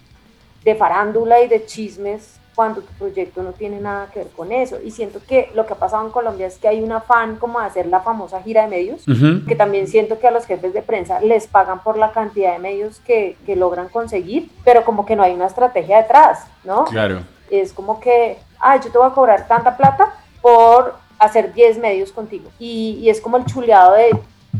de 0.70 0.76
farándula 0.76 1.42
y 1.42 1.48
de 1.48 1.66
chismes 1.66 2.40
cuando 2.60 2.82
tu 2.82 2.92
proyecto 2.96 3.42
no 3.42 3.54
tiene 3.54 3.80
nada 3.80 4.10
que 4.12 4.20
ver 4.20 4.28
con 4.36 4.52
eso. 4.52 4.80
Y 4.84 4.92
siento 4.92 5.22
que 5.26 5.50
lo 5.56 5.66
que 5.66 5.72
ha 5.72 5.78
pasado 5.78 6.06
en 6.06 6.12
Colombia 6.12 6.46
es 6.46 6.58
que 6.58 6.68
hay 6.68 6.82
un 6.82 6.92
afán 6.92 7.38
como 7.38 7.58
de 7.62 7.68
hacer 7.68 7.86
la 7.86 8.02
famosa 8.02 8.42
gira 8.42 8.64
de 8.64 8.68
medios, 8.68 9.06
que 9.48 9.56
también 9.56 9.88
siento 9.88 10.20
que 10.20 10.28
a 10.28 10.32
los 10.32 10.46
jefes 10.46 10.74
de 10.74 10.82
prensa 10.82 11.22
les 11.22 11.48
pagan 11.48 11.82
por 11.84 11.98
la 11.98 12.12
cantidad 12.12 12.52
de 12.52 12.60
medios 12.60 13.00
que, 13.00 13.38
que 13.46 13.56
logran 13.56 13.88
conseguir, 13.88 14.52
pero 14.66 14.84
como 14.84 15.06
que 15.06 15.16
no 15.16 15.24
hay 15.24 15.34
una 15.34 15.46
estrategia 15.46 16.02
detrás, 16.02 16.48
¿no? 16.66 16.84
Claro. 16.84 17.22
Es 17.50 17.72
como 17.72 18.02
que, 18.02 18.38
ah, 18.60 18.76
yo 18.76 18.92
te 18.92 18.98
voy 18.98 19.08
a 19.08 19.14
cobrar 19.14 19.48
tanta 19.48 19.78
plata 19.78 20.14
por 20.42 20.96
hacer 21.18 21.54
10 21.54 21.78
medios 21.78 22.12
contigo. 22.12 22.50
Y, 22.60 23.00
y 23.02 23.10
es 23.10 23.22
como 23.22 23.38
el 23.38 23.46
chuleado 23.46 23.94
de 23.94 24.12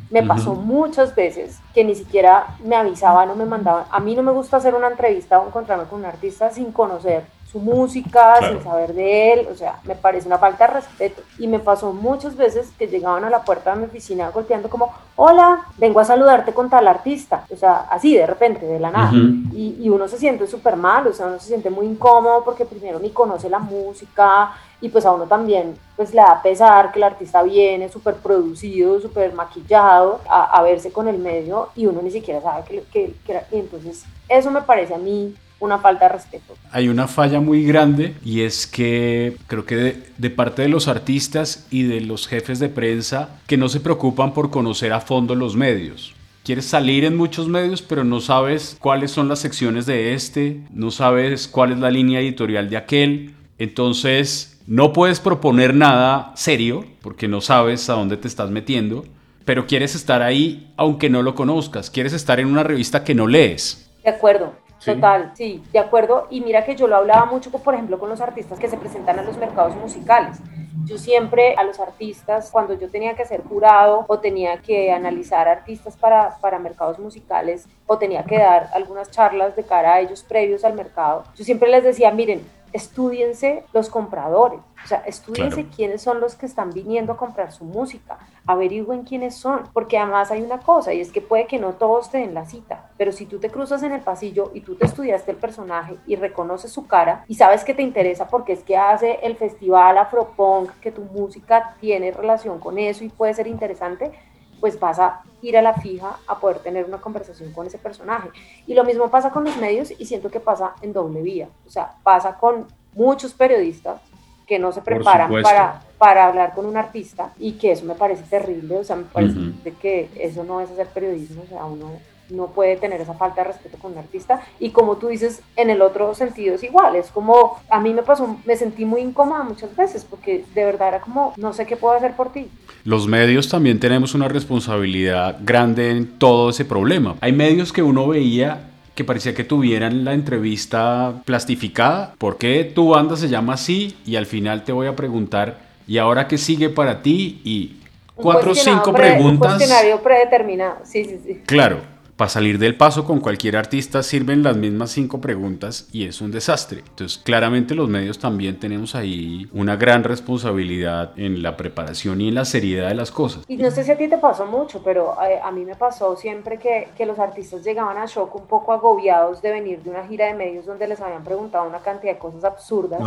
me 0.10 0.24
pasó 0.24 0.56
muchas 0.56 1.16
veces 1.16 1.60
que 1.74 1.84
ni 1.84 1.96
siquiera 1.96 2.56
me 2.64 2.76
avisaban 2.76 3.30
o 3.30 3.36
me 3.36 3.46
mandaban. 3.46 3.86
A 3.92 4.00
mí 4.00 4.16
no 4.16 4.24
me 4.24 4.32
gusta 4.32 4.58
hacer 4.58 4.74
una 4.76 4.88
entrevista 4.88 5.40
o 5.40 5.48
encontrarme 5.48 5.86
con 5.86 6.00
un 6.00 6.06
artista 6.06 6.52
sin 6.52 6.72
conocer 6.72 7.24
su 7.52 7.60
música, 7.60 8.36
sin 8.48 8.62
saber 8.62 8.94
de 8.94 9.34
él, 9.34 9.48
o 9.52 9.56
sea, 9.56 9.80
me 9.84 9.96
parece 9.96 10.28
una 10.28 10.38
falta 10.38 10.68
de 10.68 10.74
respeto. 10.74 11.24
Y 11.40 11.48
me 11.48 11.58
pasó 11.58 11.94
muchas 11.94 12.36
veces 12.36 12.72
que 12.78 12.88
llegaban 12.88 13.24
a 13.24 13.30
la 13.30 13.44
puerta 13.44 13.74
de 13.74 13.80
mi 13.80 13.86
oficina 13.86 14.30
golpeando 14.30 14.70
como, 14.70 14.94
hola, 15.16 15.66
vengo 15.78 16.00
a 16.00 16.06
saludarte 16.06 16.54
con 16.54 16.70
tal 16.70 16.88
artista, 16.88 17.46
o 17.52 17.56
sea, 17.56 17.88
así 17.90 18.16
de 18.16 18.28
repente, 18.28 18.68
de 18.68 18.80
la 18.80 18.92
nada. 18.92 19.12
y, 19.14 19.78
y, 19.80 19.90
uno 19.90 20.08
se 20.08 20.20
siente 20.20 20.46
súper 20.46 20.76
mal, 20.76 21.08
o 21.08 21.14
sea, 21.14 21.26
uno 21.26 21.40
se 21.40 21.48
siente 21.48 21.72
muy 21.72 21.88
incómodo 21.88 22.44
porque 22.44 22.66
primero 22.66 23.00
ni 23.00 23.10
conoce 23.10 23.50
la 23.50 23.60
música 23.60 24.52
y 24.82 24.90
pues 24.90 25.06
a 25.06 25.12
uno 25.12 25.26
también 25.26 25.76
pues 25.96 26.14
le 26.14 26.22
da 26.22 26.42
pesar 26.42 26.92
que 26.92 27.00
el 27.00 27.04
artista 27.04 27.44
viene 27.44 27.90
súper 27.90 28.16
producido, 28.16 29.00
súper 29.02 29.34
maquillado 29.34 30.22
a, 30.30 30.58
a, 30.58 30.62
verse 30.64 30.92
con 30.92 31.08
el 31.08 31.18
medio 31.18 31.70
y 31.76 31.86
uno 31.86 32.02
ni 32.02 32.12
siquiera 32.12 32.42
sabe 32.42 32.64
que, 32.68 32.84
que, 32.92 33.16
que, 33.26 33.42
entonces 33.52 34.06
eso 34.30 34.52
me 34.52 34.62
parece 34.62 34.94
a 34.94 34.98
mí 34.98 35.36
una 35.60 35.78
falta 35.80 36.06
de 36.06 36.14
respeto. 36.14 36.56
Hay 36.72 36.88
una 36.88 37.08
falla 37.08 37.40
muy 37.40 37.66
grande 37.66 38.16
y 38.24 38.42
es 38.42 38.66
que 38.66 39.36
creo 39.48 39.66
que 39.66 39.98
de, 40.18 40.30
parte 40.30 40.62
de 40.62 40.70
los 40.70 40.88
artistas 40.88 41.68
y 41.70 41.84
de 41.84 42.02
los 42.02 42.28
jefes 42.28 42.60
de 42.60 42.70
prensa 42.70 43.40
que 43.48 43.58
no 43.58 43.68
se 43.70 43.80
preocupan 43.80 44.34
por 44.34 44.50
conocer 44.50 44.94
a 44.94 45.02
fondo 45.02 45.36
los 45.36 45.56
medios. 45.56 46.14
Quieres 46.44 46.66
salir 46.66 47.04
en 47.04 47.18
muchos 47.18 47.48
medios, 47.48 47.82
pero 47.82 48.04
no 48.04 48.22
sabes 48.22 48.78
cuáles 48.80 49.12
son 49.12 49.28
las 49.28 49.40
secciones 49.40 49.86
de 49.86 50.14
este, 50.14 50.62
no 50.72 50.90
sabes 50.90 51.48
cuál 51.48 51.74
es 51.74 51.80
la 51.80 51.92
línea 51.92 52.22
editorial 52.22 52.70
de 52.70 52.78
aquel. 52.78 53.36
Entonces, 53.58 54.59
no 54.70 54.94
puedes 54.94 55.20
proponer 55.20 55.74
nada 55.74 56.32
serio 56.36 56.86
porque 57.02 57.28
no 57.28 57.42
sabes 57.42 57.90
a 57.90 57.94
dónde 57.94 58.18
te 58.18 58.28
estás 58.28 58.52
metiendo, 58.52 59.04
pero 59.44 59.66
quieres 59.66 59.96
estar 59.96 60.22
ahí 60.22 60.72
aunque 60.78 61.10
no 61.10 61.24
lo 61.24 61.34
conozcas. 61.34 61.90
Quieres 61.90 62.14
estar 62.14 62.40
en 62.40 62.46
una 62.46 62.62
revista 62.62 63.04
que 63.04 63.16
no 63.16 63.26
lees. 63.26 63.92
De 64.04 64.12
acuerdo. 64.12 64.54
Total, 64.86 65.32
sí, 65.34 65.64
de 65.74 65.80
acuerdo. 65.80 66.28
Y 66.30 66.42
mira 66.42 66.66
que 66.66 66.76
yo 66.76 66.88
lo 66.88 66.98
hablaba 66.98 67.26
mucho, 67.26 67.50
por 67.50 67.74
ejemplo, 67.74 67.98
con 67.98 68.10
los 68.10 68.22
artistas 68.22 68.60
que 68.60 68.70
se 68.70 68.78
presentan 68.78 69.18
a 69.18 69.24
los 69.24 69.38
mercados 69.38 69.76
musicales. 69.76 70.38
Yo 70.86 71.00
siempre 71.00 71.56
a 71.56 71.64
los 71.64 71.80
artistas, 71.80 72.50
cuando 72.52 72.76
yo 72.76 72.90
tenía 72.90 73.16
que 73.16 73.26
ser 73.26 73.42
jurado 73.44 74.06
o 74.08 74.20
tenía 74.20 74.62
que 74.62 74.92
analizar 74.92 75.48
artistas 75.48 75.98
para, 75.98 76.38
para 76.42 76.60
mercados 76.60 77.00
musicales 77.00 77.68
o 77.88 77.98
tenía 77.98 78.24
que 78.24 78.38
dar 78.38 78.70
algunas 78.74 79.10
charlas 79.10 79.56
de 79.56 79.64
cara 79.64 79.96
a 79.96 80.00
ellos 80.00 80.24
previos 80.24 80.64
al 80.64 80.76
mercado, 80.76 81.24
yo 81.36 81.44
siempre 81.44 81.70
les 81.70 81.84
decía, 81.84 82.12
miren, 82.12 82.46
estudiense 82.74 83.64
los 83.74 83.90
compradores, 83.90 84.60
o 84.84 84.88
sea, 84.88 85.00
estudiense 85.00 85.68
quiénes 85.68 86.02
son 86.02 86.20
los 86.20 86.36
que 86.36 86.46
están 86.46 86.72
viniendo 86.72 87.14
a 87.14 87.18
comprar 87.18 87.52
su 87.52 87.66
música, 87.66 88.18
averigüen 88.46 89.04
quiénes 89.04 89.36
son, 89.36 89.64
porque 89.74 89.98
además 89.98 90.32
hay 90.32 90.42
una 90.42 90.60
cosa 90.60 90.94
y 90.94 91.02
es 91.02 91.12
que 91.12 91.22
puede 91.22 91.48
que 91.48 91.60
no 91.60 91.74
todos 91.74 92.10
te 92.10 92.20
den 92.20 92.34
la 92.34 92.46
cita, 92.46 92.92
pero 92.98 93.12
si 93.12 93.26
tú 93.26 93.40
te 93.40 93.50
cruzas 93.50 93.84
en 93.84 93.92
el 93.92 94.02
pasillo 94.02 94.52
y 94.54 94.62
tú 94.62 94.76
te 94.76 94.86
estudiaste 94.86 95.32
el 95.32 95.38
personaje 95.38 95.98
y 96.08 96.16
reconoces 96.16 96.72
su 96.72 96.88
cara 96.88 97.26
y 97.28 97.36
sabes 97.36 97.64
que 97.64 97.74
te 97.74 97.82
interesa 97.82 98.28
porque 98.28 98.54
es 98.54 98.64
que 98.64 98.78
hace 98.78 99.20
el 99.24 99.36
festival 99.36 99.98
Afropunk, 99.98 100.72
que 100.80 100.92
tu 100.92 101.02
música 101.02 101.76
tiene 101.80 102.12
relación 102.12 102.60
con 102.60 102.78
eso 102.78 103.04
y 103.04 103.10
puede 103.10 103.34
ser 103.34 103.48
interesante, 103.48 104.12
pues 104.60 104.80
vas 104.80 105.00
a 105.00 105.22
ir 105.42 105.58
a 105.58 105.62
la 105.62 105.74
fija 105.74 106.18
a 106.28 106.40
poder 106.40 106.60
tener 106.60 106.86
una 106.86 107.00
conversación 107.00 107.52
con 107.54 107.68
ese 107.68 107.78
personaje. 107.78 108.30
Y 108.68 108.74
lo 108.74 108.84
mismo 108.84 109.10
pasa 109.10 109.32
con 109.32 109.44
los 109.44 109.58
medios 109.58 109.92
y 109.98 110.06
siento 110.06 110.30
que 110.30 110.40
pasa 110.40 110.76
en 110.82 110.94
doble 110.94 111.22
vía. 111.22 111.50
O 111.66 111.70
sea, 111.70 111.96
pasa 112.04 112.38
con 112.38 112.68
muchos 112.94 113.34
periodistas 113.34 114.02
que 114.46 114.60
no 114.60 114.72
se 114.72 114.82
preparan 114.82 115.32
para, 115.44 115.82
para 115.98 116.28
hablar 116.28 116.54
con 116.54 116.66
un 116.66 116.76
artista 116.76 117.32
y 117.38 117.54
que 117.54 117.72
eso 117.72 117.86
me 117.86 117.96
parece 117.96 118.24
terrible. 118.24 118.78
O 118.78 118.84
sea, 118.84 118.96
me 118.96 119.04
parece 119.04 119.38
que 119.80 120.10
eso 120.16 120.44
no 120.44 120.60
es 120.60 120.72
hacer 120.72 120.88
periodismo. 120.88 121.44
O 121.44 121.48
sea, 121.48 121.66
uno 121.66 121.92
no 122.30 122.48
puede 122.48 122.78
tener 122.78 123.02
esa 123.02 123.14
falta 123.14 123.42
de 123.44 123.50
respeto 123.50 123.78
con 123.78 123.94
un 123.94 123.98
artista. 123.98 124.42
Y 124.60 124.70
como 124.72 124.98
tú 124.98 125.08
dices, 125.08 125.42
en 125.56 125.70
el 125.70 125.82
otro 125.82 126.14
sentido 126.16 126.56
es 126.56 126.64
igual. 126.64 126.96
Es 126.96 127.08
como, 127.08 127.60
a 127.70 127.80
mí 127.80 127.94
me 127.94 128.04
pasó, 128.04 128.38
me 128.46 128.56
sentí 128.56 128.86
muy 128.86 129.02
incómoda 129.02 129.44
muchas 129.44 129.76
veces 129.76 130.06
porque 130.10 130.46
de 130.54 130.66
verdad 130.66 130.90
era 130.90 131.02
como, 131.02 131.34
no 131.38 131.54
sé 131.54 131.66
qué 131.66 131.76
puedo 131.76 131.96
hacer 131.96 132.16
por 132.16 132.32
ti. 132.32 132.48
Los 132.84 133.08
medios 133.08 133.50
también 133.50 133.80
tenemos 133.80 134.14
una 134.14 134.28
responsabilidad 134.28 135.38
grande 135.42 135.92
en 135.92 136.18
todo 136.18 136.50
ese 136.50 136.66
problema. 136.66 137.16
Hay 137.22 137.32
medios 137.32 137.74
que 137.74 137.84
uno 137.84 138.08
veía 138.08 138.66
que 138.96 139.04
parecía 139.06 139.34
que 139.34 139.46
tuvieran 139.46 140.04
la 140.04 140.14
entrevista 140.14 141.22
plastificada. 141.24 142.16
¿Por 142.18 142.38
qué 142.38 142.66
tu 142.66 142.90
banda 142.90 143.16
se 143.16 143.30
llama 143.30 143.54
así? 143.54 143.96
Y 144.06 144.18
al 144.18 144.26
final 144.26 144.66
te 144.66 144.74
voy 144.74 144.88
a 144.88 144.96
preguntar, 144.96 145.58
¿y 145.88 146.00
ahora 146.00 146.28
qué 146.28 146.38
sigue 146.38 146.70
para 146.70 147.02
ti? 147.02 147.40
Y 147.46 147.78
cuatro 148.14 148.52
o 148.52 148.56
cinco 148.56 148.92
preguntas. 148.92 149.54
Un 149.54 149.58
cuestionario 149.58 150.02
predeterminado, 150.02 150.80
sí, 150.84 151.06
sí, 151.06 151.18
sí. 151.26 151.42
Claro 151.46 151.80
para 152.20 152.28
salir 152.28 152.60
del 152.60 152.76
paso 152.76 153.06
con 153.06 153.22
cualquier 153.22 153.56
artista 153.56 154.04
sirven 154.04 154.44
las 154.44 154.58
mismas 154.58 154.92
cinco 154.92 155.22
preguntas 155.22 155.88
y 155.94 156.06
es 156.06 156.20
un 156.20 156.32
desastre. 156.32 156.80
Entonces, 156.80 157.18
claramente 157.18 157.76
los 157.76 157.88
medios 157.88 158.20
también 158.20 158.60
tenemos 158.60 158.94
ahí 158.94 159.48
una 159.54 159.78
gran 159.78 160.04
responsabilidad 160.04 161.14
en 161.16 161.42
la 161.42 161.56
preparación 161.56 162.20
y 162.20 162.28
en 162.28 162.36
la 162.36 162.44
seriedad 162.44 162.90
de 162.90 162.96
las 162.96 163.10
cosas. 163.12 163.46
Y 163.48 163.56
no 163.56 163.72
sé 163.72 163.86
si 163.86 163.92
a 163.92 163.98
ti 163.98 164.10
te 164.10 164.18
pasó 164.18 164.46
mucho, 164.46 164.82
pero 164.84 165.16
eh, 165.24 165.40
a, 165.42 165.50
mí 165.52 165.64
me 165.64 165.76
pasó 165.76 166.18
siempre 166.18 166.58
que, 166.58 166.90
que, 166.98 167.06
los 167.06 167.18
artistas 167.20 167.64
llegaban 167.64 167.98
a 167.98 168.06
shock 168.06 168.36
un 168.36 168.48
poco 168.48 168.74
agobiados 168.74 169.42
de 169.42 169.52
venir 169.52 169.82
de 169.82 169.90
una 169.90 170.06
gira 170.06 170.26
de 170.26 170.34
medios 170.34 170.66
donde 170.66 170.90
les 170.90 171.00
habían 171.00 171.24
preguntado 171.24 171.70
una 171.70 171.80
cantidad 171.80 172.12
de 172.12 172.20
cosas 172.20 172.44
absurdas 172.44 173.00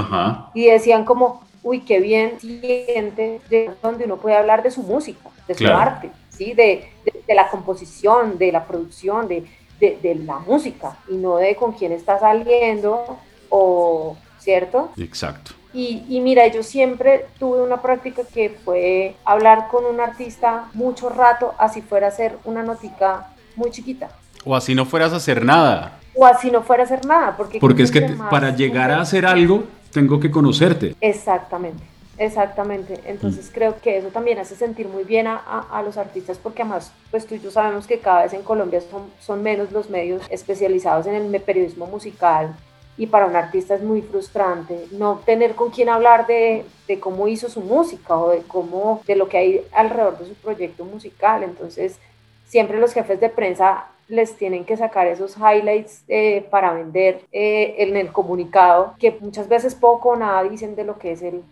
y 0.54 0.68
decían 0.68 1.04
como, 1.04 1.42
uy, 1.62 1.80
qué 1.80 2.00
bien 2.00 2.40
siente 2.40 3.42
donde 3.82 4.06
uno 4.06 4.16
puede 4.16 4.36
hablar 4.36 4.62
de 4.62 4.70
su 4.70 4.82
música, 4.82 5.28
de 5.46 5.54
su 5.54 5.66
arte 5.66 6.10
¿sí? 6.36 6.52
De, 6.54 6.88
de, 7.04 7.34
la 7.34 7.48
composición, 7.48 8.38
de 8.38 8.52
la 8.52 8.66
producción, 8.66 9.28
de, 9.28 9.44
de, 9.80 10.14
la 10.14 10.38
música 10.38 10.96
y 11.08 11.16
no 11.16 11.36
de 11.36 11.56
con 11.56 11.72
quién 11.72 11.92
está 11.92 12.18
saliendo 12.18 13.18
o, 13.48 14.16
¿cierto? 14.38 14.90
Exacto. 14.96 15.52
Y, 15.74 16.04
y, 16.08 16.20
mira, 16.20 16.46
yo 16.48 16.62
siempre 16.62 17.26
tuve 17.38 17.62
una 17.62 17.80
práctica 17.80 18.22
que 18.32 18.50
fue 18.50 19.16
hablar 19.24 19.68
con 19.68 19.86
un 19.86 20.00
artista 20.00 20.68
mucho 20.74 21.08
rato, 21.08 21.54
así 21.58 21.80
fuera 21.80 22.06
a 22.06 22.10
hacer 22.10 22.36
una 22.44 22.62
notica 22.62 23.32
muy 23.56 23.70
chiquita. 23.70 24.10
O 24.44 24.54
así 24.54 24.74
no 24.74 24.84
fueras 24.84 25.12
a 25.12 25.16
hacer 25.16 25.44
nada. 25.44 25.98
O 26.14 26.26
así 26.26 26.50
no 26.50 26.62
fuera 26.62 26.82
a 26.82 26.86
hacer 26.86 27.06
nada. 27.06 27.36
Porque, 27.36 27.58
porque 27.58 27.84
es 27.84 27.90
que 27.90 28.02
para 28.30 28.54
llegar 28.54 28.90
a 28.90 29.00
hacer 29.00 29.24
algo, 29.24 29.64
tengo 29.92 30.20
que 30.20 30.30
conocerte. 30.30 30.94
Exactamente. 31.00 31.91
Exactamente, 32.22 33.00
entonces 33.06 33.50
mm. 33.50 33.52
creo 33.52 33.80
que 33.80 33.98
eso 33.98 34.08
también 34.10 34.38
hace 34.38 34.54
sentir 34.54 34.86
muy 34.86 35.02
bien 35.02 35.26
a, 35.26 35.36
a, 35.36 35.82
los 35.82 35.96
artistas 35.96 36.38
porque 36.38 36.62
además 36.62 36.92
pues 37.10 37.26
tú 37.26 37.34
y 37.34 37.40
yo 37.40 37.50
sabemos 37.50 37.88
que 37.88 37.98
cada 37.98 38.22
vez 38.22 38.32
en 38.32 38.42
Colombia 38.42 38.80
son, 38.80 39.10
son 39.18 39.42
menos 39.42 39.72
los 39.72 39.90
medios 39.90 40.22
especializados 40.30 41.06
en 41.06 41.16
el 41.16 41.40
periodismo 41.42 41.86
musical 41.86 42.54
y 42.96 43.08
para 43.08 43.26
un 43.26 43.34
artista 43.34 43.74
es 43.74 43.82
muy 43.82 44.02
frustrante 44.02 44.86
no 44.92 45.20
tener 45.26 45.56
con 45.56 45.70
quién 45.70 45.88
hablar 45.88 46.28
de, 46.28 46.64
de, 46.86 47.00
cómo 47.00 47.26
hizo 47.26 47.48
su 47.48 47.60
música 47.60 48.16
o 48.16 48.30
de 48.30 48.42
cómo, 48.42 49.02
de 49.04 49.16
lo 49.16 49.28
que 49.28 49.38
hay 49.38 49.66
alrededor 49.72 50.16
de 50.18 50.26
su 50.26 50.34
proyecto 50.34 50.84
musical. 50.84 51.42
Entonces, 51.42 51.98
siempre 52.46 52.78
los 52.78 52.92
jefes 52.92 53.18
de 53.18 53.30
prensa 53.30 53.86
les 54.08 54.36
tienen 54.36 54.64
que 54.64 54.76
sacar 54.76 55.06
esos 55.06 55.36
highlights 55.38 56.04
eh, 56.06 56.46
para 56.50 56.72
vender 56.74 57.22
eh, 57.32 57.76
en 57.78 57.96
el 57.96 58.12
comunicado, 58.12 58.94
que 58.98 59.16
muchas 59.20 59.48
veces 59.48 59.74
poco 59.74 60.10
o 60.10 60.16
nada 60.16 60.42
dicen 60.44 60.76
de 60.76 60.84
lo 60.84 60.98
que 60.98 61.12
es 61.12 61.22
el, 61.22 61.42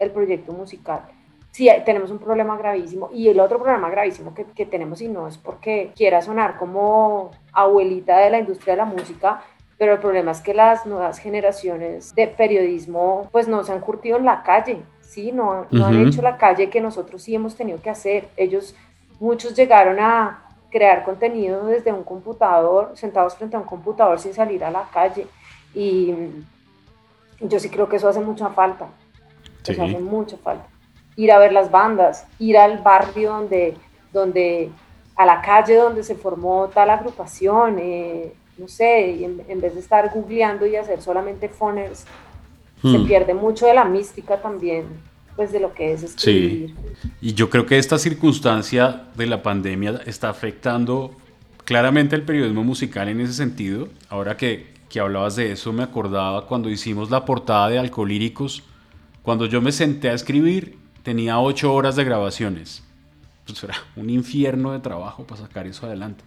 el 0.00 0.10
proyecto 0.10 0.52
musical. 0.52 1.02
Sí, 1.52 1.68
tenemos 1.84 2.10
un 2.10 2.18
problema 2.18 2.56
gravísimo. 2.56 3.10
Y 3.12 3.28
el 3.28 3.38
otro 3.38 3.58
problema 3.58 3.90
gravísimo 3.90 4.34
que, 4.34 4.44
que 4.44 4.66
tenemos, 4.66 5.00
y 5.00 5.08
no 5.08 5.28
es 5.28 5.38
porque 5.38 5.92
quiera 5.96 6.22
sonar 6.22 6.58
como 6.58 7.30
abuelita 7.52 8.18
de 8.18 8.30
la 8.30 8.38
industria 8.38 8.74
de 8.74 8.78
la 8.78 8.84
música, 8.84 9.42
pero 9.80 9.94
el 9.94 9.98
problema 9.98 10.32
es 10.32 10.42
que 10.42 10.52
las 10.52 10.84
nuevas 10.84 11.18
generaciones 11.18 12.14
de 12.14 12.26
periodismo 12.28 13.28
pues 13.32 13.48
no 13.48 13.64
se 13.64 13.72
han 13.72 13.80
curtido 13.80 14.18
en 14.18 14.26
la 14.26 14.42
calle, 14.42 14.82
¿sí? 15.00 15.32
No, 15.32 15.66
no 15.70 15.86
han 15.86 16.06
hecho 16.06 16.20
la 16.20 16.36
calle 16.36 16.68
que 16.68 16.82
nosotros 16.82 17.22
sí 17.22 17.34
hemos 17.34 17.56
tenido 17.56 17.80
que 17.80 17.88
hacer. 17.88 18.28
Ellos, 18.36 18.76
muchos 19.18 19.56
llegaron 19.56 19.98
a 19.98 20.44
crear 20.70 21.02
contenido 21.02 21.64
desde 21.64 21.92
un 21.92 22.04
computador, 22.04 22.92
sentados 22.94 23.34
frente 23.36 23.56
a 23.56 23.60
un 23.60 23.64
computador 23.64 24.20
sin 24.20 24.34
salir 24.34 24.62
a 24.64 24.70
la 24.70 24.86
calle. 24.92 25.26
Y 25.74 26.14
yo 27.40 27.58
sí 27.58 27.70
creo 27.70 27.88
que 27.88 27.96
eso 27.96 28.08
hace 28.08 28.20
mucha 28.20 28.50
falta. 28.50 28.86
Eso 29.66 29.82
hace 29.82 29.98
mucha 29.98 30.36
falta. 30.36 30.66
Ir 31.16 31.32
a 31.32 31.38
ver 31.38 31.52
las 31.52 31.70
bandas, 31.70 32.26
ir 32.38 32.56
al 32.56 32.78
barrio 32.78 33.30
donde, 33.32 33.76
donde 34.12 34.70
a 35.16 35.26
la 35.26 35.42
calle 35.42 35.76
donde 35.76 36.02
se 36.02 36.14
formó 36.14 36.68
tal 36.72 36.90
agrupación, 36.90 37.76
eh, 37.78 38.32
no 38.56 38.68
sé, 38.68 39.24
en, 39.24 39.60
vez 39.60 39.74
de 39.74 39.80
estar 39.80 40.10
googleando 40.14 40.66
y 40.66 40.76
hacer 40.76 41.02
solamente 41.02 41.48
phoners, 41.48 42.04
se 42.80 42.88
hmm. 42.88 43.06
pierde 43.06 43.34
mucho 43.34 43.66
de 43.66 43.74
la 43.74 43.84
mística 43.84 44.40
también, 44.40 44.86
pues 45.36 45.52
de 45.52 45.60
lo 45.60 45.74
que 45.74 45.92
es 45.92 46.02
escribir. 46.02 46.74
Sí, 47.02 47.10
y 47.20 47.34
yo 47.34 47.50
creo 47.50 47.66
que 47.66 47.78
esta 47.78 47.98
circunstancia 47.98 49.04
de 49.14 49.26
la 49.26 49.42
pandemia 49.42 50.00
está 50.06 50.30
afectando 50.30 51.14
claramente 51.64 52.16
el 52.16 52.22
periodismo 52.22 52.64
musical 52.64 53.08
en 53.08 53.20
ese 53.20 53.32
sentido. 53.34 53.88
Ahora 54.08 54.36
que, 54.36 54.74
que 54.88 55.00
hablabas 55.00 55.36
de 55.36 55.52
eso, 55.52 55.72
me 55.72 55.82
acordaba 55.82 56.46
cuando 56.46 56.68
hicimos 56.68 57.10
la 57.10 57.24
portada 57.24 57.68
de 57.68 57.78
Alcolíricos, 57.78 58.62
cuando 59.22 59.46
yo 59.46 59.60
me 59.60 59.72
senté 59.72 60.10
a 60.10 60.14
escribir, 60.14 60.78
tenía 61.02 61.38
ocho 61.38 61.72
horas 61.72 61.96
de 61.96 62.04
grabaciones. 62.04 62.82
Pues 63.46 63.62
era 63.64 63.74
un 63.96 64.10
infierno 64.10 64.72
de 64.72 64.80
trabajo 64.80 65.24
para 65.24 65.40
sacar 65.40 65.66
eso 65.66 65.86
adelante. 65.86 66.24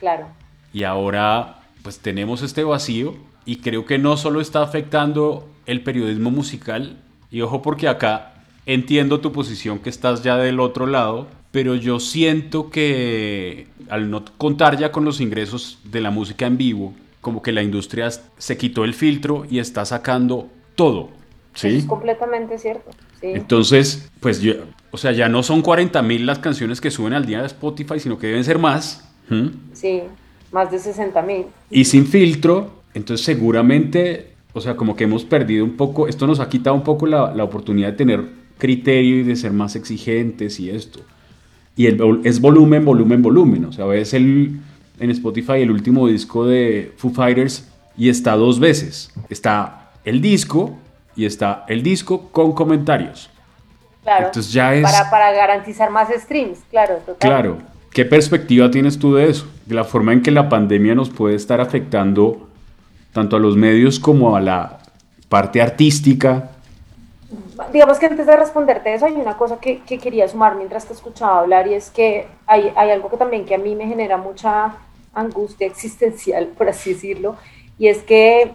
Claro. 0.00 0.28
Y 0.72 0.84
ahora 0.84 1.60
pues 1.82 2.00
tenemos 2.00 2.42
este 2.42 2.64
vacío 2.64 3.14
y 3.44 3.56
creo 3.56 3.86
que 3.86 3.98
no 3.98 4.16
solo 4.16 4.40
está 4.40 4.62
afectando 4.62 5.48
el 5.66 5.82
periodismo 5.82 6.30
musical, 6.30 6.96
y 7.30 7.40
ojo 7.42 7.62
porque 7.62 7.88
acá 7.88 8.34
entiendo 8.66 9.20
tu 9.20 9.32
posición 9.32 9.78
que 9.78 9.90
estás 9.90 10.22
ya 10.22 10.36
del 10.36 10.60
otro 10.60 10.86
lado, 10.86 11.28
pero 11.50 11.74
yo 11.74 12.00
siento 12.00 12.70
que 12.70 13.66
al 13.88 14.10
no 14.10 14.24
contar 14.36 14.78
ya 14.78 14.92
con 14.92 15.04
los 15.04 15.20
ingresos 15.20 15.78
de 15.84 16.00
la 16.00 16.10
música 16.10 16.46
en 16.46 16.58
vivo, 16.58 16.94
como 17.20 17.42
que 17.42 17.52
la 17.52 17.62
industria 17.62 18.10
se 18.10 18.56
quitó 18.58 18.84
el 18.84 18.94
filtro 18.94 19.46
y 19.50 19.58
está 19.58 19.84
sacando 19.84 20.48
todo. 20.74 21.10
¿Sí? 21.60 21.78
es 21.78 21.84
completamente 21.84 22.58
cierto. 22.58 22.90
Entonces, 23.22 24.10
pues 24.20 24.40
yo, 24.40 24.54
o 24.90 24.96
sea, 24.96 25.12
ya 25.12 25.28
no 25.28 25.42
son 25.42 25.62
40 25.62 26.00
mil 26.02 26.26
las 26.26 26.38
canciones 26.38 26.80
que 26.80 26.90
suben 26.90 27.12
al 27.12 27.26
día 27.26 27.40
de 27.40 27.46
Spotify, 27.46 27.98
sino 27.98 28.18
que 28.18 28.28
deben 28.28 28.44
ser 28.44 28.58
más. 28.58 29.08
Sí 29.72 30.02
más 30.52 30.70
de 30.70 30.78
60 30.78 31.20
mil. 31.22 31.46
Y 31.70 31.84
sin 31.84 32.06
filtro, 32.06 32.82
entonces 32.94 33.24
seguramente, 33.24 34.32
o 34.52 34.60
sea, 34.60 34.76
como 34.76 34.96
que 34.96 35.04
hemos 35.04 35.24
perdido 35.24 35.64
un 35.64 35.76
poco, 35.76 36.08
esto 36.08 36.26
nos 36.26 36.40
ha 36.40 36.48
quitado 36.48 36.76
un 36.76 36.84
poco 36.84 37.06
la, 37.06 37.34
la 37.34 37.44
oportunidad 37.44 37.88
de 37.88 37.96
tener 37.96 38.24
criterio 38.58 39.20
y 39.20 39.22
de 39.22 39.36
ser 39.36 39.52
más 39.52 39.76
exigentes 39.76 40.58
y 40.60 40.70
esto. 40.70 41.00
Y 41.76 41.86
el, 41.86 42.20
es 42.24 42.40
volumen, 42.40 42.84
volumen, 42.84 43.22
volumen. 43.22 43.64
O 43.66 43.72
sea, 43.72 43.84
ves 43.84 44.14
el, 44.14 44.58
en 44.98 45.10
Spotify 45.10 45.60
el 45.60 45.70
último 45.70 46.08
disco 46.08 46.44
de 46.46 46.92
Foo 46.96 47.10
Fighters 47.10 47.68
y 47.96 48.08
está 48.08 48.34
dos 48.34 48.58
veces. 48.58 49.12
Está 49.28 49.92
el 50.04 50.20
disco 50.20 50.76
y 51.18 51.26
está 51.26 51.64
el 51.66 51.82
disco 51.82 52.28
con 52.30 52.52
comentarios. 52.52 53.28
Claro. 54.04 54.26
Entonces 54.26 54.52
ya 54.52 54.72
es... 54.72 54.82
Para, 54.84 55.10
para 55.10 55.32
garantizar 55.32 55.90
más 55.90 56.08
streams, 56.08 56.60
claro, 56.70 56.94
total. 57.04 57.16
Claro. 57.18 57.58
¿Qué 57.90 58.04
perspectiva 58.04 58.70
tienes 58.70 59.00
tú 59.00 59.16
de 59.16 59.28
eso? 59.28 59.46
De 59.66 59.74
la 59.74 59.82
forma 59.82 60.12
en 60.12 60.22
que 60.22 60.30
la 60.30 60.48
pandemia 60.48 60.94
nos 60.94 61.10
puede 61.10 61.34
estar 61.34 61.60
afectando 61.60 62.48
tanto 63.12 63.34
a 63.34 63.40
los 63.40 63.56
medios 63.56 63.98
como 63.98 64.36
a 64.36 64.40
la 64.40 64.78
parte 65.28 65.60
artística. 65.60 66.50
Digamos 67.72 67.98
que 67.98 68.06
antes 68.06 68.24
de 68.24 68.36
responderte 68.36 68.94
eso 68.94 69.06
hay 69.06 69.14
una 69.14 69.36
cosa 69.36 69.58
que, 69.58 69.80
quería 69.80 70.28
sumar 70.28 70.54
mientras 70.54 70.86
te 70.86 70.92
escuchaba 70.92 71.40
hablar 71.40 71.66
y 71.66 71.74
es 71.74 71.90
que 71.90 72.28
hay, 72.46 72.72
hay 72.76 72.90
algo 72.90 73.10
que 73.10 73.16
también 73.16 73.44
que 73.44 73.56
a 73.56 73.58
mí 73.58 73.74
me 73.74 73.88
genera 73.88 74.18
mucha 74.18 74.76
angustia 75.12 75.66
existencial, 75.66 76.46
por 76.56 76.68
así 76.68 76.92
decirlo, 76.92 77.34
y 77.76 77.88
es 77.88 78.04
que 78.04 78.52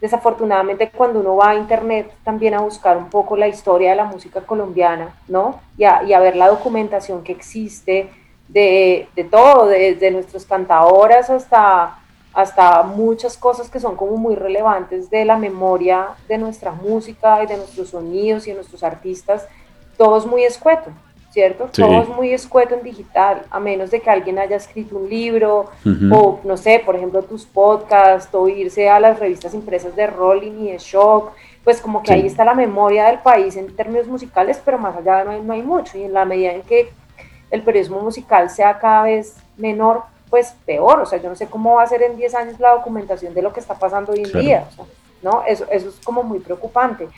desafortunadamente 0.00 0.90
cuando 0.90 1.20
uno 1.20 1.36
va 1.36 1.50
a 1.50 1.54
internet 1.54 2.12
también 2.24 2.54
a 2.54 2.60
buscar 2.60 2.96
un 2.96 3.08
poco 3.08 3.36
la 3.36 3.48
historia 3.48 3.90
de 3.90 3.96
la 3.96 4.04
música 4.04 4.40
colombiana, 4.42 5.14
¿no? 5.28 5.60
Y 5.78 5.84
a, 5.84 6.02
y 6.02 6.12
a 6.12 6.20
ver 6.20 6.36
la 6.36 6.48
documentación 6.48 7.22
que 7.22 7.32
existe, 7.32 8.10
de, 8.48 9.08
de 9.16 9.24
todo, 9.24 9.66
desde 9.66 10.10
nuestros 10.10 10.44
cantadoras 10.44 11.30
hasta, 11.30 11.98
hasta 12.32 12.82
muchas 12.82 13.36
cosas 13.36 13.68
que 13.68 13.80
son 13.80 13.96
como 13.96 14.16
muy 14.16 14.34
relevantes 14.34 15.10
de 15.10 15.24
la 15.24 15.36
memoria 15.36 16.08
de 16.28 16.38
nuestra 16.38 16.70
música 16.72 17.42
y 17.42 17.46
de 17.46 17.56
nuestros 17.56 17.90
sonidos 17.90 18.46
y 18.46 18.50
de 18.50 18.56
nuestros 18.56 18.82
artistas, 18.82 19.48
todo 19.96 20.18
es 20.18 20.26
muy 20.26 20.44
escueto, 20.44 20.90
¿cierto? 21.36 21.68
Todo 21.70 22.00
es 22.00 22.08
muy 22.08 22.32
escueto 22.32 22.74
en 22.76 22.82
digital, 22.82 23.42
a 23.50 23.60
menos 23.60 23.90
de 23.90 24.00
que 24.00 24.08
alguien 24.08 24.38
haya 24.38 24.56
escrito 24.56 24.96
un 24.96 25.10
libro 25.10 25.66
o, 26.10 26.40
no 26.44 26.56
sé, 26.56 26.82
por 26.82 26.96
ejemplo, 26.96 27.22
tus 27.22 27.44
podcasts 27.44 28.34
o 28.34 28.48
irse 28.48 28.88
a 28.88 28.98
las 28.98 29.18
revistas 29.18 29.52
impresas 29.52 29.94
de 29.94 30.06
Rolling 30.06 30.64
y 30.64 30.72
de 30.72 30.78
Shock, 30.78 31.32
pues 31.62 31.82
como 31.82 32.02
que 32.02 32.14
ahí 32.14 32.24
está 32.26 32.42
la 32.42 32.54
memoria 32.54 33.04
del 33.04 33.18
país 33.18 33.54
en 33.58 33.76
términos 33.76 34.06
musicales, 34.06 34.62
pero 34.64 34.78
más 34.78 34.96
allá 34.96 35.24
no 35.24 35.32
hay, 35.32 35.42
no 35.42 35.52
hay 35.52 35.60
mucho 35.60 35.98
y 35.98 36.04
en 36.04 36.14
la 36.14 36.24
medida 36.24 36.52
en 36.52 36.62
que 36.62 36.88
el 37.50 37.60
periodismo 37.60 38.00
musical 38.00 38.48
sea 38.48 38.78
cada 38.78 39.02
vez 39.02 39.36
menor, 39.58 40.04
pues 40.30 40.54
peor. 40.64 41.00
O 41.00 41.04
sea, 41.04 41.20
yo 41.20 41.28
no 41.28 41.36
sé 41.36 41.48
cómo 41.48 41.74
va 41.74 41.82
a 41.82 41.86
ser 41.86 42.02
en 42.02 42.16
10 42.16 42.34
años 42.34 42.58
la 42.60 42.70
documentación 42.70 43.34
de 43.34 43.42
lo 43.42 43.52
que 43.52 43.60
está 43.60 43.74
pasando 43.74 44.12
hoy 44.12 44.22
en 44.22 44.40
día. 44.40 44.64
¿no? 45.20 45.42
Eso, 45.46 45.66
eso 45.70 45.90
es 45.90 45.96
como 46.02 46.22
muy 46.22 46.38
preocupante. 46.38 47.10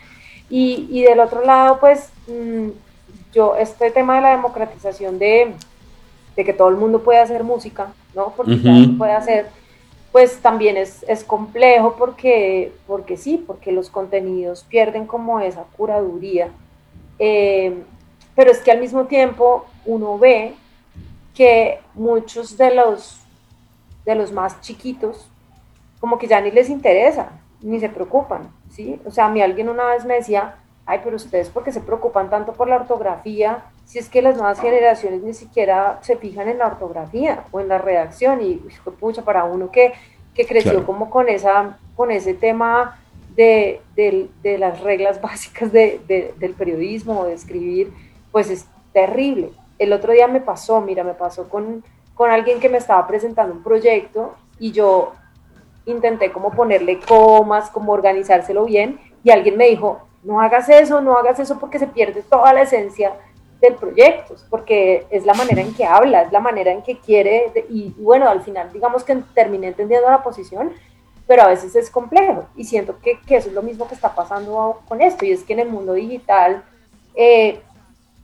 Y, 0.50 0.88
y 0.90 1.02
del 1.02 1.20
otro 1.20 1.44
lado, 1.44 1.78
pues 1.78 2.10
mm, 2.26 2.70
yo, 3.32 3.56
este 3.56 3.90
tema 3.90 4.16
de 4.16 4.22
la 4.22 4.30
democratización 4.30 5.18
de, 5.18 5.54
de, 6.36 6.44
que 6.44 6.52
todo 6.52 6.68
el 6.68 6.76
mundo 6.76 7.02
puede 7.02 7.18
hacer 7.18 7.44
música, 7.44 7.92
¿no? 8.14 8.32
Porque 8.36 8.56
puede 8.96 9.12
hacer, 9.12 9.46
pues 10.12 10.38
también 10.40 10.76
es, 10.76 11.04
es, 11.08 11.24
complejo 11.24 11.96
porque, 11.98 12.72
porque 12.86 13.16
sí, 13.16 13.42
porque 13.46 13.72
los 13.72 13.90
contenidos 13.90 14.64
pierden 14.64 15.06
como 15.06 15.40
esa 15.40 15.64
curaduría. 15.76 16.48
Eh, 17.18 17.82
pero 18.34 18.50
es 18.50 18.60
que 18.60 18.70
al 18.70 18.80
mismo 18.80 19.06
tiempo 19.06 19.66
uno 19.84 20.18
ve 20.18 20.54
que 21.34 21.80
muchos 21.94 22.56
de 22.56 22.74
los, 22.74 23.20
de 24.04 24.14
los 24.14 24.32
más 24.32 24.60
chiquitos 24.60 25.28
como 26.00 26.18
que 26.18 26.28
ya 26.28 26.40
ni 26.40 26.50
les 26.50 26.70
interesa, 26.70 27.30
ni 27.60 27.80
se 27.80 27.88
preocupan, 27.88 28.50
¿sí? 28.70 29.00
O 29.04 29.10
sea, 29.10 29.26
a 29.26 29.28
mí 29.28 29.42
alguien 29.42 29.68
una 29.68 29.86
vez 29.86 30.04
me 30.04 30.14
decía, 30.14 30.56
ay, 30.88 31.02
pero 31.04 31.16
ustedes 31.16 31.50
por 31.50 31.64
qué 31.64 31.70
se 31.70 31.82
preocupan 31.82 32.30
tanto 32.30 32.54
por 32.54 32.66
la 32.66 32.76
ortografía, 32.76 33.62
si 33.84 33.98
es 33.98 34.08
que 34.08 34.22
las 34.22 34.36
nuevas 34.36 34.58
generaciones 34.58 35.22
ni 35.22 35.34
siquiera 35.34 35.98
se 36.00 36.16
fijan 36.16 36.48
en 36.48 36.58
la 36.58 36.66
ortografía 36.66 37.44
o 37.50 37.60
en 37.60 37.68
la 37.68 37.76
redacción, 37.76 38.40
y 38.40 38.54
pucha, 38.98 39.22
para 39.22 39.44
uno 39.44 39.70
que, 39.70 39.92
que 40.34 40.46
creció 40.46 40.86
como 40.86 41.10
con, 41.10 41.28
esa, 41.28 41.78
con 41.94 42.10
ese 42.10 42.32
tema 42.32 42.98
de, 43.36 43.82
de, 43.94 44.58
las 44.58 44.80
reglas 44.80 45.20
básicas 45.22 45.70
de, 45.70 46.00
del 46.38 46.54
periodismo 46.54 47.20
o 47.20 47.24
de 47.26 47.34
escribir, 47.34 47.92
pues 48.32 48.48
es 48.48 48.66
terrible. 48.94 49.50
El 49.78 49.92
otro 49.92 50.14
día 50.14 50.26
me 50.26 50.40
pasó, 50.40 50.80
mira, 50.80 51.04
me 51.04 51.14
pasó 51.14 51.50
con, 51.50 51.84
con 52.14 52.30
alguien 52.30 52.60
que 52.60 52.70
me 52.70 52.78
estaba 52.78 53.06
presentando 53.06 53.54
un 53.54 53.62
proyecto 53.62 54.34
y 54.58 54.72
yo 54.72 55.12
intenté 55.84 56.32
como 56.32 56.50
ponerle 56.50 56.98
comas, 56.98 57.68
como 57.68 57.92
organizárselo 57.92 58.64
bien 58.64 58.98
y 59.22 59.30
alguien 59.30 59.58
me 59.58 59.68
dijo, 59.68 60.07
no 60.28 60.42
hagas 60.42 60.68
eso, 60.68 61.00
no 61.00 61.16
hagas 61.16 61.40
eso 61.40 61.58
porque 61.58 61.78
se 61.78 61.86
pierde 61.86 62.20
toda 62.20 62.52
la 62.52 62.60
esencia 62.60 63.14
del 63.62 63.76
proyecto, 63.76 64.34
porque 64.50 65.06
es 65.08 65.24
la 65.24 65.32
manera 65.32 65.62
en 65.62 65.72
que 65.72 65.86
habla, 65.86 66.20
es 66.20 66.30
la 66.30 66.38
manera 66.38 66.70
en 66.70 66.82
que 66.82 66.98
quiere, 66.98 67.50
y, 67.70 67.94
bueno, 67.96 68.28
al 68.28 68.42
final 68.42 68.70
digamos 68.70 69.04
que 69.04 69.16
terminé 69.32 69.68
entendiendo 69.68 70.06
la 70.10 70.22
posición, 70.22 70.70
pero 71.26 71.44
a 71.44 71.46
veces 71.46 71.74
es 71.76 71.90
complejo 71.90 72.44
y 72.56 72.64
siento 72.64 72.98
que, 73.00 73.18
que 73.26 73.36
eso 73.36 73.48
es 73.48 73.54
lo 73.54 73.62
mismo 73.62 73.88
que 73.88 73.94
está 73.94 74.14
pasando 74.14 74.82
con 74.86 75.00
esto, 75.00 75.24
y 75.24 75.32
es 75.32 75.44
que 75.44 75.54
en 75.54 75.60
el 75.60 75.70
mundo 75.70 75.94
digital 75.94 76.62
eh, 77.14 77.62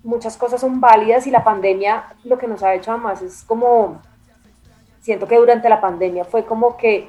muchas 0.03 0.37
cosas 0.37 0.61
son 0.61 0.83
válidas 0.83 1.27
y 1.27 1.31
la 1.31 1.43
pandemia 1.43 2.05
lo 2.25 2.37
que 2.37 2.47
nos 2.47 2.63
ha 2.63 2.75
hecho 2.75 2.91
además 2.93 3.23
es 3.23 3.45
como, 3.45 4.03
siento 5.01 5.27
que 5.27 5.39
durante 5.39 5.71
la 5.71 5.81
pandemia 5.81 6.27
fue 6.27 6.45
como 6.45 6.77
que 6.77 7.09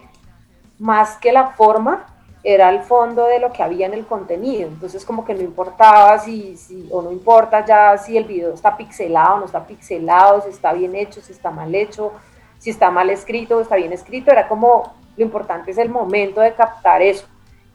más 0.80 1.18
que 1.18 1.34
la 1.34 1.50
forma, 1.50 2.15
era 2.48 2.70
el 2.70 2.84
fondo 2.84 3.26
de 3.26 3.40
lo 3.40 3.52
que 3.52 3.64
había 3.64 3.88
en 3.88 3.96
el 3.96 4.06
contenido. 4.06 4.68
Entonces 4.68 5.04
como 5.04 5.26
que 5.26 5.34
no 5.34 5.42
importaba 5.42 6.20
si, 6.20 6.56
si, 6.56 6.88
o 6.92 7.02
no 7.02 7.12
importa 7.12 7.66
ya 7.66 7.98
si 7.98 8.16
el 8.16 8.26
video 8.26 8.54
está 8.54 8.78
pixelado 8.78 9.36
o 9.36 9.40
no 9.40 9.46
está 9.46 9.66
pixelado, 9.66 10.42
si 10.42 10.50
está 10.50 10.72
bien 10.72 10.96
hecho, 10.96 11.22
si 11.22 11.32
está 11.32 11.50
mal 11.50 11.74
hecho, 11.74 12.14
si 12.60 12.70
está 12.70 12.92
mal 12.92 13.10
escrito 13.10 13.58
o 13.58 13.62
está 13.62 13.76
bien 13.78 13.92
escrito. 13.94 14.32
Era 14.32 14.48
como 14.48 14.94
lo 15.18 15.26
importante 15.26 15.72
es 15.72 15.80
el 15.80 15.90
momento 15.90 16.40
de 16.40 16.54
captar 16.54 17.02
eso. 17.02 17.26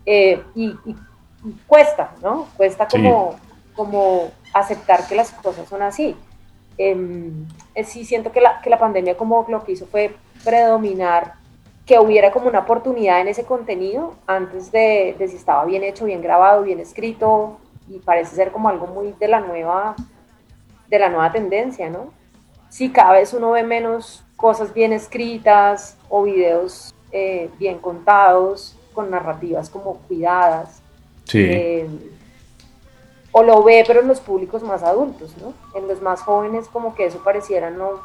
Eh, 0.06 0.40
y, 0.54 0.72
cuesta, 1.66 2.12
¿no? 2.22 2.46
Cuesta 2.56 2.86
como, 2.86 3.34
como 3.74 4.30
aceptar 4.54 5.08
que 5.08 5.16
las 5.16 5.32
cosas 5.32 5.68
son 5.68 5.82
así. 5.82 6.14
Em, 6.78 7.44
eh, 7.74 7.82
sí 7.82 8.04
siento 8.04 8.30
que 8.30 8.40
la, 8.40 8.60
que 8.60 8.70
la 8.70 8.78
pandemia 8.78 9.16
como 9.16 9.44
lo 9.48 9.64
que 9.64 9.72
hizo 9.72 9.86
fue 9.86 10.14
predominar 10.44 11.39
que 11.87 11.99
hubiera 11.99 12.31
como 12.31 12.49
una 12.49 12.61
oportunidad 12.61 13.20
en 13.20 13.28
ese 13.28 13.45
contenido 13.45 14.14
antes 14.26 14.70
de, 14.70 15.16
de, 15.18 15.28
si 15.28 15.37
estaba 15.37 15.64
bien 15.64 15.83
hecho, 15.83 16.05
bien 16.05 16.22
grabado, 16.22 16.62
bien 16.62 16.81
escrito 16.81 17.59
y 17.89 17.99
parece 17.99 18.37
ser 18.37 18.53
como 18.53 18.68
algo 18.68 18.87
muy 18.87 19.12
de 19.18 19.28
la 19.28 19.41
nueva 19.41 19.97
de 20.89 20.99
la 20.99 21.09
nueva 21.09 21.31
tendencia, 21.33 21.89
¿no? 21.89 22.12
Sí, 22.68 22.91
cada 22.91 23.12
vez 23.12 23.33
uno 23.33 23.53
ve 23.53 23.62
menos 23.62 24.24
cosas 24.37 24.74
bien 24.74 24.93
escritas 24.93 25.97
o 26.09 26.24
videos 26.24 26.95
eh, 27.12 27.51
bien 27.59 27.78
contados 27.78 28.76
con 28.93 29.11
narrativas 29.11 29.70
como 29.70 29.99
cuidadas. 30.09 30.83
Sí. 31.24 31.45
Eh, 31.49 31.89
o 33.33 33.43
lo 33.45 33.62
ve, 33.62 33.85
pero 33.87 34.01
en 34.01 34.09
los 34.09 34.20
públicos 34.20 34.62
más 34.62 34.83
adultos, 34.83 35.37
¿no? 35.41 35.55
En 35.78 35.87
los 35.87 36.03
más 36.03 36.22
jóvenes 36.22 36.68
como 36.68 36.95
que 36.95 37.07
eso 37.07 37.22
pareciera 37.22 37.70
no, 37.70 38.01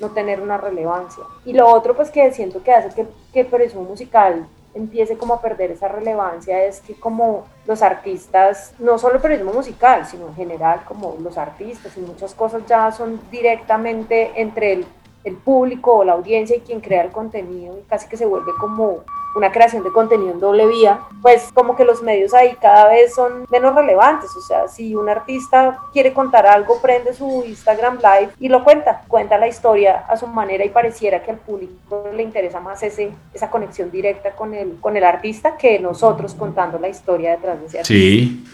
no 0.00 0.10
tener 0.10 0.40
una 0.40 0.56
relevancia. 0.56 1.24
Y 1.44 1.52
lo 1.52 1.68
otro 1.68 1.94
pues 1.94 2.10
que 2.10 2.32
siento 2.32 2.62
que 2.62 2.72
hace 2.72 2.94
que, 2.94 3.06
que 3.32 3.40
el 3.40 3.46
periodismo 3.46 3.82
musical 3.82 4.46
empiece 4.74 5.16
como 5.16 5.34
a 5.34 5.40
perder 5.40 5.72
esa 5.72 5.88
relevancia 5.88 6.64
es 6.64 6.80
que 6.80 6.94
como 6.94 7.46
los 7.66 7.82
artistas, 7.82 8.74
no 8.78 8.98
solo 8.98 9.16
el 9.16 9.20
periodismo 9.20 9.52
musical, 9.52 10.06
sino 10.06 10.28
en 10.28 10.34
general 10.34 10.84
como 10.86 11.16
los 11.20 11.36
artistas 11.36 11.96
y 11.96 12.00
muchas 12.00 12.34
cosas 12.34 12.62
ya 12.66 12.92
son 12.92 13.20
directamente 13.30 14.32
entre 14.36 14.74
el, 14.74 14.86
el 15.24 15.36
público 15.36 15.96
o 15.96 16.04
la 16.04 16.12
audiencia 16.12 16.56
y 16.56 16.60
quien 16.60 16.80
crea 16.80 17.02
el 17.02 17.10
contenido 17.10 17.78
y 17.78 17.82
casi 17.82 18.08
que 18.08 18.16
se 18.16 18.26
vuelve 18.26 18.52
como 18.58 19.00
una 19.34 19.52
creación 19.52 19.84
de 19.84 19.90
contenido 19.90 20.32
en 20.32 20.40
doble 20.40 20.66
vía, 20.66 21.00
pues 21.22 21.50
como 21.54 21.76
que 21.76 21.84
los 21.84 22.02
medios 22.02 22.34
ahí 22.34 22.56
cada 22.60 22.88
vez 22.88 23.14
son 23.14 23.46
menos 23.50 23.74
relevantes. 23.74 24.30
O 24.36 24.40
sea, 24.40 24.68
si 24.68 24.94
un 24.94 25.08
artista 25.08 25.80
quiere 25.92 26.12
contar 26.12 26.46
algo, 26.46 26.80
prende 26.80 27.14
su 27.14 27.44
Instagram 27.46 27.96
Live 27.98 28.32
y 28.40 28.48
lo 28.48 28.64
cuenta, 28.64 29.02
cuenta 29.08 29.38
la 29.38 29.48
historia 29.48 30.04
a 30.08 30.16
su 30.16 30.26
manera 30.26 30.64
y 30.64 30.70
pareciera 30.70 31.22
que 31.22 31.30
al 31.30 31.38
público 31.38 32.08
le 32.14 32.22
interesa 32.22 32.60
más 32.60 32.82
ese, 32.82 33.10
esa 33.32 33.50
conexión 33.50 33.90
directa 33.90 34.32
con 34.32 34.54
el, 34.54 34.76
con 34.80 34.96
el 34.96 35.04
artista 35.04 35.56
que 35.56 35.78
nosotros 35.78 36.34
contando 36.34 36.78
la 36.78 36.88
historia 36.88 37.32
detrás 37.32 37.60
de 37.60 37.66
ese 37.66 37.78
artista. 37.78 37.94
Sí, 37.94 38.44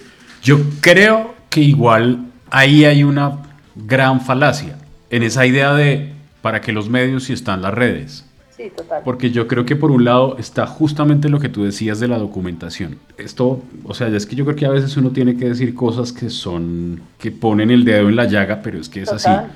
yo 0.42 0.56
creo 0.80 1.34
que 1.50 1.60
igual 1.60 2.26
ahí 2.50 2.84
hay 2.84 3.04
una 3.04 3.38
gran 3.74 4.20
falacia 4.20 4.76
en 5.10 5.22
esa 5.22 5.46
idea 5.46 5.72
de 5.72 6.12
para 6.42 6.60
que 6.60 6.72
los 6.72 6.90
medios 6.90 7.30
y 7.30 7.32
están 7.32 7.62
las 7.62 7.72
redes. 7.72 8.23
Sí, 8.56 8.70
total. 8.76 9.02
Porque 9.04 9.30
yo 9.32 9.48
creo 9.48 9.64
que 9.66 9.74
por 9.74 9.90
un 9.90 10.04
lado 10.04 10.36
está 10.38 10.66
justamente 10.66 11.28
lo 11.28 11.40
que 11.40 11.48
tú 11.48 11.64
decías 11.64 11.98
de 11.98 12.06
la 12.08 12.18
documentación. 12.18 12.98
Esto, 13.18 13.60
o 13.82 13.94
sea, 13.94 14.08
es 14.08 14.26
que 14.26 14.36
yo 14.36 14.44
creo 14.44 14.56
que 14.56 14.66
a 14.66 14.70
veces 14.70 14.96
uno 14.96 15.10
tiene 15.10 15.36
que 15.36 15.46
decir 15.48 15.74
cosas 15.74 16.12
que 16.12 16.30
son, 16.30 17.00
que 17.18 17.32
ponen 17.32 17.70
el 17.72 17.84
dedo 17.84 18.08
en 18.08 18.14
la 18.16 18.26
llaga, 18.26 18.60
pero 18.62 18.78
es 18.78 18.88
que 18.88 19.02
es 19.02 19.10
Total. 19.10 19.36
así. 19.46 19.52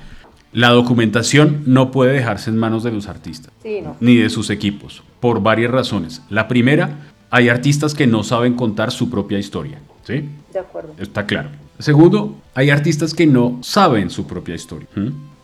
La 0.51 0.69
documentación 0.69 1.61
no 1.65 1.91
puede 1.91 2.11
dejarse 2.13 2.49
en 2.49 2.57
manos 2.57 2.83
de 2.83 2.91
los 2.91 3.07
artistas, 3.07 3.51
Sí, 3.63 3.79
no. 3.83 3.95
ni 3.99 4.15
de 4.17 4.29
sus 4.29 4.49
equipos, 4.49 5.03
por 5.19 5.41
varias 5.41 5.71
razones. 5.71 6.21
La 6.29 6.47
primera, 6.47 6.89
hay 7.29 7.49
artistas 7.49 7.93
que 7.93 8.07
no 8.07 8.23
saben 8.23 8.55
contar 8.55 8.91
su 8.91 9.09
propia 9.09 9.37
historia, 9.39 9.77
¿sí? 10.03 10.27
De 10.51 10.59
acuerdo. 10.59 10.93
Está 10.97 11.25
claro. 11.25 11.49
Segundo, 11.77 12.35
hay 12.55 12.71
artistas 12.71 13.13
que 13.13 13.27
no 13.27 13.59
saben 13.61 14.09
su 14.09 14.25
propia 14.27 14.55
historia. 14.55 14.87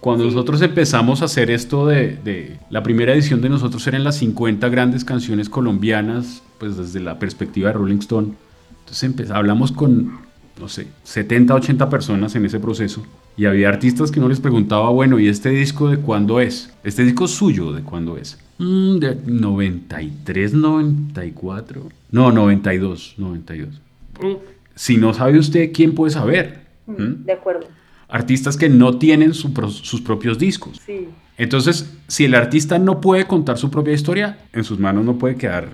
Cuando 0.06 0.24
Sí. 0.26 0.30
nosotros 0.36 0.62
empezamos 0.62 1.24
a 1.24 1.26
hacer 1.26 1.50
esto 1.50 1.88
de, 1.88 2.16
de- 2.24 2.60
La 2.70 2.84
primera 2.84 3.12
edición 3.12 3.42
de 3.42 3.50
nosotros 3.50 3.88
eran 3.88 4.04
las 4.04 4.18
50 4.20 4.70
grandes 4.70 5.04
canciones 5.04 5.50
colombianas, 5.50 6.44
pues 6.60 6.78
desde 6.78 7.00
la 7.00 7.18
perspectiva 7.18 7.70
de 7.70 7.74
Rolling 7.74 7.98
Stone. 7.98 8.34
Entonces 8.82 9.10
empe- 9.10 9.32
hablamos 9.36 9.72
con, 9.72 10.20
no 10.62 10.70
sé, 10.70 10.86
70, 11.06 11.56
80 11.56 11.90
personas 11.90 12.36
en 12.36 12.46
ese 12.46 12.60
proceso. 12.60 13.02
Y 13.36 13.46
había 13.46 13.68
artistas 13.68 14.12
que 14.12 14.20
no 14.20 14.30
les 14.30 14.40
preguntaba, 14.40 14.92
bueno, 14.92 15.18
¿y 15.18 15.28
este 15.28 15.50
disco 15.50 15.90
de 15.90 15.98
cuándo 15.98 16.40
es? 16.40 16.72
¿Este 16.84 17.04
disco 17.04 17.28
suyo 17.28 17.74
de 17.74 17.82
cuándo 17.82 18.16
es? 18.16 18.38
"Mm, 18.60 18.98
de 19.00 19.18
93, 19.26 20.54
94. 20.54 21.82
No, 22.12 22.32
92, 22.32 23.16
92. 23.18 23.82
Si 24.76 24.98
no 24.98 25.16
sabe 25.16 25.40
usted, 25.40 25.72
¿quién 25.74 25.96
puede 25.96 26.12
saber? 26.12 26.60
Mm, 26.86 26.92
¿Mm? 27.02 27.26
De 27.26 27.34
acuerdo. 27.34 27.66
Artistas 28.08 28.58
que 28.58 28.70
no 28.70 28.98
tienen 28.98 29.34
su 29.34 29.52
sus 29.84 30.02
propios 30.02 30.38
discos. 30.38 30.82
Sí. 30.86 31.10
Entonces, 31.38 31.94
si 32.08 32.26
el 32.26 32.36
artista 32.36 32.80
no 32.80 33.02
puede 33.02 33.26
contar 33.26 33.58
su 33.58 33.70
propia 33.70 33.94
historia, 33.94 34.38
en 34.54 34.64
sus 34.64 34.80
manos 34.80 35.04
no 35.04 35.18
puede 35.18 35.36
quedar. 35.36 35.68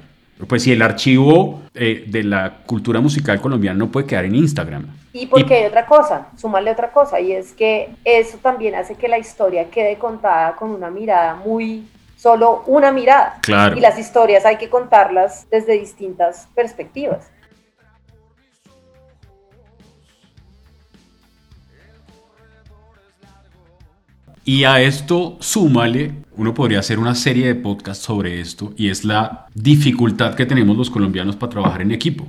Pues 0.48 0.64
si 0.64 0.72
el 0.72 0.82
archivo 0.82 1.62
eh, 1.76 2.06
de 2.08 2.24
la 2.24 2.64
cultura 2.66 3.00
musical 3.00 3.40
colombiana 3.40 3.78
no 3.78 3.92
puede 3.92 4.08
quedar 4.08 4.26
en 4.26 4.36
Instagram. 4.36 4.88
Y 5.14 5.28
porque 5.28 5.56
hay 5.56 5.66
otra 5.66 5.86
cosa, 5.86 6.30
súmale 6.38 6.72
otra 6.72 6.92
cosa, 6.92 7.20
y 7.20 7.34
es 7.34 7.52
que 7.52 7.90
eso 8.06 8.38
también 8.42 8.76
hace 8.76 8.96
que 8.96 9.08
la 9.08 9.20
historia 9.20 9.70
quede 9.70 9.98
contada 9.98 10.56
con 10.56 10.72
una 10.72 10.90
mirada 10.90 11.36
muy, 11.36 11.86
solo 12.16 12.64
una 12.66 12.92
mirada. 12.92 13.38
Claro. 13.42 13.78
Y 13.78 13.82
las 13.82 14.00
historias 14.00 14.46
hay 14.46 14.58
que 14.58 14.70
contarlas 14.70 15.48
desde 15.52 15.74
distintas 15.74 16.48
perspectivas. 16.56 17.30
Y 24.44 24.64
a 24.64 24.82
esto 24.82 25.38
súmale, 25.40 26.14
uno 26.36 26.54
podría 26.54 26.80
hacer 26.80 26.98
una 27.00 27.16
serie 27.16 27.48
de 27.48 27.56
podcasts 27.56 28.04
sobre 28.04 28.42
esto, 28.42 28.74
y 28.76 28.90
es 28.90 29.06
la 29.06 29.48
dificultad 29.54 30.36
que 30.36 30.46
tenemos 30.46 30.78
los 30.78 30.90
colombianos 30.90 31.36
para 31.36 31.52
trabajar 31.52 31.82
en 31.82 31.92
equipo. 31.92 32.28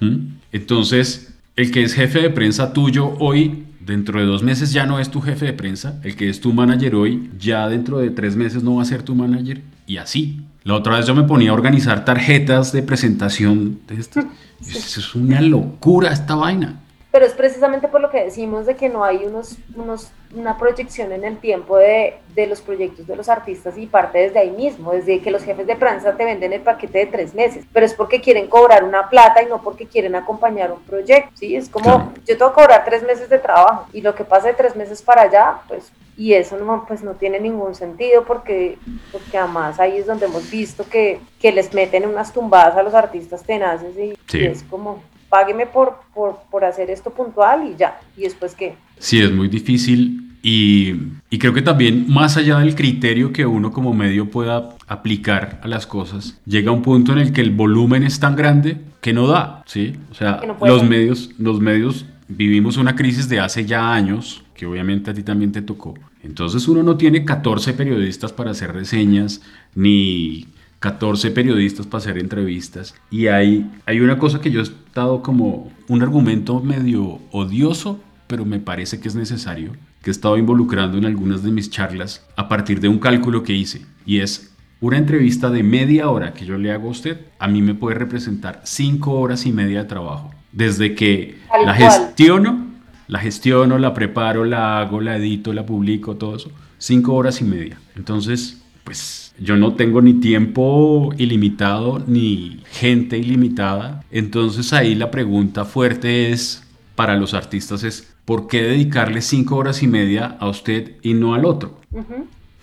¿Mm? 0.00 0.34
Entonces, 0.52 1.34
el 1.56 1.70
que 1.70 1.82
es 1.82 1.94
jefe 1.94 2.20
de 2.20 2.30
prensa 2.30 2.72
tuyo 2.72 3.14
hoy, 3.18 3.64
dentro 3.80 4.20
de 4.20 4.26
dos 4.26 4.42
meses 4.42 4.72
ya 4.72 4.84
no 4.84 4.98
es 4.98 5.10
tu 5.10 5.20
jefe 5.20 5.46
de 5.46 5.52
prensa, 5.54 5.98
el 6.04 6.16
que 6.16 6.28
es 6.28 6.40
tu 6.40 6.52
manager 6.52 6.94
hoy, 6.94 7.30
ya 7.38 7.68
dentro 7.68 7.98
de 7.98 8.10
tres 8.10 8.36
meses 8.36 8.62
no 8.62 8.76
va 8.76 8.82
a 8.82 8.86
ser 8.86 9.02
tu 9.02 9.14
manager, 9.14 9.62
y 9.86 9.96
así. 9.96 10.42
La 10.64 10.74
otra 10.74 10.98
vez 10.98 11.06
yo 11.06 11.14
me 11.14 11.22
ponía 11.22 11.50
a 11.50 11.54
organizar 11.54 12.04
tarjetas 12.04 12.72
de 12.72 12.82
presentación 12.82 13.80
de 13.88 13.96
esto. 13.96 14.20
Es 14.60 15.14
una 15.14 15.40
locura 15.40 16.12
esta 16.12 16.34
vaina. 16.34 16.80
Pero 17.10 17.24
es 17.24 17.32
precisamente 17.32 17.88
por 17.88 18.02
lo 18.02 18.10
que 18.10 18.22
decimos 18.24 18.66
de 18.66 18.76
que 18.76 18.90
no 18.90 19.02
hay 19.02 19.24
unos, 19.24 19.56
unos, 19.74 20.12
una 20.36 20.58
proyección 20.58 21.10
en 21.12 21.24
el 21.24 21.38
tiempo 21.38 21.78
de, 21.78 22.18
de 22.34 22.46
los 22.46 22.60
proyectos 22.60 23.06
de 23.06 23.16
los 23.16 23.30
artistas 23.30 23.78
y 23.78 23.86
parte 23.86 24.18
desde 24.18 24.38
ahí 24.40 24.50
mismo, 24.50 24.92
desde 24.92 25.20
que 25.20 25.30
los 25.30 25.42
jefes 25.42 25.66
de 25.66 25.74
prensa 25.74 26.16
te 26.18 26.24
venden 26.26 26.52
el 26.52 26.60
paquete 26.60 26.98
de 26.98 27.06
tres 27.06 27.34
meses, 27.34 27.64
pero 27.72 27.86
es 27.86 27.94
porque 27.94 28.20
quieren 28.20 28.46
cobrar 28.48 28.84
una 28.84 29.08
plata 29.08 29.42
y 29.42 29.46
no 29.46 29.62
porque 29.62 29.86
quieren 29.86 30.16
acompañar 30.16 30.70
un 30.70 30.82
proyecto, 30.82 31.30
¿sí? 31.34 31.56
Es 31.56 31.70
como, 31.70 31.84
Claro. 31.86 32.12
yo 32.26 32.36
tengo 32.36 32.50
que 32.50 32.60
cobrar 32.60 32.84
tres 32.84 33.02
meses 33.02 33.30
de 33.30 33.38
trabajo 33.38 33.86
y 33.94 34.02
lo 34.02 34.14
que 34.14 34.24
pasa 34.24 34.48
de 34.48 34.54
tres 34.54 34.76
meses 34.76 35.00
para 35.00 35.22
allá, 35.22 35.60
pues, 35.66 35.90
y 36.14 36.34
eso 36.34 36.58
no, 36.58 36.84
pues 36.86 37.02
no 37.02 37.12
tiene 37.14 37.40
ningún 37.40 37.74
sentido 37.74 38.24
porque, 38.24 38.76
porque 39.12 39.38
además 39.38 39.80
ahí 39.80 39.96
es 39.96 40.04
donde 40.06 40.26
hemos 40.26 40.50
visto 40.50 40.84
que, 40.90 41.20
que 41.40 41.52
les 41.52 41.72
meten 41.72 42.04
unas 42.06 42.34
tumbadas 42.34 42.76
a 42.76 42.82
los 42.82 42.92
artistas 42.92 43.42
tenaces 43.44 43.96
y, 43.96 44.18
Sí. 44.26 44.40
y 44.40 44.46
es 44.46 44.62
como, 44.64 45.00
págueme 45.28 45.66
por, 45.66 46.00
por, 46.14 46.40
por 46.50 46.64
hacer 46.64 46.90
esto 46.90 47.10
puntual 47.10 47.70
y 47.70 47.76
ya. 47.76 48.00
¿Y 48.16 48.22
después 48.22 48.54
qué? 48.54 48.74
Sí, 48.98 49.20
es 49.20 49.32
muy 49.32 49.48
difícil 49.48 50.36
y, 50.42 50.94
y 51.30 51.38
creo 51.38 51.52
que 51.52 51.62
también 51.62 52.06
más 52.08 52.36
allá 52.36 52.58
del 52.58 52.74
criterio 52.74 53.32
que 53.32 53.44
uno 53.44 53.72
como 53.72 53.92
medio 53.92 54.30
pueda 54.30 54.70
aplicar 54.86 55.60
a 55.62 55.68
las 55.68 55.86
cosas, 55.86 56.40
llega 56.46 56.70
un 56.70 56.82
punto 56.82 57.12
en 57.12 57.18
el 57.18 57.32
que 57.32 57.40
el 57.40 57.50
volumen 57.50 58.02
es 58.04 58.20
tan 58.20 58.36
grande 58.36 58.78
que 59.00 59.12
no 59.12 59.26
da, 59.26 59.62
¿sí? 59.66 59.94
O 60.10 60.14
sea, 60.14 60.40
no 60.46 60.56
los 60.66 60.82
medios, 60.84 61.30
los 61.38 61.60
medios 61.60 62.06
vivimos 62.28 62.76
una 62.76 62.94
crisis 62.94 63.28
de 63.28 63.40
hace 63.40 63.64
ya 63.64 63.92
años, 63.92 64.44
que 64.54 64.66
obviamente 64.66 65.10
a 65.10 65.14
ti 65.14 65.22
también 65.22 65.52
te 65.52 65.62
tocó. 65.62 65.94
Entonces 66.22 66.68
uno 66.68 66.82
no 66.82 66.96
tiene 66.96 67.24
14 67.24 67.72
periodistas 67.74 68.32
para 68.32 68.50
hacer 68.50 68.72
reseñas, 68.72 69.40
ni 69.74 70.46
14 70.80 71.30
periodistas 71.30 71.86
para 71.86 71.98
hacer 72.02 72.18
entrevistas. 72.18 72.94
Y 73.10 73.26
hay, 73.26 73.70
hay 73.86 74.00
una 74.00 74.18
cosa 74.18 74.40
que 74.40 74.50
yo 74.50 74.60
he 74.60 74.64
estado 74.64 75.22
como 75.22 75.72
un 75.88 76.02
argumento 76.02 76.60
medio 76.60 77.20
odioso 77.32 78.00
pero 78.28 78.44
me 78.44 78.60
parece 78.60 79.00
que 79.00 79.08
es 79.08 79.16
necesario, 79.16 79.72
que 80.02 80.10
he 80.10 80.12
estado 80.12 80.38
involucrando 80.38 80.98
en 80.98 81.06
algunas 81.06 81.42
de 81.42 81.50
mis 81.50 81.70
charlas 81.70 82.24
a 82.36 82.46
partir 82.46 82.78
de 82.80 82.88
un 82.88 82.98
cálculo 82.98 83.42
que 83.42 83.54
hice, 83.54 83.84
y 84.06 84.20
es 84.20 84.54
una 84.80 84.98
entrevista 84.98 85.50
de 85.50 85.64
media 85.64 86.08
hora 86.08 86.34
que 86.34 86.44
yo 86.44 86.56
le 86.56 86.70
hago 86.70 86.88
a 86.88 86.92
usted, 86.92 87.18
a 87.40 87.48
mí 87.48 87.62
me 87.62 87.74
puede 87.74 87.96
representar 87.96 88.60
cinco 88.62 89.18
horas 89.18 89.44
y 89.44 89.50
media 89.50 89.82
de 89.82 89.88
trabajo. 89.88 90.30
Desde 90.52 90.94
que 90.94 91.38
la 91.64 91.74
gestiono, 91.74 92.68
la 93.08 93.18
gestiono, 93.18 93.78
la 93.78 93.92
preparo, 93.92 94.44
la 94.44 94.78
hago, 94.78 95.00
la 95.00 95.16
edito, 95.16 95.52
la 95.52 95.66
publico, 95.66 96.16
todo 96.16 96.36
eso, 96.36 96.52
cinco 96.76 97.14
horas 97.14 97.40
y 97.40 97.44
media. 97.44 97.78
Entonces, 97.96 98.62
pues 98.88 99.34
yo 99.38 99.54
no 99.56 99.74
tengo 99.74 100.00
ni 100.00 100.14
tiempo 100.14 101.10
ilimitado 101.18 101.98
ni 102.06 102.62
gente 102.70 103.18
ilimitada. 103.18 104.02
Entonces 104.10 104.72
ahí 104.72 104.94
la 104.94 105.10
pregunta 105.10 105.66
fuerte 105.66 106.32
es 106.32 106.62
para 106.94 107.14
los 107.14 107.34
artistas 107.34 107.82
es 107.82 108.16
¿por 108.24 108.48
qué 108.48 108.62
dedicarle 108.62 109.20
cinco 109.20 109.56
horas 109.56 109.82
y 109.82 109.88
media 109.88 110.38
a 110.40 110.48
usted 110.48 110.92
y 111.02 111.12
no 111.12 111.34
al 111.34 111.44
otro? 111.44 111.74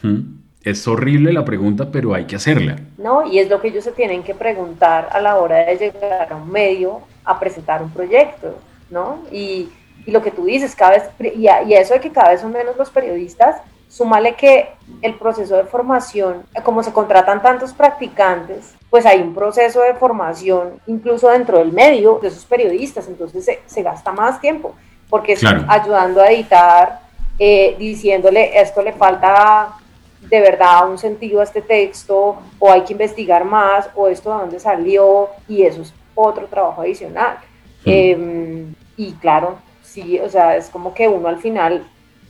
¿Mm? 0.01 0.21
Es 0.63 0.87
horrible 0.87 1.31
la 1.31 1.45
pregunta, 1.45 1.91
pero 1.91 2.15
hay 2.15 2.25
que 2.25 2.37
hacerla. 2.37 2.77
No, 2.97 3.31
y 3.31 3.37
es 3.37 3.47
lo 3.47 3.61
que 3.61 3.67
ellos 3.67 3.83
se 3.83 3.91
tienen 3.91 4.23
que 4.23 4.33
preguntar 4.33 5.09
a 5.11 5.21
la 5.21 5.37
hora 5.37 5.57
de 5.57 5.77
llegar 5.77 6.33
a 6.33 6.35
un 6.37 6.51
medio 6.51 7.01
a 7.23 7.39
presentar 7.39 7.83
un 7.83 7.91
proyecto, 7.91 8.57
¿no? 8.89 9.19
Y, 9.31 9.69
y 10.07 10.11
lo 10.11 10.23
que 10.23 10.31
tú 10.31 10.45
dices, 10.45 10.75
cada 10.75 10.93
vez, 10.93 11.03
y 11.19 11.45
y 11.69 11.73
eso 11.75 11.93
de 11.93 11.99
que 11.99 12.09
cada 12.09 12.31
vez 12.31 12.41
son 12.41 12.51
menos 12.51 12.75
los 12.77 12.89
periodistas, 12.89 13.57
Súmale 13.87 14.35
que 14.35 14.69
el 15.01 15.13
proceso 15.15 15.55
de 15.55 15.63
formación, 15.63 16.43
como 16.63 16.83
se 16.83 16.91
contratan 16.91 17.41
tantos 17.41 17.73
practicantes, 17.73 18.75
pues 18.89 19.05
hay 19.05 19.21
un 19.21 19.33
proceso 19.33 19.81
de 19.81 19.93
formación 19.93 20.81
incluso 20.87 21.29
dentro 21.29 21.59
del 21.59 21.71
medio 21.71 22.19
de 22.21 22.27
esos 22.27 22.45
periodistas, 22.45 23.07
entonces 23.07 23.59
se, 23.65 23.83
gasta 23.83 24.11
más 24.11 24.41
tiempo, 24.41 24.75
porque 25.09 25.33
están 25.33 25.65
ayudando 25.69 26.21
a 26.21 26.29
editar, 26.29 26.99
eh, 27.39 27.75
diciéndole 27.77 28.59
esto 28.59 28.81
le 28.81 28.93
falta 28.93 29.73
de 30.21 30.41
verdad 30.41 30.89
un 30.89 30.97
sentido 30.97 31.39
a 31.39 31.43
este 31.43 31.61
texto, 31.61 32.37
o 32.59 32.71
hay 32.71 32.81
que 32.81 32.93
investigar 32.93 33.45
más, 33.45 33.89
o 33.95 34.07
esto 34.07 34.31
de 34.31 34.39
dónde 34.39 34.59
salió, 34.59 35.29
y 35.47 35.63
eso 35.63 35.81
es 35.81 35.93
otro 36.15 36.47
trabajo 36.47 36.81
adicional. 36.81 37.37
Em, 37.85 38.73
y 38.97 39.13
claro, 39.13 39.59
sí, 39.83 40.19
o 40.19 40.29
sea, 40.29 40.55
es 40.55 40.69
como 40.69 40.93
que 40.93 41.07
uno 41.07 41.27
al 41.27 41.37
final 41.37 41.85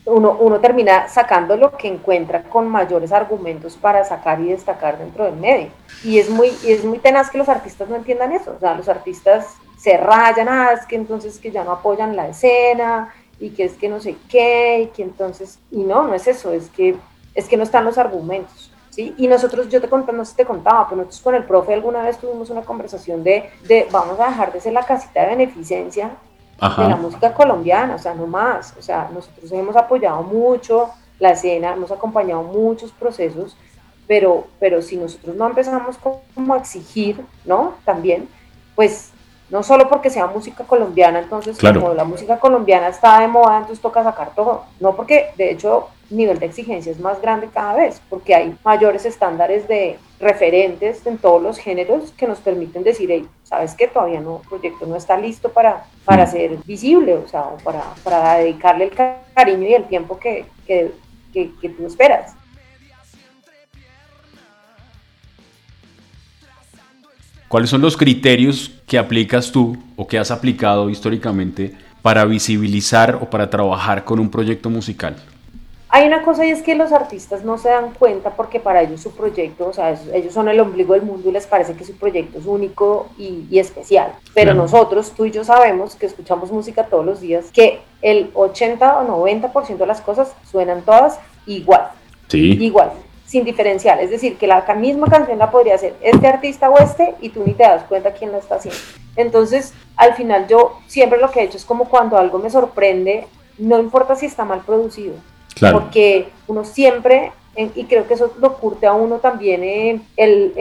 uno, 0.05 0.37
uno 0.39 0.59
termina 0.59 1.07
sacando 1.07 1.57
lo 1.57 1.75
que 1.75 1.87
encuentra 1.87 2.43
con 2.43 2.67
mayores 2.67 3.11
argumentos 3.11 3.75
para 3.75 4.03
sacar 4.03 4.39
y 4.39 4.49
destacar 4.49 4.99
dentro 4.99 5.25
del 5.25 5.35
medio. 5.35 5.69
Y 6.03 6.19
es 6.19 6.29
muy, 6.29 6.49
es 6.65 6.85
muy 6.85 6.99
tenaz 6.99 7.29
que 7.29 7.37
los 7.39 7.49
artistas 7.49 7.89
no 7.89 7.95
entiendan 7.95 8.31
eso. 8.31 8.53
O 8.55 8.59
sea, 8.59 8.75
los 8.75 8.87
artistas 8.87 9.55
se 9.77 9.97
rayan, 9.97 10.47
ah, 10.47 10.71
es 10.73 10.85
que 10.85 10.95
entonces 10.95 11.39
que 11.39 11.51
ya 11.51 11.63
no 11.63 11.71
apoyan 11.71 12.15
la 12.15 12.27
escena 12.27 13.13
y 13.39 13.49
que 13.49 13.65
es 13.65 13.73
que 13.73 13.89
no 13.89 13.99
sé 13.99 14.15
qué, 14.29 14.81
y 14.83 14.87
que 14.87 15.03
entonces, 15.03 15.59
y 15.71 15.83
no, 15.83 16.03
no 16.03 16.13
es 16.13 16.27
eso, 16.27 16.51
es 16.53 16.69
que, 16.69 16.95
es 17.33 17.47
que 17.47 17.57
no 17.57 17.63
están 17.63 17.83
los 17.83 17.97
argumentos. 17.97 18.71
¿Sí? 18.91 19.13
Y 19.17 19.27
nosotros, 19.27 19.67
yo 19.67 19.81
te 19.81 19.89
contaba, 19.89 20.17
no 20.17 20.23
sé 20.23 20.31
si 20.31 20.37
te 20.37 20.45
contaba, 20.45 20.87
pero 20.87 20.97
nosotros 20.97 21.21
con 21.21 21.35
el 21.35 21.43
profe 21.43 21.73
alguna 21.73 22.01
vez 22.01 22.17
tuvimos 22.17 22.49
una 22.49 22.61
conversación 22.61 23.25
de, 23.25 23.49
de 23.67 23.87
vamos 23.91 24.17
a 24.21 24.29
dejar 24.29 24.53
de 24.53 24.61
ser 24.61 24.71
la 24.71 24.85
casita 24.85 25.23
de 25.23 25.35
beneficencia 25.35 26.11
de 26.59 26.89
la 26.89 26.95
música 26.95 27.33
colombiana, 27.33 27.95
o 27.95 27.99
sea, 27.99 28.13
no 28.13 28.27
más. 28.27 28.73
O 28.77 28.81
sea, 28.81 29.09
nosotros 29.13 29.51
hemos 29.51 29.75
apoyado 29.75 30.23
mucho 30.23 30.89
la 31.19 31.31
escena, 31.31 31.73
hemos 31.73 31.91
acompañado 31.91 32.43
muchos 32.43 32.91
procesos, 32.91 33.55
pero, 34.07 34.47
pero 34.59 34.81
si 34.81 34.97
nosotros 34.97 35.35
no 35.35 35.47
empezamos 35.47 35.97
como 36.33 36.53
a 36.53 36.57
exigir, 36.57 37.23
¿no? 37.45 37.75
También, 37.85 38.27
pues 38.75 39.11
no 39.49 39.63
solo 39.63 39.87
porque 39.87 40.09
sea 40.09 40.27
música 40.27 40.63
colombiana, 40.63 41.19
entonces 41.19 41.57
como 41.59 41.93
la 41.93 42.03
música 42.03 42.39
colombiana 42.39 42.87
está 42.87 43.19
de 43.19 43.27
moda, 43.27 43.57
entonces 43.57 43.79
toca 43.79 44.03
sacar 44.03 44.31
todo, 44.35 44.65
no 44.79 44.95
porque 44.95 45.31
de 45.37 45.51
hecho 45.51 45.89
nivel 46.09 46.39
de 46.39 46.45
exigencia 46.45 46.91
es 46.91 46.99
más 46.99 47.21
grande 47.21 47.49
cada 47.53 47.75
vez, 47.75 48.01
porque 48.09 48.35
hay 48.35 48.55
mayores 48.63 49.05
estándares 49.05 49.67
de 49.67 49.97
referentes 50.19 51.05
en 51.05 51.17
todos 51.17 51.41
los 51.41 51.57
géneros 51.57 52.11
que 52.11 52.27
nos 52.27 52.39
permiten 52.39 52.83
decir, 52.83 53.09
hey, 53.11 53.27
sabes 53.43 53.73
que 53.73 53.87
todavía 53.87 54.21
no, 54.21 54.41
el 54.41 54.47
proyecto 54.47 54.85
no 54.85 54.95
está 54.95 55.17
listo 55.17 55.49
para, 55.49 55.85
para 56.05 56.25
mm. 56.25 56.31
ser 56.31 56.57
visible, 56.65 57.15
o 57.15 57.27
sea, 57.27 57.49
para, 57.63 57.83
para 58.03 58.37
dedicarle 58.37 58.85
el 58.85 58.91
cariño 59.33 59.67
y 59.67 59.73
el 59.73 59.85
tiempo 59.85 60.19
que, 60.19 60.45
que, 60.65 60.91
que, 61.33 61.69
tú 61.69 61.85
esperas. 61.85 62.33
¿Cuáles 67.47 67.69
son 67.69 67.81
los 67.81 67.95
criterios 67.95 68.71
que 68.87 68.97
aplicas 68.97 69.51
tú 69.51 69.77
o 69.95 70.07
que 70.07 70.17
has 70.17 70.31
aplicado 70.31 70.89
históricamente 70.89 71.73
para 72.01 72.25
visibilizar 72.25 73.15
o 73.21 73.29
para 73.29 73.49
trabajar 73.49 74.03
con 74.03 74.19
un 74.19 74.29
proyecto 74.29 74.69
musical? 74.69 75.15
Hay 75.95 76.07
una 76.07 76.23
cosa 76.23 76.45
y 76.45 76.49
es 76.49 76.61
que 76.61 76.75
los 76.75 76.91
artistas 76.91 77.45
no 77.45 77.57
se 77.57 77.69
dan 77.69 77.93
cuenta 77.93 78.31
porque 78.31 78.59
para 78.59 78.81
ellos 78.81 78.99
su 78.99 79.11
proyecto, 79.11 79.67
o 79.69 79.71
sea, 79.71 79.97
ellos 80.13 80.33
son 80.33 80.49
el 80.49 80.59
ombligo 80.59 80.93
del 80.93 81.03
mundo 81.03 81.29
y 81.29 81.31
les 81.31 81.47
parece 81.47 81.73
que 81.73 81.85
su 81.85 81.95
proyecto 81.95 82.37
es 82.37 82.45
único 82.45 83.07
y, 83.17 83.57
especial. 83.57 84.11
Pero 84.33 84.53
nosotros, 84.53 85.13
tú 85.15 85.23
y 85.23 85.31
yo 85.31 85.45
sabemos 85.45 85.95
que 85.95 86.05
escuchamos 86.05 86.51
música 86.51 86.87
todos 86.87 87.05
los 87.05 87.21
días, 87.21 87.45
que 87.53 87.79
el 88.01 88.29
80 88.33 88.99
o 88.99 89.25
90% 89.25 89.77
de 89.77 89.85
las 89.85 90.01
cosas 90.01 90.35
suenan 90.51 90.81
todas 90.81 91.17
igual. 91.45 91.87
Sí. 92.27 92.57
Igual, 92.61 92.91
sin 93.25 93.45
diferencial. 93.45 94.01
Es 94.01 94.09
decir, 94.09 94.37
que 94.37 94.47
la 94.47 94.65
misma 94.75 95.07
canción 95.07 95.39
la 95.39 95.49
podría 95.49 95.75
hacer 95.75 95.95
este 96.01 96.27
artista 96.27 96.69
o 96.69 96.77
este 96.77 97.15
y 97.21 97.29
tú 97.29 97.41
ni 97.45 97.53
te 97.53 97.63
das 97.63 97.85
cuenta 97.85 98.11
quién 98.11 98.33
la 98.33 98.39
está 98.39 98.55
haciendo. 98.55 98.81
Entonces, 99.15 99.73
al 99.95 100.13
final 100.15 100.45
yo 100.49 100.77
siempre 100.87 101.21
lo 101.21 101.31
que 101.31 101.39
he 101.39 101.43
hecho 101.43 101.55
es 101.55 101.63
como 101.63 101.87
cuando 101.87 102.17
algo 102.17 102.37
me 102.37 102.49
sorprende, 102.49 103.27
no 103.57 103.79
importa 103.79 104.17
si 104.17 104.25
está 104.25 104.43
mal 104.43 104.59
producido 104.65 105.13
porque 105.59 106.29
uno 106.47 106.63
siempre, 106.63 107.31
y 107.55 107.85
creo 107.85 108.05
que 108.05 108.15
eso 108.15 108.33
lo 108.39 108.57
curte 108.57 108.85
a 108.85 108.93
uno 108.93 109.19
también 109.19 109.63
eh, 109.63 110.01
el, 110.17 110.53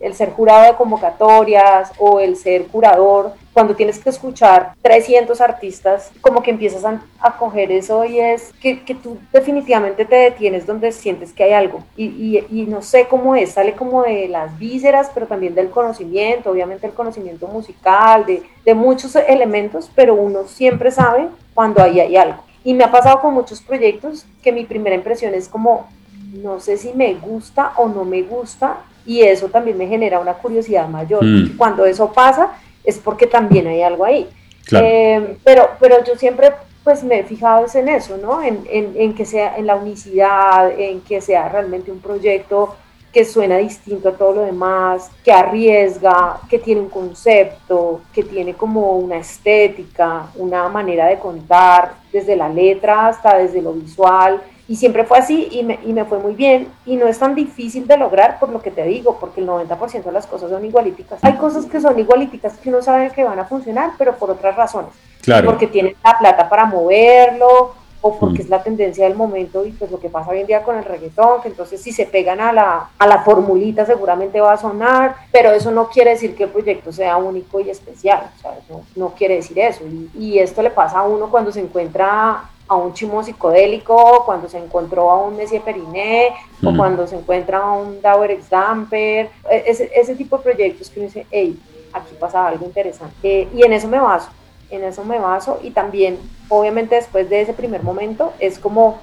el, 0.00 0.14
ser 0.14 0.32
jurado 0.32 0.70
de 0.70 0.76
convocatorias 0.76 1.92
o 1.98 2.20
el 2.20 2.36
ser 2.36 2.66
curador, 2.66 3.32
cuando 3.54 3.74
tienes 3.74 3.98
que 3.98 4.10
escuchar 4.10 4.74
300 4.82 5.40
artistas, 5.40 6.10
como 6.20 6.42
que 6.42 6.50
empiezas 6.50 6.84
a, 6.84 7.02
a 7.20 7.36
coger 7.38 7.72
eso 7.72 8.04
y 8.04 8.18
es 8.18 8.52
que, 8.60 8.82
que, 8.82 8.94
tú 8.94 9.18
definitivamente 9.32 10.04
te 10.04 10.16
detienes 10.16 10.66
donde 10.66 10.92
sientes 10.92 11.32
que 11.32 11.44
hay 11.44 11.52
algo. 11.52 11.82
Y, 11.96 12.04
y, 12.04 12.46
y, 12.50 12.66
no 12.66 12.82
sé 12.82 13.06
cómo 13.08 13.34
es, 13.34 13.52
sale 13.52 13.72
como 13.74 14.02
de 14.02 14.28
las 14.28 14.58
vísceras, 14.58 15.10
pero 15.12 15.26
también 15.26 15.54
del 15.54 15.70
conocimiento, 15.70 16.50
obviamente 16.50 16.86
el 16.86 16.92
conocimiento 16.92 17.46
musical, 17.46 18.26
de, 18.26 18.42
de 18.64 18.74
muchos 18.74 19.16
elementos, 19.16 19.90
pero 19.94 20.14
uno 20.14 20.44
siempre 20.46 20.90
sabe 20.90 21.28
cuando 21.54 21.82
ahí 21.82 22.00
hay 22.00 22.16
algo. 22.16 22.42
Y 22.64 22.74
me 22.74 22.84
ha 22.84 22.90
pasado 22.90 23.20
con 23.20 23.34
muchos 23.34 23.60
proyectos 23.60 24.26
que 24.42 24.52
mi 24.52 24.64
primera 24.64 24.94
impresión 24.94 25.34
es 25.34 25.48
como, 25.48 25.88
no 26.32 26.60
sé 26.60 26.76
si 26.76 26.92
me 26.92 27.14
gusta 27.14 27.72
o 27.76 27.88
no 27.88 28.04
me 28.04 28.22
gusta, 28.22 28.78
y 29.04 29.22
eso 29.22 29.48
también 29.48 29.76
me 29.76 29.86
genera 29.86 30.20
una 30.20 30.34
curiosidad 30.34 30.88
mayor. 30.88 31.24
Mm. 31.24 31.56
Cuando 31.56 31.84
eso 31.84 32.12
pasa 32.12 32.52
es 32.84 32.98
porque 32.98 33.26
también 33.26 33.66
hay 33.66 33.82
algo 33.82 34.04
ahí. 34.04 34.28
Eh, 34.70 35.36
pero, 35.44 35.70
pero 35.80 36.04
yo 36.04 36.14
siempre 36.16 36.52
pues 36.84 37.04
me 37.04 37.20
he 37.20 37.24
fijado 37.24 37.66
en 37.74 37.88
eso, 37.88 38.16
¿no? 38.16 38.42
En, 38.42 38.64
en, 38.70 38.94
en, 38.96 39.14
que 39.14 39.24
sea 39.24 39.56
en 39.56 39.66
la 39.66 39.76
unicidad, 39.76 40.72
en 40.78 41.00
que 41.00 41.20
sea 41.20 41.48
realmente 41.48 41.92
un 41.92 42.00
proyecto 42.00 42.74
que 43.12 43.24
suena 43.24 43.58
distinto 43.58 44.08
a 44.08 44.12
todo 44.12 44.32
lo 44.32 44.42
demás, 44.42 45.10
que 45.22 45.32
arriesga, 45.32 46.40
que 46.48 46.58
tiene 46.58 46.80
un 46.80 46.88
concepto, 46.88 48.00
que 48.12 48.22
tiene 48.22 48.54
como 48.54 48.96
una 48.96 49.18
estética, 49.18 50.26
una 50.36 50.68
manera 50.68 51.06
de 51.06 51.18
contar, 51.18 51.94
desde 52.10 52.36
la 52.36 52.48
letra 52.48 53.08
hasta 53.08 53.36
desde 53.36 53.60
lo 53.60 53.72
visual. 53.74 54.42
Y 54.66 54.76
siempre 54.76 55.04
fue 55.04 55.18
así 55.18 55.48
y 55.50 55.62
me, 55.62 55.78
y 55.84 55.92
me 55.92 56.06
fue 56.06 56.18
muy 56.18 56.34
bien. 56.34 56.68
Y 56.86 56.96
no 56.96 57.06
es 57.06 57.18
tan 57.18 57.34
difícil 57.34 57.86
de 57.86 57.98
lograr 57.98 58.38
por 58.38 58.48
lo 58.48 58.62
que 58.62 58.70
te 58.70 58.84
digo, 58.84 59.18
porque 59.20 59.42
el 59.42 59.46
90% 59.46 60.04
de 60.04 60.12
las 60.12 60.26
cosas 60.26 60.50
son 60.50 60.64
igualíticas. 60.64 61.22
Hay 61.22 61.34
cosas 61.34 61.66
que 61.66 61.80
son 61.80 61.98
igualíticas 61.98 62.56
que 62.56 62.70
uno 62.70 62.80
sabe 62.80 63.10
que 63.10 63.24
van 63.24 63.38
a 63.38 63.44
funcionar, 63.44 63.90
pero 63.98 64.14
por 64.16 64.30
otras 64.30 64.56
razones. 64.56 64.92
Claro. 65.20 65.46
Porque 65.46 65.66
tienen 65.66 65.94
la 66.02 66.18
plata 66.18 66.48
para 66.48 66.64
moverlo, 66.64 67.74
o 68.02 68.18
porque 68.18 68.38
mm. 68.38 68.42
es 68.42 68.48
la 68.50 68.62
tendencia 68.62 69.04
del 69.04 69.14
momento 69.14 69.64
y 69.64 69.70
pues 69.70 69.90
lo 69.90 69.98
que 69.98 70.10
pasa 70.10 70.30
hoy 70.30 70.40
en 70.40 70.46
día 70.46 70.62
con 70.62 70.76
el 70.76 70.84
reggaetón, 70.84 71.40
que 71.40 71.48
entonces 71.48 71.80
si 71.80 71.92
se 71.92 72.04
pegan 72.04 72.40
a 72.40 72.52
la, 72.52 72.90
a 72.98 73.06
la 73.06 73.22
formulita 73.22 73.86
seguramente 73.86 74.40
va 74.40 74.52
a 74.52 74.58
sonar, 74.58 75.16
pero 75.30 75.52
eso 75.52 75.70
no 75.70 75.88
quiere 75.88 76.10
decir 76.10 76.34
que 76.34 76.44
el 76.44 76.50
proyecto 76.50 76.92
sea 76.92 77.16
único 77.16 77.60
y 77.60 77.70
especial, 77.70 78.30
No, 78.68 78.82
no, 78.96 79.14
quiere 79.14 79.36
decir 79.36 79.58
eso. 79.58 79.84
Y, 79.84 80.10
y, 80.18 80.38
esto 80.40 80.62
le 80.62 80.70
pasa 80.70 80.98
a 80.98 81.02
uno 81.04 81.30
cuando 81.30 81.52
se 81.52 81.60
encuentra 81.60 82.50
a 82.66 82.76
un 82.76 82.92
chimo 82.92 83.22
psicodélico, 83.22 84.24
cuando 84.26 84.48
se 84.48 84.58
encontró 84.58 85.10
a 85.10 85.18
un 85.24 85.36
Messier 85.36 85.62
Periné, 85.62 86.30
o 86.64 86.72
mm. 86.72 86.76
cuando 86.76 87.06
se 87.06 87.16
encuentra 87.16 87.58
a 87.58 87.72
un 87.72 88.02
Dauer 88.02 88.32
X 88.32 88.50
Damper, 88.50 89.30
e, 89.48 89.64
ese, 89.66 89.90
ese 89.94 90.16
tipo 90.16 90.38
de 90.38 90.42
proyectos 90.42 90.90
que 90.90 91.00
uno 91.00 91.08
dice, 91.08 91.26
hey, 91.30 91.60
aquí 91.92 92.14
pasa 92.18 92.48
algo 92.48 92.64
interesante. 92.64 93.14
Eh, 93.22 93.48
y 93.54 93.62
en 93.62 93.72
eso 93.74 93.86
me 93.86 94.00
baso 94.00 94.30
en 94.72 94.84
eso 94.84 95.04
me 95.04 95.18
baso 95.18 95.60
y 95.62 95.70
también, 95.70 96.18
obviamente, 96.48 96.94
después 96.94 97.28
de 97.28 97.42
ese 97.42 97.52
primer 97.52 97.82
momento, 97.82 98.32
es 98.38 98.58
como 98.58 99.00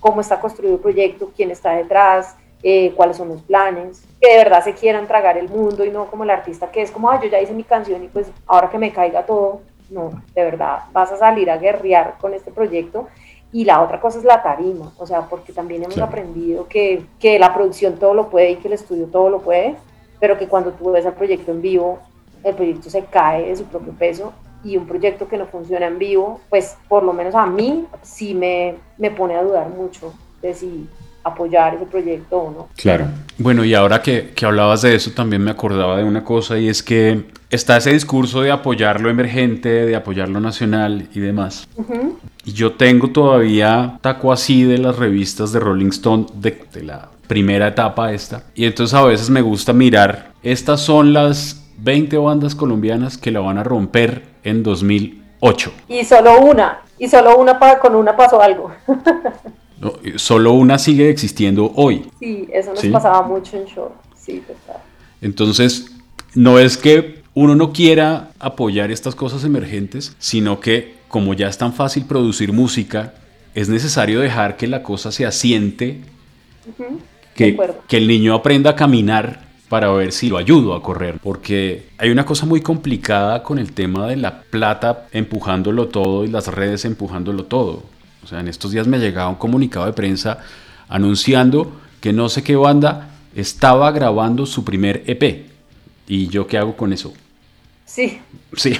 cómo 0.00 0.20
está 0.20 0.40
construido 0.40 0.74
el 0.74 0.80
proyecto, 0.80 1.30
quién 1.34 1.52
está 1.52 1.76
detrás, 1.76 2.36
eh, 2.64 2.92
cuáles 2.96 3.16
son 3.16 3.28
los 3.28 3.40
planes, 3.42 4.04
que 4.20 4.30
de 4.30 4.36
verdad 4.38 4.64
se 4.64 4.74
quieran 4.74 5.06
tragar 5.06 5.38
el 5.38 5.48
mundo 5.48 5.84
y 5.84 5.90
no 5.90 6.06
como 6.06 6.24
el 6.24 6.30
artista 6.30 6.70
que 6.72 6.82
es 6.82 6.90
como, 6.90 7.08
ah, 7.08 7.20
yo 7.22 7.28
ya 7.28 7.40
hice 7.40 7.54
mi 7.54 7.62
canción 7.62 8.02
y 8.02 8.08
pues 8.08 8.30
ahora 8.46 8.68
que 8.68 8.78
me 8.78 8.92
caiga 8.92 9.24
todo, 9.24 9.60
no, 9.90 10.10
de 10.34 10.42
verdad, 10.42 10.80
vas 10.92 11.12
a 11.12 11.16
salir 11.16 11.50
a 11.50 11.56
guerrear 11.56 12.16
con 12.20 12.34
este 12.34 12.50
proyecto. 12.50 13.08
Y 13.54 13.66
la 13.66 13.82
otra 13.82 14.00
cosa 14.00 14.18
es 14.18 14.24
la 14.24 14.42
tarima, 14.42 14.92
o 14.96 15.06
sea, 15.06 15.28
porque 15.28 15.52
también 15.52 15.84
hemos 15.84 15.98
aprendido 15.98 16.66
que, 16.68 17.04
que 17.20 17.38
la 17.38 17.52
producción 17.52 17.98
todo 17.98 18.14
lo 18.14 18.30
puede 18.30 18.52
y 18.52 18.56
que 18.56 18.68
el 18.68 18.74
estudio 18.74 19.06
todo 19.06 19.28
lo 19.28 19.40
puede, 19.42 19.76
pero 20.18 20.38
que 20.38 20.48
cuando 20.48 20.72
tú 20.72 20.90
ves 20.90 21.04
el 21.04 21.12
proyecto 21.12 21.52
en 21.52 21.60
vivo, 21.60 21.98
el 22.42 22.54
proyecto 22.54 22.88
se 22.88 23.04
cae 23.04 23.48
de 23.48 23.56
su 23.56 23.64
propio 23.66 23.92
peso 23.92 24.32
y 24.64 24.76
un 24.76 24.86
proyecto 24.86 25.28
que 25.28 25.36
no 25.36 25.46
funciona 25.46 25.86
en 25.86 25.98
vivo, 25.98 26.40
pues 26.48 26.76
por 26.88 27.02
lo 27.02 27.12
menos 27.12 27.34
a 27.34 27.46
mí 27.46 27.86
sí 28.02 28.34
me, 28.34 28.76
me 28.98 29.10
pone 29.10 29.34
a 29.34 29.42
dudar 29.42 29.68
mucho 29.68 30.12
de 30.40 30.54
si 30.54 30.88
apoyar 31.24 31.74
ese 31.74 31.86
proyecto 31.86 32.36
o 32.36 32.50
no. 32.50 32.68
Claro. 32.76 33.06
Bueno, 33.38 33.64
y 33.64 33.74
ahora 33.74 34.02
que, 34.02 34.30
que, 34.34 34.44
hablabas 34.44 34.82
de 34.82 34.94
eso, 34.94 35.12
también 35.12 35.42
me 35.42 35.50
acordaba 35.50 35.96
de 35.96 36.04
una 36.04 36.24
cosa 36.24 36.58
y 36.58 36.68
es 36.68 36.82
que 36.82 37.24
está 37.50 37.76
ese 37.76 37.92
discurso 37.92 38.42
de 38.42 38.50
apoyar 38.50 39.00
lo 39.00 39.08
emergente, 39.08 39.68
de 39.68 39.94
apoyar 39.94 40.28
lo 40.28 40.40
nacional 40.40 41.08
y 41.14 41.20
demás. 41.20 41.68
Y 42.44 42.52
yo 42.52 42.72
tengo 42.72 43.10
todavía 43.10 43.98
taco 44.00 44.32
así 44.32 44.64
de 44.64 44.78
las 44.78 44.96
revistas 44.96 45.52
de 45.52 45.60
Rolling 45.60 45.90
Stone 45.90 46.26
de, 46.34 46.64
de 46.72 46.82
la 46.82 47.08
primera 47.28 47.68
etapa 47.68 48.12
esta. 48.12 48.44
Y 48.54 48.64
entonces 48.64 48.94
a 48.94 49.04
veces 49.04 49.30
me 49.30 49.42
gusta 49.42 49.72
mirar, 49.72 50.32
estas 50.42 50.80
son 50.80 51.12
las 51.12 51.70
20 51.78 52.16
bandas 52.18 52.54
colombianas 52.54 53.18
que 53.18 53.30
la 53.30 53.40
van 53.40 53.58
a 53.58 53.64
romper 53.64 54.31
en 54.44 54.62
2008. 54.62 55.72
Y 55.88 56.04
solo 56.04 56.40
una, 56.40 56.82
y 56.98 57.08
solo 57.08 57.36
una 57.38 57.58
con 57.80 57.94
una 57.94 58.16
pasó 58.16 58.40
algo. 58.42 58.70
no, 59.80 59.92
solo 60.16 60.52
una 60.52 60.78
sigue 60.78 61.10
existiendo 61.10 61.72
hoy. 61.76 62.10
Sí, 62.18 62.48
eso 62.52 62.72
nos 62.74 62.84
pasaba 62.86 63.22
mucho 63.22 63.56
en 63.56 63.66
show. 63.66 63.90
Sí, 64.16 64.42
total. 64.46 64.82
Entonces, 65.20 65.86
no 66.34 66.58
es 66.58 66.76
que 66.76 67.22
uno 67.34 67.54
no 67.54 67.72
quiera 67.72 68.30
apoyar 68.38 68.90
estas 68.90 69.14
cosas 69.14 69.44
emergentes, 69.44 70.16
sino 70.18 70.60
que 70.60 71.02
como 71.08 71.34
ya 71.34 71.48
es 71.48 71.58
tan 71.58 71.72
fácil 71.72 72.06
producir 72.06 72.52
música, 72.52 73.14
es 73.54 73.68
necesario 73.68 74.20
dejar 74.20 74.56
que 74.56 74.66
la 74.66 74.82
cosa 74.82 75.12
se 75.12 75.26
asiente, 75.26 76.00
que, 77.34 77.58
que 77.86 77.96
el 77.98 78.08
niño 78.08 78.34
aprenda 78.34 78.70
a 78.70 78.76
caminar 78.76 79.51
para 79.72 79.90
ver 79.90 80.12
si 80.12 80.28
lo 80.28 80.36
ayudo 80.36 80.74
a 80.74 80.82
correr, 80.82 81.18
porque 81.18 81.88
hay 81.96 82.10
una 82.10 82.26
cosa 82.26 82.44
muy 82.44 82.60
complicada 82.60 83.42
con 83.42 83.58
el 83.58 83.72
tema 83.72 84.06
de 84.06 84.16
la 84.16 84.42
plata 84.42 85.06
empujándolo 85.12 85.88
todo 85.88 86.26
y 86.26 86.28
las 86.28 86.48
redes 86.48 86.84
empujándolo 86.84 87.44
todo. 87.44 87.82
O 88.22 88.26
sea, 88.26 88.40
en 88.40 88.48
estos 88.48 88.72
días 88.72 88.86
me 88.86 88.98
llegaba 88.98 89.30
un 89.30 89.36
comunicado 89.36 89.86
de 89.86 89.94
prensa 89.94 90.40
anunciando 90.90 91.72
que 92.02 92.12
no 92.12 92.28
sé 92.28 92.42
qué 92.42 92.54
banda 92.54 93.12
estaba 93.34 93.90
grabando 93.92 94.44
su 94.44 94.62
primer 94.62 95.04
EP. 95.06 95.46
¿Y 96.06 96.26
yo 96.26 96.46
qué 96.46 96.58
hago 96.58 96.76
con 96.76 96.92
eso? 96.92 97.14
Sí. 97.86 98.20
Sí, 98.54 98.76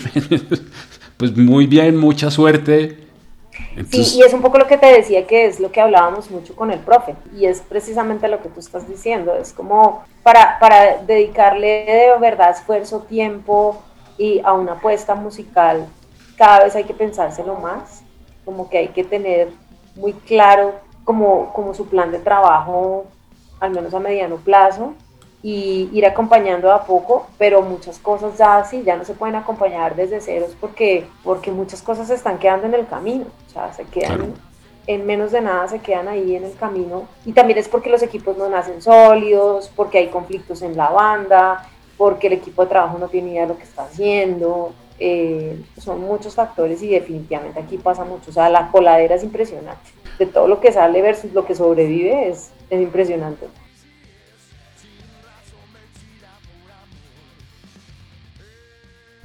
pues 1.16 1.34
muy 1.34 1.66
bien, 1.66 1.96
mucha 1.96 2.30
suerte, 2.30 2.98
Sí, 3.90 4.18
y 4.18 4.22
es 4.22 4.32
un 4.32 4.40
poco 4.40 4.58
lo 4.58 4.66
que 4.66 4.78
te 4.78 4.86
decía 4.86 5.26
que 5.26 5.46
es 5.46 5.60
lo 5.60 5.70
que 5.70 5.80
hablábamos 5.80 6.30
mucho 6.30 6.56
con 6.56 6.70
el 6.70 6.80
profe, 6.80 7.14
y 7.34 7.46
es 7.46 7.60
precisamente 7.60 8.28
lo 8.28 8.40
que 8.40 8.48
tú 8.48 8.60
estás 8.60 8.88
diciendo, 8.88 9.34
es 9.34 9.52
como 9.52 10.04
para, 10.22 10.58
para 10.58 10.98
dedicarle 10.98 11.84
de 11.84 12.18
verdad 12.18 12.50
esfuerzo, 12.50 13.00
tiempo 13.00 13.82
y 14.16 14.40
a 14.44 14.52
una 14.52 14.72
apuesta 14.72 15.14
musical, 15.14 15.86
cada 16.36 16.64
vez 16.64 16.74
hay 16.76 16.84
que 16.84 16.94
pensárselo 16.94 17.56
más, 17.56 18.02
como 18.44 18.68
que 18.68 18.78
hay 18.78 18.88
que 18.88 19.04
tener 19.04 19.48
muy 19.96 20.12
claro 20.12 20.74
como, 21.04 21.52
como 21.52 21.74
su 21.74 21.88
plan 21.88 22.10
de 22.10 22.18
trabajo, 22.18 23.04
al 23.60 23.70
menos 23.70 23.92
a 23.94 24.00
mediano 24.00 24.36
plazo, 24.36 24.94
y 25.42 25.88
ir 25.92 26.06
acompañando 26.06 26.72
a 26.72 26.84
poco, 26.84 27.26
pero 27.36 27.62
muchas 27.62 27.98
cosas 27.98 28.38
ya 28.38 28.64
sí, 28.64 28.82
ya 28.84 28.96
no 28.96 29.04
se 29.04 29.14
pueden 29.14 29.34
acompañar 29.34 29.96
desde 29.96 30.20
ceros 30.20 30.56
porque, 30.60 31.06
porque 31.24 31.50
muchas 31.50 31.82
cosas 31.82 32.08
se 32.08 32.14
están 32.14 32.38
quedando 32.38 32.66
en 32.66 32.74
el 32.74 32.86
camino, 32.86 33.26
o 33.48 33.50
sea, 33.50 33.72
se 33.72 33.84
quedan 33.84 34.34
en 34.86 35.06
menos 35.06 35.32
de 35.32 35.40
nada, 35.40 35.68
se 35.68 35.78
quedan 35.78 36.08
ahí 36.08 36.36
en 36.36 36.44
el 36.44 36.54
camino. 36.54 37.04
Y 37.24 37.32
también 37.32 37.58
es 37.58 37.68
porque 37.68 37.90
los 37.90 38.02
equipos 38.02 38.36
no 38.36 38.48
nacen 38.48 38.82
sólidos, 38.82 39.70
porque 39.74 39.98
hay 39.98 40.08
conflictos 40.08 40.62
en 40.62 40.76
la 40.76 40.90
banda, 40.90 41.68
porque 41.96 42.26
el 42.26 42.34
equipo 42.34 42.62
de 42.62 42.68
trabajo 42.68 42.98
no 42.98 43.08
tiene 43.08 43.30
idea 43.30 43.42
de 43.42 43.48
lo 43.48 43.56
que 43.56 43.64
está 43.64 43.84
haciendo. 43.84 44.72
Eh, 44.98 45.60
son 45.78 46.00
muchos 46.00 46.34
factores 46.34 46.82
y 46.82 46.88
definitivamente 46.88 47.60
aquí 47.60 47.78
pasa 47.78 48.04
mucho. 48.04 48.30
O 48.30 48.32
sea, 48.32 48.48
la 48.48 48.70
coladera 48.70 49.14
es 49.14 49.24
impresionante. 49.24 49.90
De 50.18 50.26
todo 50.26 50.46
lo 50.48 50.60
que 50.60 50.72
sale 50.72 51.00
versus 51.00 51.32
lo 51.32 51.44
que 51.44 51.54
sobrevive 51.54 52.28
es, 52.28 52.50
es 52.70 52.80
impresionante. 52.80 53.46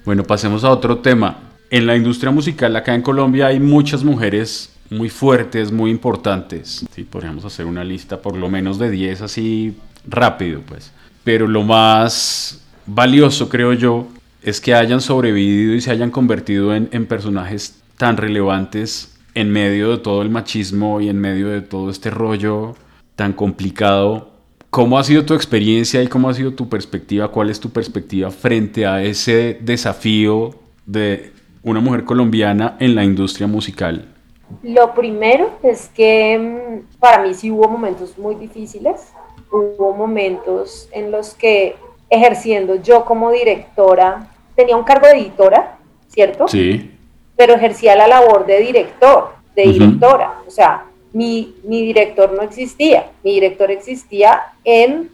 Bueno, 0.08 0.24
pasemos 0.24 0.64
a 0.64 0.72
otro 0.72 0.99
tema. 0.99 1.38
En 1.70 1.86
la 1.86 1.93
industria 1.93 2.32
musical 2.32 2.74
acá 2.78 2.95
en 2.95 3.01
Colombia 3.01 3.47
hay 3.47 3.60
muchas 3.60 4.05
mujeres 4.05 4.74
muy 4.89 5.10
fuertes, 5.10 5.70
muy 5.70 5.91
importantes. 5.91 6.86
Sí, 6.95 7.03
podríamos 7.03 7.43
hacer 7.43 7.66
una 7.66 7.84
lista 7.84 8.22
por 8.22 8.38
lo 8.38 8.47
menos 8.47 8.80
de 8.80 8.89
10 8.89 9.24
así 9.24 9.76
rápido, 10.08 10.62
pues. 10.66 10.93
Pero 11.26 11.45
lo 11.45 11.64
más 11.64 12.62
valioso, 12.86 13.49
creo 13.49 13.74
yo, 13.74 14.08
es 14.41 14.62
que 14.62 14.74
hayan 14.74 15.01
sobrevivido 15.01 15.74
y 15.74 15.82
se 15.82 15.91
hayan 15.91 16.10
convertido 16.10 16.74
en, 16.74 16.88
en 16.93 17.05
personajes 17.05 17.82
tan 17.97 18.16
relevantes 18.16 19.14
en 19.34 19.51
medio 19.51 19.89
de 19.89 19.97
todo 19.97 20.22
el 20.22 20.30
machismo 20.30 21.01
y 21.01 21.10
en 21.10 21.20
medio 21.20 21.49
de 21.49 21.60
todo 21.60 21.89
este 21.89 22.12
rollo 22.12 22.78
tan 23.18 23.34
complicado 23.34 24.36
¿Cómo 24.70 24.99
ha 24.99 25.03
sido 25.03 25.26
tu 25.26 25.34
experiencia 25.34 26.03
y 26.03 26.07
cómo 26.07 26.30
ha 26.30 26.34
sido 26.34 26.53
tu 26.53 26.68
perspectiva? 26.68 27.30
¿Cuál 27.30 27.49
es 27.49 27.59
tu 27.59 27.70
perspectiva 27.70 28.30
frente 28.32 28.86
a 28.86 29.01
ese 29.01 29.57
desafío 29.61 30.51
de 30.86 31.32
una 31.63 31.80
mujer 31.80 32.03
colombiana 32.03 32.76
en 32.80 32.95
la 32.95 33.03
industria 33.03 33.47
musical? 33.47 34.13
Lo 34.63 34.93
primero 34.93 35.51
es 35.63 35.89
que 35.89 36.38
mm, 36.38 36.99
para 36.99 37.24
mí 37.24 37.34
sí 37.34 37.51
hubo 37.51 37.68
momentos 37.68 38.18
muy 38.18 38.36
difíciles. 38.36 39.13
Hubo 39.51 39.93
momentos 39.93 40.89
en 40.91 41.11
los 41.11 41.34
que 41.34 41.76
ejerciendo 42.09 42.76
yo 42.76 43.05
como 43.05 43.32
directora, 43.32 44.30
tenía 44.55 44.76
un 44.76 44.84
cargo 44.84 45.07
de 45.07 45.13
editora, 45.13 45.78
¿cierto? 46.07 46.47
Sí. 46.47 46.91
Pero 47.36 47.53
ejercía 47.53 47.95
la 47.95 48.07
labor 48.07 48.45
de 48.45 48.59
director, 48.59 49.34
de 49.55 49.63
directora. 49.63 50.39
O 50.47 50.51
sea, 50.51 50.86
mi, 51.14 51.55
director 51.64 52.32
no 52.34 52.41
existía, 52.41 53.12
mi 53.24 53.36
director 53.36 53.72
existía 53.72 54.53
en 54.64 55.10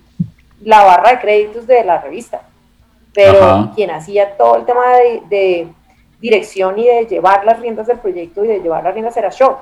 la 0.62 0.84
barra 0.84 1.12
de 1.12 1.20
créditos 1.20 1.68
de 1.68 1.84
la 1.84 2.00
revista, 2.00 2.42
pero 3.14 3.72
quien 3.76 3.92
hacía 3.92 4.36
todo 4.38 4.58
el 4.58 4.66
tema 4.66 4.84
de, 5.30 5.68
dirección 6.20 6.80
y 6.80 6.88
de 6.88 7.06
llevar 7.06 7.44
las 7.46 7.60
riendas 7.60 7.88
del 7.88 8.00
proyecto 8.00 8.46
y 8.46 8.48
de 8.48 8.60
llevar 8.60 8.84
las 8.84 8.94
riendas 8.94 9.18
era 9.18 9.30
Show, 9.30 9.58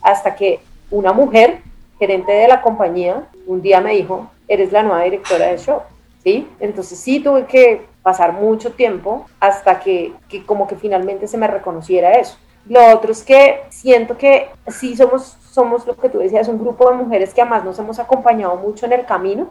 hasta 0.00 0.34
que 0.34 0.60
una 0.90 1.12
mujer, 1.12 1.58
gerente 1.98 2.32
de 2.32 2.48
la 2.48 2.62
compañía, 2.62 3.26
un 3.46 3.60
día 3.60 3.82
me 3.82 3.92
dijo, 3.92 4.30
eres 4.48 4.72
la 4.72 4.82
nueva 4.82 5.02
directora 5.02 5.48
de 5.48 5.58
Show, 5.58 5.82
¿sí? 6.24 6.48
Entonces 6.58 6.98
sí 6.98 7.20
tuve 7.20 7.44
que 7.44 7.82
pasar 8.02 8.32
mucho 8.32 8.72
tiempo 8.72 9.26
hasta 9.40 9.78
que, 9.80 10.14
que 10.28 10.42
como 10.46 10.66
que 10.66 10.76
finalmente 10.76 11.26
se 11.26 11.36
me 11.36 11.48
reconociera 11.48 12.12
eso. 12.12 12.38
Lo 12.68 12.94
otro 12.94 13.12
es 13.12 13.22
que 13.22 13.60
siento 13.68 14.16
que 14.16 14.48
sí 14.68 14.96
somos, 14.96 15.36
somos 15.56 15.86
lo 15.86 15.96
que 15.96 16.10
tú 16.10 16.18
decías, 16.18 16.48
un 16.48 16.58
grupo 16.58 16.90
de 16.90 16.96
mujeres 16.96 17.32
que 17.32 17.40
además 17.40 17.64
nos 17.64 17.78
hemos 17.78 17.98
acompañado 17.98 18.56
mucho 18.56 18.84
en 18.84 18.92
el 18.92 19.06
camino 19.06 19.46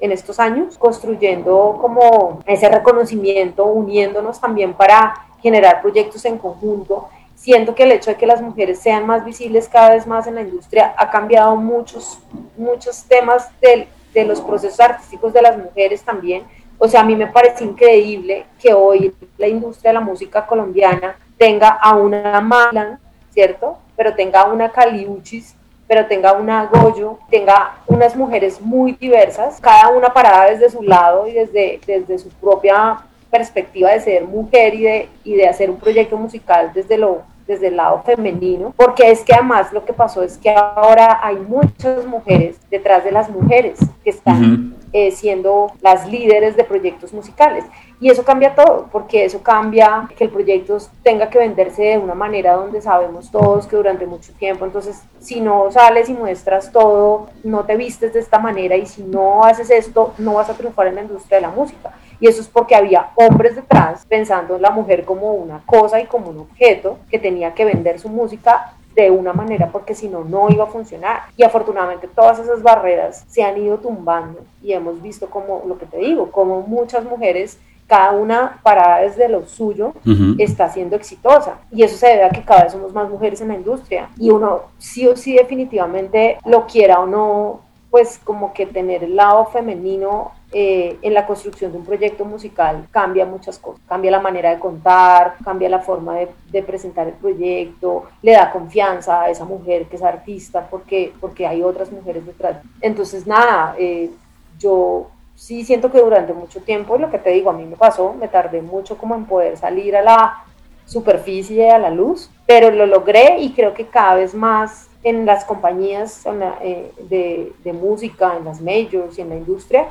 en 0.00 0.10
estos 0.10 0.40
años, 0.40 0.78
construyendo 0.78 1.76
como 1.78 2.40
ese 2.46 2.66
reconocimiento, 2.70 3.66
uniéndonos 3.66 4.40
también 4.40 4.72
para 4.72 5.26
generar 5.42 5.82
proyectos 5.82 6.24
en 6.24 6.38
conjunto. 6.38 7.10
Siento 7.34 7.74
que 7.74 7.82
el 7.82 7.92
hecho 7.92 8.10
de 8.10 8.16
que 8.16 8.26
las 8.26 8.40
mujeres 8.40 8.78
sean 8.78 9.06
más 9.06 9.22
visibles 9.22 9.68
cada 9.68 9.90
vez 9.90 10.06
más 10.06 10.26
en 10.26 10.36
la 10.36 10.40
industria 10.40 10.94
ha 10.96 11.10
cambiado 11.10 11.54
muchos, 11.56 12.18
muchos 12.56 13.04
temas 13.04 13.50
de, 13.60 13.86
de 14.14 14.24
los 14.24 14.40
procesos 14.40 14.80
artísticos 14.80 15.34
de 15.34 15.42
las 15.42 15.58
mujeres 15.58 16.02
también. 16.02 16.44
O 16.78 16.88
sea, 16.88 17.02
a 17.02 17.04
mí 17.04 17.14
me 17.14 17.26
parece 17.26 17.64
increíble 17.64 18.46
que 18.58 18.72
hoy 18.72 19.14
la 19.36 19.46
industria 19.46 19.90
de 19.90 19.98
la 19.98 20.00
música 20.00 20.46
colombiana 20.46 21.16
tenga 21.36 21.68
a 21.68 21.96
una 21.96 22.40
Malan, 22.40 22.98
¿cierto? 23.32 23.78
Pero 23.96 24.14
tenga 24.14 24.44
una 24.44 24.70
Caliuchis, 24.70 25.54
pero 25.86 26.06
tenga 26.06 26.34
una 26.34 26.66
Goyo, 26.66 27.18
tenga 27.30 27.78
unas 27.86 28.14
mujeres 28.14 28.60
muy 28.60 28.92
diversas, 28.92 29.60
cada 29.60 29.88
una 29.88 30.12
parada 30.12 30.50
desde 30.50 30.70
su 30.70 30.82
lado 30.82 31.26
y 31.26 31.32
desde, 31.32 31.80
desde 31.86 32.18
su 32.18 32.28
propia 32.28 32.98
perspectiva 33.30 33.90
de 33.90 34.00
ser 34.00 34.24
mujer 34.24 34.74
y 34.74 34.82
de, 34.82 35.08
y 35.24 35.34
de 35.34 35.48
hacer 35.48 35.70
un 35.70 35.78
proyecto 35.78 36.16
musical 36.16 36.70
desde, 36.74 36.96
lo, 36.96 37.22
desde 37.46 37.68
el 37.68 37.76
lado 37.76 38.02
femenino, 38.04 38.72
porque 38.76 39.10
es 39.10 39.24
que 39.24 39.34
además 39.34 39.72
lo 39.72 39.84
que 39.84 39.92
pasó 39.92 40.22
es 40.22 40.38
que 40.38 40.50
ahora 40.50 41.18
hay 41.22 41.36
muchas 41.36 42.06
mujeres 42.06 42.56
detrás 42.70 43.04
de 43.04 43.12
las 43.12 43.28
mujeres 43.28 43.78
que 44.04 44.10
están 44.10 44.74
eh, 44.92 45.10
siendo 45.10 45.72
las 45.80 46.08
líderes 46.08 46.56
de 46.56 46.64
proyectos 46.64 47.12
musicales. 47.12 47.64
Y 48.00 48.10
eso 48.10 48.24
cambia 48.24 48.54
todo, 48.54 48.88
porque 48.90 49.24
eso 49.24 49.42
cambia 49.42 50.08
que 50.16 50.24
el 50.24 50.30
proyecto 50.30 50.78
tenga 51.02 51.28
que 51.28 51.38
venderse 51.38 51.82
de 51.82 51.98
una 51.98 52.14
manera 52.14 52.54
donde 52.54 52.80
sabemos 52.80 53.30
todos 53.30 53.66
que 53.66 53.76
durante 53.76 54.06
mucho 54.06 54.32
tiempo, 54.32 54.64
entonces 54.64 55.02
si 55.18 55.40
no 55.40 55.70
sales 55.70 56.08
y 56.08 56.14
muestras 56.14 56.72
todo, 56.72 57.28
no 57.44 57.64
te 57.64 57.76
vistes 57.76 58.14
de 58.14 58.20
esta 58.20 58.38
manera 58.38 58.76
y 58.76 58.86
si 58.86 59.02
no 59.02 59.44
haces 59.44 59.70
esto, 59.70 60.14
no 60.18 60.34
vas 60.34 60.48
a 60.48 60.54
triunfar 60.54 60.86
en 60.86 60.94
la 60.94 61.02
industria 61.02 61.36
de 61.36 61.42
la 61.42 61.50
música. 61.50 61.92
Y 62.18 62.28
eso 62.28 62.40
es 62.40 62.48
porque 62.48 62.74
había 62.74 63.10
hombres 63.16 63.56
detrás 63.56 64.04
pensando 64.06 64.56
en 64.56 64.62
la 64.62 64.70
mujer 64.70 65.04
como 65.04 65.32
una 65.32 65.62
cosa 65.64 66.00
y 66.00 66.06
como 66.06 66.30
un 66.30 66.38
objeto 66.38 66.98
que 67.10 67.18
tenía 67.18 67.54
que 67.54 67.64
vender 67.64 67.98
su 67.98 68.08
música 68.08 68.74
de 68.94 69.10
una 69.10 69.32
manera 69.32 69.70
porque 69.70 69.94
si 69.94 70.08
no, 70.08 70.24
no 70.24 70.48
iba 70.50 70.64
a 70.64 70.68
funcionar. 70.68 71.22
Y 71.36 71.42
afortunadamente 71.42 72.08
todas 72.08 72.38
esas 72.38 72.62
barreras 72.62 73.24
se 73.28 73.42
han 73.42 73.56
ido 73.58 73.78
tumbando 73.78 74.40
y 74.62 74.72
hemos 74.72 75.00
visto 75.00 75.28
como, 75.28 75.62
lo 75.66 75.78
que 75.78 75.86
te 75.86 75.98
digo, 75.98 76.30
como 76.30 76.62
muchas 76.62 77.04
mujeres 77.04 77.58
cada 77.90 78.12
una 78.12 78.60
parada 78.62 79.00
desde 79.00 79.28
lo 79.28 79.48
suyo 79.48 79.92
está 80.38 80.70
siendo 80.70 80.94
exitosa. 80.94 81.58
Y 81.72 81.82
eso 81.82 81.96
se 81.96 82.06
debe 82.06 82.24
a 82.24 82.30
que 82.30 82.44
cada 82.44 82.62
vez 82.62 82.72
somos 82.72 82.92
más 82.92 83.10
mujeres 83.10 83.40
en 83.40 83.48
la 83.48 83.56
industria. 83.56 84.08
Y 84.16 84.30
uno 84.30 84.62
sí 84.78 85.08
o 85.08 85.16
sí 85.16 85.34
definitivamente 85.34 86.38
lo 86.44 86.66
quiera 86.68 87.00
o 87.00 87.06
no, 87.06 87.62
pues 87.90 88.20
como 88.22 88.52
que 88.52 88.66
tener 88.66 89.02
el 89.02 89.16
lado 89.16 89.46
femenino 89.46 90.30
eh, 90.52 90.98
en 91.02 91.14
la 91.14 91.26
construcción 91.26 91.70
de 91.70 91.78
un 91.78 91.84
proyecto 91.84 92.24
musical 92.24 92.88
cambia 92.90 93.24
muchas 93.24 93.58
cosas. 93.58 93.80
Cambia 93.86 94.10
la 94.10 94.20
manera 94.20 94.50
de 94.50 94.58
contar, 94.58 95.36
cambia 95.44 95.68
la 95.68 95.78
forma 95.78 96.16
de, 96.50 96.62
presentar 96.62 97.06
el 97.06 97.14
proyecto, 97.14 98.06
le 98.22 98.32
da 98.32 98.50
confianza 98.50 99.22
a 99.22 99.30
esa 99.30 99.44
mujer 99.44 99.86
que 99.86 99.94
es 99.96 100.02
artista 100.02 100.66
porque, 100.68 101.12
porque 101.20 101.46
hay 101.46 101.62
otras 101.62 101.92
mujeres 101.92 102.26
detrás. 102.26 102.56
Entonces, 102.80 103.28
nada, 103.28 103.76
eh, 103.78 104.10
yo 104.58 105.10
sí 105.36 105.64
siento 105.64 105.92
que 105.92 106.00
durante 106.00 106.32
mucho 106.32 106.60
tiempo, 106.60 106.98
lo 106.98 107.10
que 107.10 107.18
te 107.18 107.30
digo, 107.30 107.50
a 107.50 107.54
mí 107.54 107.64
me 107.64 107.76
pasó, 107.76 108.12
me 108.12 108.26
tardé 108.26 108.60
mucho 108.60 108.98
como 108.98 109.14
en 109.14 109.26
poder 109.26 109.56
salir 109.56 109.94
a 109.96 110.02
la 110.02 110.44
superficie, 110.84 111.70
a 111.70 111.78
la 111.78 111.90
luz, 111.90 112.28
pero 112.46 112.72
lo 112.72 112.86
logré 112.86 113.38
y 113.38 113.52
creo 113.52 113.72
que 113.72 113.86
cada 113.86 114.16
vez 114.16 114.34
más 114.34 114.88
en 115.04 115.24
las 115.24 115.44
compañías 115.44 116.26
eh, 116.60 116.92
de, 117.08 117.52
de, 117.62 117.72
música, 117.72 118.36
en 118.36 118.44
las 118.44 118.60
majors 118.60 119.16
y 119.16 119.22
en 119.22 119.28
la 119.28 119.36
industria, 119.36 119.86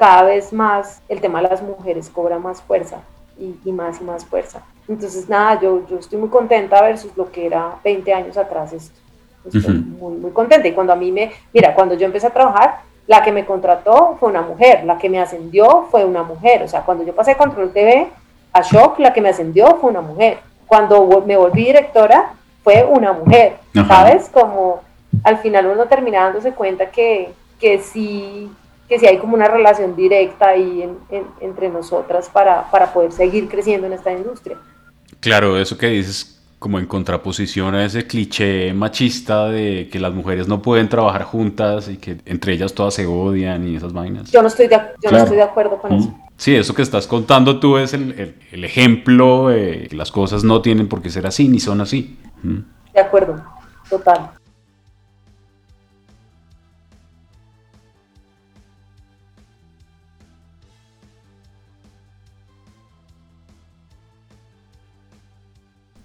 cada 0.00 0.22
vez 0.22 0.50
más 0.50 1.02
el 1.10 1.20
tema 1.20 1.42
de 1.42 1.50
las 1.50 1.62
mujeres 1.62 2.08
cobra 2.08 2.38
más 2.38 2.62
fuerza 2.62 3.02
y, 3.38 3.54
y 3.66 3.70
más 3.70 4.00
y 4.00 4.04
más 4.04 4.24
fuerza. 4.24 4.62
Entonces, 4.88 5.28
nada, 5.28 5.60
yo, 5.60 5.86
yo 5.86 5.98
estoy 5.98 6.18
muy 6.18 6.30
contenta 6.30 6.80
versus 6.80 7.14
lo 7.18 7.30
que 7.30 7.44
era 7.44 7.74
20 7.84 8.14
años 8.14 8.38
atrás 8.38 8.72
esto. 8.72 8.98
Estoy 9.44 9.74
muy, 9.74 10.14
muy 10.14 10.30
contenta. 10.30 10.66
Y 10.66 10.72
cuando 10.72 10.94
a 10.94 10.96
mí 10.96 11.12
me, 11.12 11.30
mira, 11.52 11.74
cuando 11.74 11.94
yo 11.96 12.06
empecé 12.06 12.28
a 12.28 12.30
trabajar, 12.30 12.80
la 13.06 13.22
que 13.22 13.30
me 13.30 13.44
contrató 13.44 14.16
fue 14.18 14.30
una 14.30 14.40
mujer, 14.40 14.84
la 14.84 14.96
que 14.96 15.10
me 15.10 15.20
ascendió 15.20 15.86
fue 15.90 16.06
una 16.06 16.22
mujer. 16.22 16.62
O 16.62 16.68
sea, 16.68 16.80
cuando 16.80 17.04
yo 17.04 17.14
pasé 17.14 17.36
Control 17.36 17.70
TV 17.70 18.08
a 18.54 18.62
Shock, 18.62 19.00
la 19.00 19.12
que 19.12 19.20
me 19.20 19.28
ascendió 19.28 19.76
fue 19.82 19.90
una 19.90 20.00
mujer. 20.00 20.38
Cuando 20.66 21.22
me 21.26 21.36
volví 21.36 21.66
directora, 21.66 22.32
fue 22.64 22.84
una 22.84 23.12
mujer. 23.12 23.58
¿Sabes? 23.86 24.30
Como 24.30 24.80
al 25.24 25.36
final 25.38 25.66
uno 25.66 25.84
termina 25.84 26.22
dándose 26.22 26.52
cuenta 26.52 26.86
que, 26.86 27.34
que 27.58 27.80
sí 27.80 28.50
que 28.90 28.98
sí 28.98 29.06
hay 29.06 29.18
como 29.18 29.34
una 29.34 29.46
relación 29.46 29.94
directa 29.94 30.48
ahí 30.48 30.84
entre 31.40 31.68
nosotras 31.68 32.28
para, 32.28 32.68
para 32.72 32.92
poder 32.92 33.12
seguir 33.12 33.48
creciendo 33.48 33.86
en 33.86 33.92
esta 33.92 34.12
industria. 34.12 34.58
Claro, 35.20 35.56
eso 35.56 35.78
que 35.78 35.86
dices 35.86 36.42
como 36.58 36.80
en 36.80 36.86
contraposición 36.86 37.76
a 37.76 37.84
ese 37.84 38.08
cliché 38.08 38.74
machista 38.74 39.46
de 39.46 39.88
que 39.90 40.00
las 40.00 40.12
mujeres 40.12 40.48
no 40.48 40.60
pueden 40.60 40.88
trabajar 40.88 41.22
juntas 41.22 41.88
y 41.88 41.98
que 41.98 42.18
entre 42.26 42.52
ellas 42.52 42.74
todas 42.74 42.92
se 42.92 43.06
odian 43.06 43.66
y 43.66 43.76
esas 43.76 43.92
vainas. 43.92 44.30
Yo 44.32 44.42
no 44.42 44.48
estoy 44.48 44.66
de, 44.66 44.78
yo 45.00 45.10
no 45.12 45.18
estoy 45.18 45.36
de 45.36 45.44
acuerdo 45.44 45.78
con 45.78 45.92
eso. 45.92 46.12
Sí, 46.36 46.56
eso 46.56 46.74
que 46.74 46.82
estás 46.82 47.06
contando 47.06 47.60
tú 47.60 47.78
es 47.78 47.94
el, 47.94 48.34
el, 48.50 48.64
ejemplo 48.64 49.48
de 49.50 49.86
que 49.88 49.96
las 49.96 50.10
cosas 50.10 50.42
no 50.42 50.62
tienen 50.62 50.88
por 50.88 51.00
qué 51.00 51.10
ser 51.10 51.28
así 51.28 51.48
ni 51.48 51.60
son 51.60 51.80
así. 51.80 52.18
De 52.92 53.00
acuerdo, 53.00 53.40
total. 53.88 54.32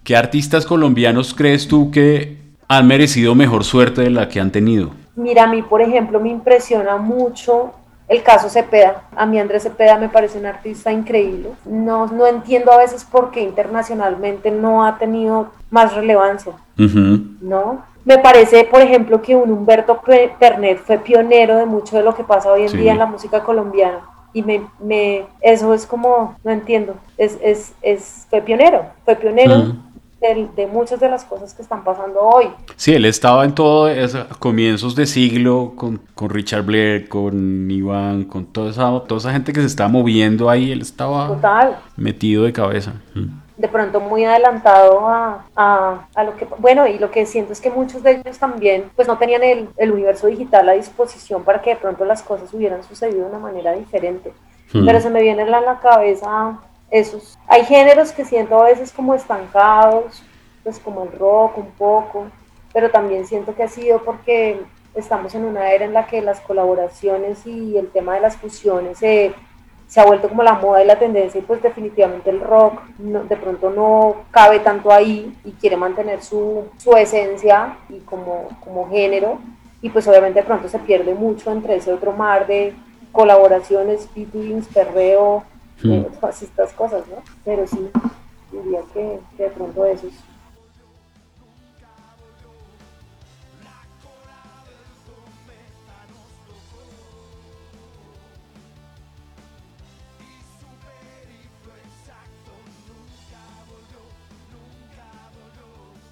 ¿Qué 0.06 0.14
artistas 0.14 0.64
colombianos 0.64 1.34
crees 1.34 1.66
tú 1.66 1.90
que 1.90 2.36
han 2.68 2.86
merecido 2.86 3.34
mejor 3.34 3.64
suerte 3.64 4.02
de 4.02 4.10
la 4.10 4.28
que 4.28 4.38
han 4.38 4.52
tenido? 4.52 4.92
Mira, 5.16 5.42
a 5.42 5.46
mí, 5.48 5.62
por 5.62 5.82
ejemplo, 5.82 6.20
me 6.20 6.28
impresiona 6.28 6.96
mucho 6.96 7.72
el 8.06 8.22
caso 8.22 8.48
Cepeda. 8.48 9.02
A 9.16 9.26
mí 9.26 9.40
Andrés 9.40 9.64
Cepeda 9.64 9.98
me 9.98 10.08
parece 10.08 10.38
un 10.38 10.46
artista 10.46 10.92
increíble. 10.92 11.48
No, 11.64 12.06
no 12.06 12.24
entiendo 12.28 12.70
a 12.70 12.78
veces 12.78 13.02
por 13.02 13.32
qué 13.32 13.40
internacionalmente 13.40 14.52
no 14.52 14.84
ha 14.84 14.96
tenido 14.96 15.48
más 15.70 15.92
relevancia. 15.92 16.52
¿No? 16.76 17.82
Me 18.04 18.18
parece, 18.18 18.62
por 18.62 18.82
ejemplo, 18.82 19.20
que 19.20 19.34
un 19.34 19.50
Humberto 19.50 20.00
Pernet 20.38 20.78
fue 20.78 20.98
pionero 20.98 21.56
de 21.56 21.66
mucho 21.66 21.96
de 21.96 22.04
lo 22.04 22.14
que 22.14 22.22
pasa 22.22 22.52
hoy 22.52 22.66
en 22.66 22.76
día 22.78 22.92
en 22.92 23.00
la 23.00 23.06
música 23.06 23.42
colombiana. 23.42 24.02
Y 24.32 24.42
me, 24.44 24.60
me, 24.78 25.24
eso 25.40 25.74
es 25.74 25.84
como, 25.84 26.36
no 26.44 26.52
entiendo, 26.52 26.94
es, 27.18 27.38
es, 27.42 27.72
es 27.82 28.26
fue 28.30 28.42
pionero, 28.42 28.84
fue 29.04 29.16
pionero 29.16 29.74
de, 30.34 30.66
muchas 30.66 31.00
de 31.00 31.08
las 31.08 31.24
cosas 31.24 31.54
que 31.54 31.62
están 31.62 31.84
pasando 31.84 32.20
hoy. 32.20 32.48
Sí, 32.76 32.94
él 32.94 33.04
estaba 33.04 33.44
en 33.44 33.54
todo 33.54 33.88
eso, 33.88 34.26
comienzos 34.38 34.94
de 34.96 35.06
siglo 35.06 35.72
con, 35.76 36.00
con, 36.14 36.30
Richard 36.30 36.64
Blair, 36.64 37.08
con 37.08 37.70
Iván, 37.70 38.24
con 38.24 38.46
toda 38.46 38.70
esa, 38.70 39.00
toda 39.06 39.18
esa 39.18 39.32
gente 39.32 39.52
que 39.52 39.60
se 39.60 39.66
estaba 39.66 39.88
moviendo 39.88 40.50
ahí, 40.50 40.72
él 40.72 40.82
estaba 40.82 41.28
Total. 41.28 41.78
metido 41.96 42.44
de 42.44 42.52
cabeza. 42.52 42.94
Mm. 43.14 43.46
De 43.56 43.68
pronto 43.68 44.00
muy 44.00 44.24
adelantado 44.24 45.08
a, 45.08 45.46
a, 45.56 46.06
a, 46.14 46.24
lo 46.24 46.36
que, 46.36 46.46
bueno, 46.58 46.86
y 46.86 46.98
lo 46.98 47.10
que 47.10 47.24
siento 47.24 47.54
es 47.54 47.60
que 47.60 47.70
muchos 47.70 48.02
de 48.02 48.20
ellos 48.20 48.38
también 48.38 48.90
pues 48.94 49.08
no 49.08 49.16
tenían 49.16 49.42
el, 49.42 49.68
el 49.78 49.92
universo 49.92 50.26
digital 50.26 50.68
a 50.68 50.72
disposición 50.72 51.42
para 51.42 51.62
que 51.62 51.70
de 51.70 51.76
pronto 51.76 52.04
las 52.04 52.22
cosas 52.22 52.52
hubieran 52.52 52.82
sucedido 52.84 53.24
de 53.24 53.30
una 53.30 53.38
manera 53.38 53.72
diferente. 53.72 54.32
Mm. 54.72 54.84
Pero 54.84 55.00
se 55.00 55.10
me 55.10 55.22
viene 55.22 55.42
en 55.42 55.50
la 55.50 55.80
cabeza 55.80 56.58
esos. 56.90 57.38
Hay 57.46 57.64
géneros 57.64 58.12
que 58.12 58.24
siento 58.24 58.60
a 58.60 58.64
veces 58.64 58.92
como 58.92 59.14
estancados, 59.14 60.22
pues 60.62 60.78
como 60.78 61.04
el 61.04 61.12
rock 61.12 61.58
un 61.58 61.70
poco, 61.72 62.26
pero 62.72 62.90
también 62.90 63.26
siento 63.26 63.54
que 63.54 63.62
ha 63.62 63.68
sido 63.68 64.02
porque 64.02 64.60
estamos 64.94 65.34
en 65.34 65.44
una 65.44 65.70
era 65.70 65.84
en 65.84 65.92
la 65.92 66.06
que 66.06 66.22
las 66.22 66.40
colaboraciones 66.40 67.46
y 67.46 67.76
el 67.76 67.90
tema 67.90 68.14
de 68.14 68.20
las 68.20 68.36
fusiones 68.36 68.98
se, 68.98 69.34
se 69.86 70.00
ha 70.00 70.04
vuelto 70.04 70.28
como 70.28 70.42
la 70.42 70.54
moda 70.54 70.82
y 70.82 70.86
la 70.86 70.98
tendencia 70.98 71.38
y 71.38 71.42
pues 71.42 71.62
definitivamente 71.62 72.30
el 72.30 72.40
rock 72.40 72.82
de 72.98 73.36
pronto 73.36 73.70
no 73.70 74.16
cabe 74.30 74.60
tanto 74.60 74.90
ahí 74.90 75.36
y 75.44 75.52
quiere 75.52 75.76
mantener 75.76 76.22
su, 76.22 76.64
su 76.78 76.96
esencia 76.96 77.76
y 77.88 78.00
como, 78.00 78.48
como 78.64 78.88
género 78.88 79.38
y 79.82 79.90
pues 79.90 80.08
obviamente 80.08 80.40
de 80.40 80.46
pronto 80.46 80.68
se 80.68 80.78
pierde 80.78 81.14
mucho 81.14 81.52
entre 81.52 81.76
ese 81.76 81.92
otro 81.92 82.12
mar 82.12 82.46
de 82.46 82.74
colaboraciones, 83.12 84.08
featurings, 84.14 84.66
perreo, 84.68 85.44
mm. 85.82 86.04
todas 86.20 86.42
estas 86.42 86.72
cosas, 86.72 87.06
¿no? 87.08 87.22
Pero 87.44 87.66
sí, 87.66 87.90
diría 88.52 88.80
que, 88.92 89.20
de 89.38 89.50
pronto 89.50 89.84
eso 89.84 90.06
es 90.06 90.14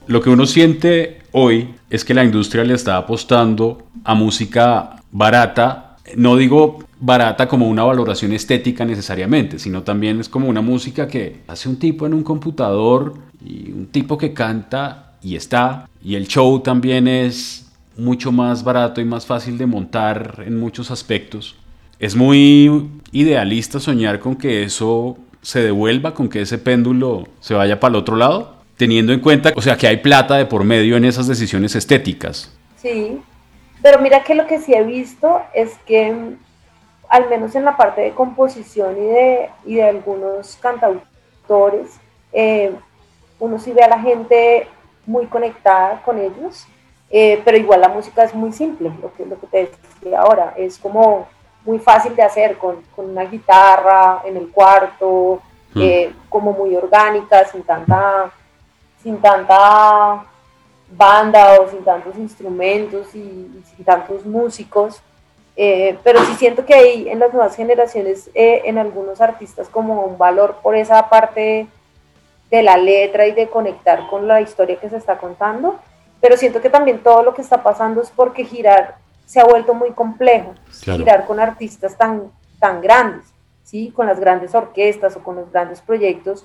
Lo 0.06 0.20
que 0.20 0.28
uno 0.28 0.44
siente 0.44 1.22
hoy 1.32 1.74
es 1.88 2.04
que 2.04 2.12
la 2.12 2.24
industria 2.24 2.62
le 2.62 2.74
está 2.74 2.98
apostando 2.98 3.86
a 4.04 4.14
música 4.14 5.02
barata. 5.10 5.96
No 6.14 6.36
digo 6.36 6.84
barata 7.04 7.46
como 7.46 7.68
una 7.68 7.84
valoración 7.84 8.32
estética 8.32 8.86
necesariamente, 8.86 9.58
sino 9.58 9.82
también 9.82 10.20
es 10.20 10.28
como 10.30 10.48
una 10.48 10.62
música 10.62 11.06
que 11.06 11.42
hace 11.46 11.68
un 11.68 11.78
tipo 11.78 12.06
en 12.06 12.14
un 12.14 12.22
computador 12.22 13.14
y 13.44 13.72
un 13.72 13.88
tipo 13.88 14.16
que 14.16 14.32
canta 14.32 15.12
y 15.22 15.36
está. 15.36 15.86
Y 16.02 16.14
el 16.14 16.26
show 16.26 16.60
también 16.60 17.06
es 17.06 17.70
mucho 17.98 18.32
más 18.32 18.64
barato 18.64 19.02
y 19.02 19.04
más 19.04 19.26
fácil 19.26 19.58
de 19.58 19.66
montar 19.66 20.42
en 20.46 20.58
muchos 20.58 20.90
aspectos. 20.90 21.56
Es 21.98 22.16
muy 22.16 22.88
idealista 23.12 23.80
soñar 23.80 24.18
con 24.18 24.36
que 24.36 24.62
eso 24.62 25.18
se 25.42 25.60
devuelva, 25.60 26.14
con 26.14 26.30
que 26.30 26.40
ese 26.40 26.56
péndulo 26.56 27.28
se 27.40 27.52
vaya 27.52 27.80
para 27.80 27.90
el 27.90 27.96
otro 27.96 28.16
lado, 28.16 28.54
teniendo 28.78 29.12
en 29.12 29.20
cuenta, 29.20 29.52
o 29.54 29.60
sea, 29.60 29.76
que 29.76 29.86
hay 29.86 29.98
plata 29.98 30.36
de 30.36 30.46
por 30.46 30.64
medio 30.64 30.96
en 30.96 31.04
esas 31.04 31.26
decisiones 31.26 31.76
estéticas. 31.76 32.50
Sí, 32.80 33.18
pero 33.82 34.00
mira 34.00 34.24
que 34.24 34.34
lo 34.34 34.46
que 34.46 34.58
sí 34.58 34.72
he 34.72 34.82
visto 34.82 35.40
es 35.54 35.72
que 35.86 36.36
al 37.08 37.28
menos 37.28 37.54
en 37.54 37.64
la 37.64 37.76
parte 37.76 38.00
de 38.00 38.12
composición 38.12 38.96
y 38.96 39.06
de, 39.06 39.50
y 39.64 39.74
de 39.76 39.84
algunos 39.84 40.56
cantautores, 40.56 41.98
eh, 42.32 42.74
uno 43.38 43.58
sí 43.58 43.72
ve 43.72 43.82
a 43.82 43.88
la 43.88 44.00
gente 44.00 44.66
muy 45.06 45.26
conectada 45.26 46.02
con 46.02 46.18
ellos, 46.18 46.66
eh, 47.10 47.40
pero 47.44 47.56
igual 47.56 47.80
la 47.80 47.88
música 47.88 48.24
es 48.24 48.34
muy 48.34 48.52
simple, 48.52 48.90
lo 49.00 49.12
que, 49.14 49.26
lo 49.26 49.38
que 49.38 49.46
te 49.46 49.58
decía 50.02 50.20
ahora, 50.20 50.54
es 50.56 50.78
como 50.78 51.28
muy 51.64 51.78
fácil 51.78 52.14
de 52.14 52.22
hacer 52.22 52.58
con, 52.58 52.82
con 52.94 53.10
una 53.10 53.24
guitarra 53.24 54.22
en 54.24 54.36
el 54.36 54.50
cuarto, 54.50 55.40
mm. 55.74 55.80
eh, 55.80 56.12
como 56.28 56.52
muy 56.52 56.74
orgánica, 56.76 57.44
sin 57.46 57.62
tanta, 57.62 58.30
sin 59.02 59.18
tanta 59.18 60.24
banda 60.90 61.60
o 61.60 61.68
sin 61.68 61.82
tantos 61.84 62.16
instrumentos 62.16 63.14
y, 63.14 63.62
sin 63.74 63.84
tantos 63.84 64.24
músicos. 64.26 65.02
Eh, 65.56 65.98
pero 66.02 66.24
sí 66.24 66.34
siento 66.34 66.64
que 66.66 66.74
hay 66.74 67.08
en 67.08 67.20
las 67.20 67.32
nuevas 67.32 67.54
generaciones, 67.54 68.28
eh, 68.34 68.62
en 68.64 68.78
algunos 68.78 69.20
artistas, 69.20 69.68
como 69.68 70.02
un 70.02 70.18
valor 70.18 70.56
por 70.62 70.74
esa 70.74 71.08
parte 71.08 71.68
de 72.50 72.62
la 72.62 72.76
letra 72.76 73.26
y 73.26 73.32
de 73.32 73.48
conectar 73.48 74.08
con 74.08 74.26
la 74.26 74.40
historia 74.40 74.76
que 74.76 74.90
se 74.90 74.96
está 74.96 75.18
contando. 75.18 75.78
Pero 76.20 76.36
siento 76.36 76.60
que 76.60 76.70
también 76.70 77.02
todo 77.02 77.22
lo 77.22 77.34
que 77.34 77.42
está 77.42 77.62
pasando 77.62 78.02
es 78.02 78.10
porque 78.10 78.44
girar 78.44 78.96
se 79.26 79.40
ha 79.40 79.44
vuelto 79.44 79.74
muy 79.74 79.90
complejo 79.92 80.54
girar 80.70 81.26
con 81.26 81.40
artistas 81.40 81.96
tan, 81.96 82.30
tan 82.58 82.80
grandes, 82.80 83.26
¿sí? 83.62 83.90
con 83.94 84.06
las 84.06 84.20
grandes 84.20 84.54
orquestas 84.54 85.16
o 85.16 85.22
con 85.22 85.36
los 85.36 85.50
grandes 85.50 85.80
proyectos, 85.80 86.44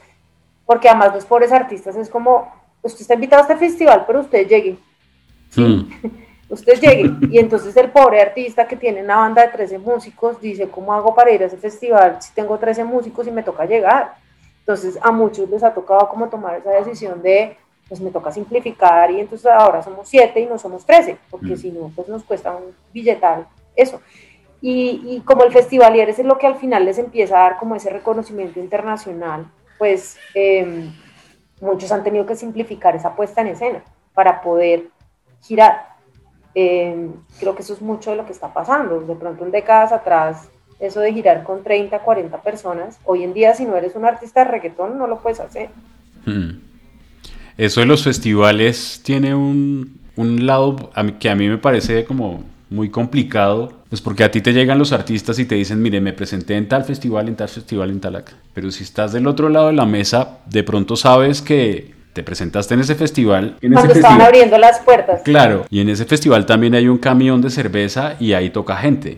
porque 0.65 0.87
además 0.87 1.13
los 1.13 1.25
pobres 1.25 1.51
artistas 1.51 1.95
es 1.95 2.09
como, 2.09 2.51
usted 2.81 3.01
está 3.01 3.15
invitado 3.15 3.41
a 3.41 3.45
este 3.45 3.57
festival, 3.57 4.05
pero 4.05 4.21
usted 4.21 4.47
llegue. 4.47 4.77
Hmm. 5.55 5.89
Usted 6.49 6.79
llegue. 6.79 7.11
Y 7.29 7.39
entonces 7.39 7.75
el 7.77 7.91
pobre 7.91 8.21
artista 8.21 8.67
que 8.67 8.75
tiene 8.75 9.03
una 9.03 9.17
banda 9.17 9.43
de 9.43 9.49
13 9.49 9.79
músicos 9.79 10.41
dice, 10.41 10.67
¿cómo 10.69 10.93
hago 10.93 11.13
para 11.13 11.31
ir 11.31 11.43
a 11.43 11.45
ese 11.45 11.57
festival 11.57 12.21
si 12.21 12.33
tengo 12.33 12.57
13 12.57 12.83
músicos 12.83 13.27
y 13.27 13.31
me 13.31 13.43
toca 13.43 13.65
llegar? 13.65 14.15
Entonces 14.59 14.97
a 15.01 15.11
muchos 15.11 15.49
les 15.49 15.63
ha 15.63 15.73
tocado 15.73 16.09
como 16.09 16.29
tomar 16.29 16.57
esa 16.57 16.71
decisión 16.71 17.21
de 17.21 17.57
pues 17.87 17.99
me 18.01 18.11
toca 18.11 18.31
simplificar 18.31 19.09
y 19.09 19.19
entonces 19.19 19.47
ahora 19.47 19.81
somos 19.81 20.07
siete 20.07 20.39
y 20.39 20.45
no 20.45 20.59
somos 20.59 20.85
trece, 20.85 21.17
porque 21.31 21.55
mm. 21.55 21.57
si 21.57 21.71
no, 21.71 21.91
pues 21.95 22.07
nos 22.07 22.23
cuesta 22.23 22.55
un 22.55 22.75
billetal 22.93 23.47
eso. 23.75 23.99
Y, 24.61 25.01
y 25.05 25.21
como 25.21 25.43
el 25.43 25.51
Festivalier 25.51 26.09
es 26.09 26.19
lo 26.19 26.37
que 26.37 26.45
al 26.45 26.57
final 26.57 26.85
les 26.85 26.99
empieza 26.99 27.37
a 27.37 27.49
dar 27.49 27.57
como 27.57 27.75
ese 27.75 27.89
reconocimiento 27.89 28.59
internacional, 28.59 29.49
pues 29.77 30.17
em, 30.35 30.93
muchos 31.61 31.91
han 31.91 32.03
tenido 32.03 32.25
que 32.25 32.35
simplificar 32.35 32.95
esa 32.95 33.15
puesta 33.15 33.41
en 33.41 33.47
escena 33.47 33.83
para 34.13 34.41
poder 34.41 34.89
girar. 35.41 35.95
Em, 36.55 37.11
creo 37.39 37.55
que 37.55 37.61
eso 37.61 37.73
es 37.73 37.81
mucho 37.81 38.11
de 38.11 38.17
lo 38.17 38.25
que 38.25 38.31
está 38.31 38.53
pasando. 38.53 39.01
De 39.01 39.15
pronto 39.15 39.45
en 39.45 39.51
décadas 39.51 39.91
atrás, 39.91 40.49
eso 40.79 40.99
de 41.01 41.13
girar 41.13 41.43
con 41.43 41.63
30, 41.63 41.99
40 41.99 42.41
personas, 42.41 42.99
hoy 43.05 43.23
en 43.23 43.33
día 43.33 43.53
si 43.53 43.65
no 43.65 43.75
eres 43.75 43.95
un 43.95 44.05
artista 44.05 44.43
de 44.43 44.51
reggaetón 44.51 44.97
no 44.97 45.07
lo 45.07 45.19
puedes 45.19 45.39
hacer. 45.39 45.69
Mm. 46.25 46.69
Eso 47.57 47.81
de 47.81 47.85
los 47.85 48.03
festivales 48.03 49.01
tiene 49.03 49.35
un, 49.35 49.99
lado 50.15 50.91
que 51.19 51.29
a 51.29 51.35
mí 51.35 51.49
me 51.49 51.57
parece 51.57 52.05
como 52.05 52.43
muy 52.69 52.89
complicado, 52.89 53.73
pues 53.89 54.01
porque 54.01 54.23
a 54.23 54.31
ti 54.31 54.41
te 54.41 54.53
llegan 54.53 54.77
los 54.77 54.93
artistas 54.93 55.39
y 55.39 55.45
te 55.45 55.55
dicen, 55.55 55.81
mire, 55.81 55.99
me 55.99 56.13
presenté 56.13 56.55
en 56.55 56.69
tal 56.69 56.85
festival, 56.85 57.27
en 57.27 57.35
tal 57.35 57.49
festival, 57.49 57.89
en 57.89 57.99
tal 57.99 58.15
acá. 58.15 58.33
Pero 58.53 58.71
si 58.71 58.83
estás 58.83 59.11
del 59.11 59.27
otro 59.27 59.49
lado 59.49 59.67
de 59.67 59.73
la 59.73 59.85
mesa, 59.85 60.39
de 60.45 60.63
pronto 60.63 60.95
sabes 60.95 61.41
que 61.41 61.98
te 62.13 62.23
presentaste 62.23 62.73
en 62.73 62.79
ese 62.81 62.95
festival. 62.95 63.55
En 63.61 63.73
Cuando 63.73 63.93
estaban 63.93 64.21
abriendo 64.21 64.57
las 64.57 64.79
puertas. 64.79 65.21
Claro, 65.23 65.65
y 65.69 65.79
en 65.81 65.89
ese 65.89 66.05
festival 66.05 66.45
también 66.45 66.75
hay 66.75 66.87
un 66.87 66.97
camión 66.97 67.41
de 67.41 67.49
cerveza 67.49 68.15
y 68.19 68.33
ahí 68.33 68.49
toca 68.49 68.75
gente. 68.77 69.17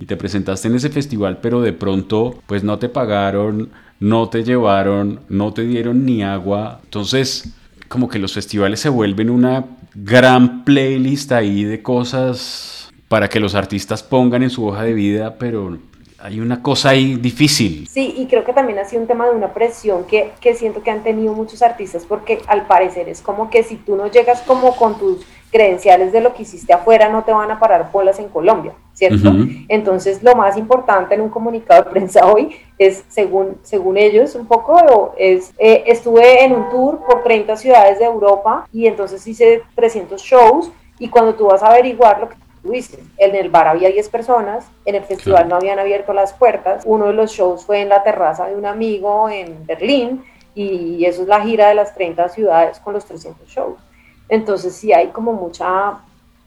Y 0.00 0.06
te 0.06 0.16
presentaste 0.16 0.66
en 0.66 0.74
ese 0.74 0.88
festival, 0.88 1.38
pero 1.40 1.60
de 1.60 1.72
pronto, 1.72 2.42
pues 2.48 2.64
no 2.64 2.80
te 2.80 2.88
pagaron, 2.88 3.70
no 4.00 4.28
te 4.28 4.42
llevaron, 4.42 5.20
no 5.28 5.52
te 5.52 5.62
dieron 5.62 6.04
ni 6.04 6.24
agua. 6.24 6.80
Entonces, 6.82 7.52
como 7.86 8.08
que 8.08 8.18
los 8.18 8.32
festivales 8.32 8.80
se 8.80 8.88
vuelven 8.88 9.30
una 9.30 9.66
gran 9.94 10.64
playlist 10.64 11.30
ahí 11.30 11.62
de 11.62 11.82
cosas 11.82 12.90
para 13.06 13.28
que 13.28 13.38
los 13.38 13.54
artistas 13.54 14.02
pongan 14.02 14.42
en 14.42 14.50
su 14.50 14.66
hoja 14.66 14.82
de 14.82 14.94
vida, 14.94 15.36
pero 15.38 15.78
hay 16.22 16.40
una 16.40 16.62
cosa 16.62 16.90
ahí 16.90 17.14
difícil. 17.16 17.88
Sí, 17.88 18.14
y 18.16 18.26
creo 18.26 18.44
que 18.44 18.52
también 18.52 18.78
ha 18.78 18.84
sido 18.84 19.02
un 19.02 19.08
tema 19.08 19.26
de 19.26 19.34
una 19.34 19.52
presión 19.52 20.04
que, 20.04 20.32
que 20.40 20.54
siento 20.54 20.82
que 20.82 20.90
han 20.90 21.02
tenido 21.02 21.32
muchos 21.32 21.62
artistas, 21.62 22.04
porque 22.06 22.40
al 22.46 22.66
parecer 22.66 23.08
es 23.08 23.22
como 23.22 23.50
que 23.50 23.62
si 23.62 23.76
tú 23.76 23.96
no 23.96 24.08
llegas 24.08 24.42
como 24.42 24.76
con 24.76 24.98
tus 24.98 25.26
credenciales 25.50 26.12
de 26.12 26.20
lo 26.20 26.34
que 26.34 26.42
hiciste 26.42 26.72
afuera, 26.72 27.08
no 27.08 27.24
te 27.24 27.32
van 27.32 27.50
a 27.50 27.58
parar 27.58 27.90
bolas 27.90 28.18
en 28.18 28.28
Colombia. 28.28 28.74
¿cierto? 29.00 29.30
Entonces, 29.68 30.22
lo 30.22 30.34
más 30.34 30.58
importante 30.58 31.14
en 31.14 31.22
un 31.22 31.30
comunicado 31.30 31.84
de 31.84 31.90
prensa 31.90 32.26
hoy 32.26 32.56
es, 32.76 33.02
según, 33.08 33.56
según 33.62 33.96
ellos, 33.96 34.34
un 34.34 34.46
poco, 34.46 35.14
es, 35.16 35.54
eh, 35.58 35.84
estuve 35.86 36.44
en 36.44 36.52
un 36.52 36.68
tour 36.68 37.00
por 37.06 37.22
30 37.22 37.56
ciudades 37.56 37.98
de 37.98 38.04
Europa 38.04 38.68
y 38.72 38.86
entonces 38.86 39.26
hice 39.26 39.62
300 39.74 40.20
shows 40.20 40.70
y 40.98 41.08
cuando 41.08 41.34
tú 41.34 41.46
vas 41.46 41.62
a 41.62 41.70
averiguar 41.70 42.20
lo 42.20 42.28
que 42.28 42.36
tú 42.62 42.72
dices, 42.72 43.00
en 43.16 43.34
el 43.34 43.50
bar 43.50 43.68
había 43.68 43.90
10 43.90 44.08
personas, 44.08 44.66
en 44.84 44.94
el 44.94 45.04
festival 45.04 45.48
no 45.48 45.56
habían 45.56 45.78
abierto 45.78 46.12
las 46.12 46.32
puertas, 46.32 46.82
uno 46.86 47.06
de 47.06 47.12
los 47.12 47.32
shows 47.32 47.64
fue 47.64 47.80
en 47.80 47.88
la 47.88 48.02
terraza 48.02 48.46
de 48.46 48.56
un 48.56 48.66
amigo 48.66 49.28
en 49.28 49.66
Berlín 49.66 50.24
y 50.54 51.04
eso 51.04 51.22
es 51.22 51.28
la 51.28 51.40
gira 51.42 51.68
de 51.68 51.74
las 51.74 51.94
30 51.94 52.28
ciudades 52.30 52.80
con 52.80 52.92
los 52.92 53.04
300 53.04 53.48
shows. 53.48 53.80
Entonces 54.28 54.74
sí 54.74 54.92
hay 54.92 55.08
como 55.08 55.32
mucha, 55.32 55.98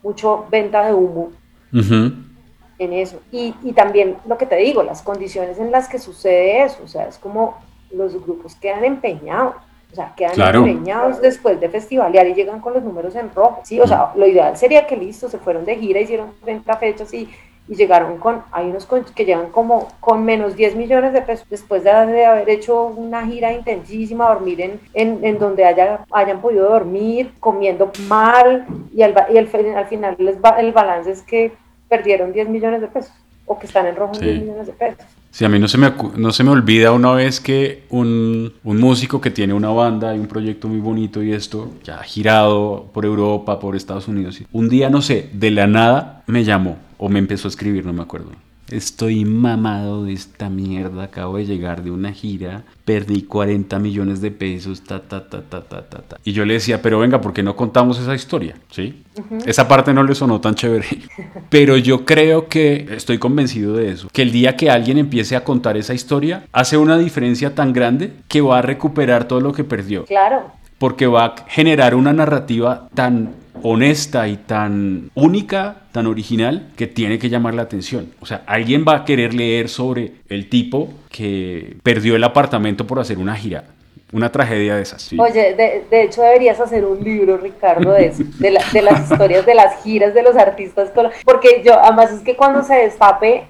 mucho 0.02 0.46
venta 0.50 0.86
de 0.86 0.94
humo 0.94 1.30
en 1.72 2.92
eso. 2.92 3.20
Y, 3.32 3.54
y, 3.62 3.72
también 3.72 4.16
lo 4.26 4.38
que 4.38 4.46
te 4.46 4.56
digo, 4.56 4.82
las 4.82 5.02
condiciones 5.02 5.58
en 5.58 5.70
las 5.70 5.88
que 5.88 5.98
sucede 5.98 6.62
eso, 6.62 6.82
o 6.84 6.88
sea, 6.88 7.08
es 7.08 7.18
como 7.18 7.58
los 7.90 8.14
grupos 8.14 8.54
quedan 8.56 8.84
empeñados, 8.84 9.54
o 9.94 9.96
sea, 9.96 10.12
quedan 10.16 10.56
empeñados 10.56 11.20
después 11.20 11.60
de 11.60 11.68
festivalear 11.68 12.26
y 12.26 12.34
llegan 12.34 12.60
con 12.60 12.74
los 12.74 12.82
números 12.82 13.14
en 13.14 13.32
rojo, 13.32 13.60
sí, 13.62 13.80
o 13.80 13.86
sea, 13.86 14.10
lo 14.16 14.26
ideal 14.26 14.56
sería 14.56 14.88
que 14.88 14.96
listo, 14.96 15.28
se 15.28 15.38
fueron 15.38 15.64
de 15.64 15.76
gira, 15.76 16.00
hicieron 16.00 16.32
30 16.42 16.76
fechas 16.78 17.14
y, 17.14 17.30
y 17.68 17.76
llegaron 17.76 18.18
con, 18.18 18.42
hay 18.50 18.70
unos 18.70 18.88
que 19.14 19.24
llegan 19.24 19.50
como 19.50 19.86
con 20.00 20.24
menos 20.24 20.56
10 20.56 20.74
millones 20.74 21.12
de 21.12 21.22
pesos 21.22 21.46
después 21.48 21.84
de, 21.84 21.92
haber 21.92 22.50
hecho 22.50 22.86
una 22.86 23.24
gira 23.24 23.52
intensísima, 23.52 24.30
dormir 24.30 24.62
en, 24.62 24.80
en, 24.94 25.24
en 25.24 25.38
donde 25.38 25.64
haya, 25.64 26.04
hayan 26.10 26.40
podido 26.40 26.68
dormir, 26.68 27.32
comiendo 27.38 27.92
mal 28.08 28.66
y, 28.92 29.02
al, 29.02 29.14
y 29.32 29.38
al 29.38 29.46
final 29.46 30.16
les 30.18 30.38
el 30.58 30.72
balance 30.72 31.12
es 31.12 31.22
que 31.22 31.52
perdieron 31.88 32.32
10 32.32 32.48
millones 32.48 32.80
de 32.80 32.88
pesos 32.88 33.12
o 33.46 33.56
que 33.60 33.66
están 33.66 33.86
en 33.86 33.94
rojo 33.94 34.18
10 34.18 34.40
millones 34.40 34.66
de 34.66 34.72
pesos. 34.72 35.06
Sí, 35.34 35.44
a 35.44 35.48
mí 35.48 35.58
no 35.58 35.66
se 35.66 35.78
me, 35.78 35.92
no 36.16 36.30
se 36.30 36.44
me 36.44 36.50
olvida 36.50 36.92
una 36.92 37.10
vez 37.10 37.40
que 37.40 37.82
un, 37.90 38.52
un, 38.62 38.78
músico 38.78 39.20
que 39.20 39.32
tiene 39.32 39.52
una 39.52 39.70
banda 39.70 40.14
y 40.14 40.20
un 40.20 40.28
proyecto 40.28 40.68
muy 40.68 40.78
bonito 40.78 41.24
y 41.24 41.32
esto, 41.32 41.72
ya 41.82 41.98
girado 42.04 42.88
por 42.94 43.04
Europa, 43.04 43.58
por 43.58 43.74
Estados 43.74 44.06
Unidos, 44.06 44.40
un 44.52 44.68
día, 44.68 44.90
no 44.90 45.02
sé, 45.02 45.30
de 45.32 45.50
la 45.50 45.66
nada 45.66 46.22
me 46.28 46.44
llamó 46.44 46.78
o 46.98 47.08
me 47.08 47.18
empezó 47.18 47.48
a 47.48 47.50
escribir, 47.50 47.84
no 47.84 47.92
me 47.92 48.02
acuerdo. 48.02 48.30
Estoy 48.70 49.24
mamado 49.24 50.04
de 50.04 50.14
esta 50.14 50.48
mierda, 50.48 51.04
acabo 51.04 51.36
de 51.36 51.44
llegar 51.44 51.82
de 51.82 51.90
una 51.90 52.12
gira, 52.12 52.62
perdí 52.84 53.22
40 53.22 53.78
millones 53.78 54.20
de 54.20 54.30
pesos, 54.30 54.82
ta, 54.82 55.00
ta, 55.00 55.28
ta, 55.28 55.42
ta, 55.42 55.62
ta, 55.62 55.82
ta, 55.82 55.98
ta. 55.98 56.16
Y 56.24 56.32
yo 56.32 56.44
le 56.44 56.54
decía, 56.54 56.80
pero 56.80 56.98
venga, 56.98 57.20
¿por 57.20 57.32
qué 57.32 57.42
no 57.42 57.56
contamos 57.56 58.00
esa 58.00 58.14
historia? 58.14 58.56
¿Sí? 58.70 59.02
Esa 59.44 59.68
parte 59.68 59.92
no 59.92 60.02
le 60.02 60.14
sonó 60.14 60.40
tan 60.40 60.54
chévere. 60.54 60.86
Pero 61.50 61.76
yo 61.76 62.04
creo 62.04 62.48
que, 62.48 62.88
estoy 62.96 63.18
convencido 63.18 63.74
de 63.74 63.90
eso, 63.90 64.08
que 64.12 64.22
el 64.22 64.32
día 64.32 64.56
que 64.56 64.70
alguien 64.70 64.98
empiece 64.98 65.36
a 65.36 65.44
contar 65.44 65.76
esa 65.76 65.94
historia, 65.94 66.46
hace 66.52 66.76
una 66.76 66.98
diferencia 66.98 67.54
tan 67.54 67.72
grande 67.72 68.12
que 68.28 68.40
va 68.40 68.58
a 68.58 68.62
recuperar 68.62 69.28
todo 69.28 69.40
lo 69.40 69.52
que 69.52 69.62
perdió. 69.62 70.04
Claro. 70.04 70.50
Porque 70.78 71.06
va 71.06 71.24
a 71.26 71.34
generar 71.48 71.94
una 71.94 72.12
narrativa 72.12 72.88
tan 72.94 73.34
honesta 73.62 74.28
y 74.28 74.36
tan 74.36 75.10
única, 75.14 75.76
tan 75.92 76.06
original, 76.06 76.70
que 76.76 76.86
tiene 76.86 77.18
que 77.18 77.28
llamar 77.28 77.54
la 77.54 77.62
atención. 77.62 78.12
O 78.20 78.26
sea, 78.26 78.42
alguien 78.46 78.84
va 78.86 78.96
a 78.96 79.04
querer 79.04 79.34
leer 79.34 79.68
sobre 79.68 80.12
el 80.28 80.48
tipo 80.48 80.90
que 81.10 81.76
perdió 81.82 82.16
el 82.16 82.24
apartamento 82.24 82.86
por 82.86 82.98
hacer 82.98 83.18
una 83.18 83.36
gira. 83.36 83.64
Una 84.12 84.30
tragedia 84.30 84.76
de 84.76 84.82
esas. 84.82 85.12
Oye, 85.18 85.54
de, 85.90 86.02
hecho 86.02 86.22
deberías 86.22 86.60
hacer 86.60 86.84
un 86.84 87.02
libro, 87.02 87.36
Ricardo, 87.36 87.92
de 87.92 88.06
eso, 88.06 88.22
de, 88.38 88.50
las 88.50 89.10
historias 89.10 89.44
de 89.44 89.54
las 89.54 89.82
giras 89.82 90.14
de 90.14 90.22
los 90.22 90.36
artistas. 90.36 90.90
Porque 91.24 91.62
yo, 91.64 91.80
además 91.80 92.12
es 92.12 92.20
que 92.20 92.36
cuando 92.36 92.62
se 92.62 92.74
destape 92.74 93.48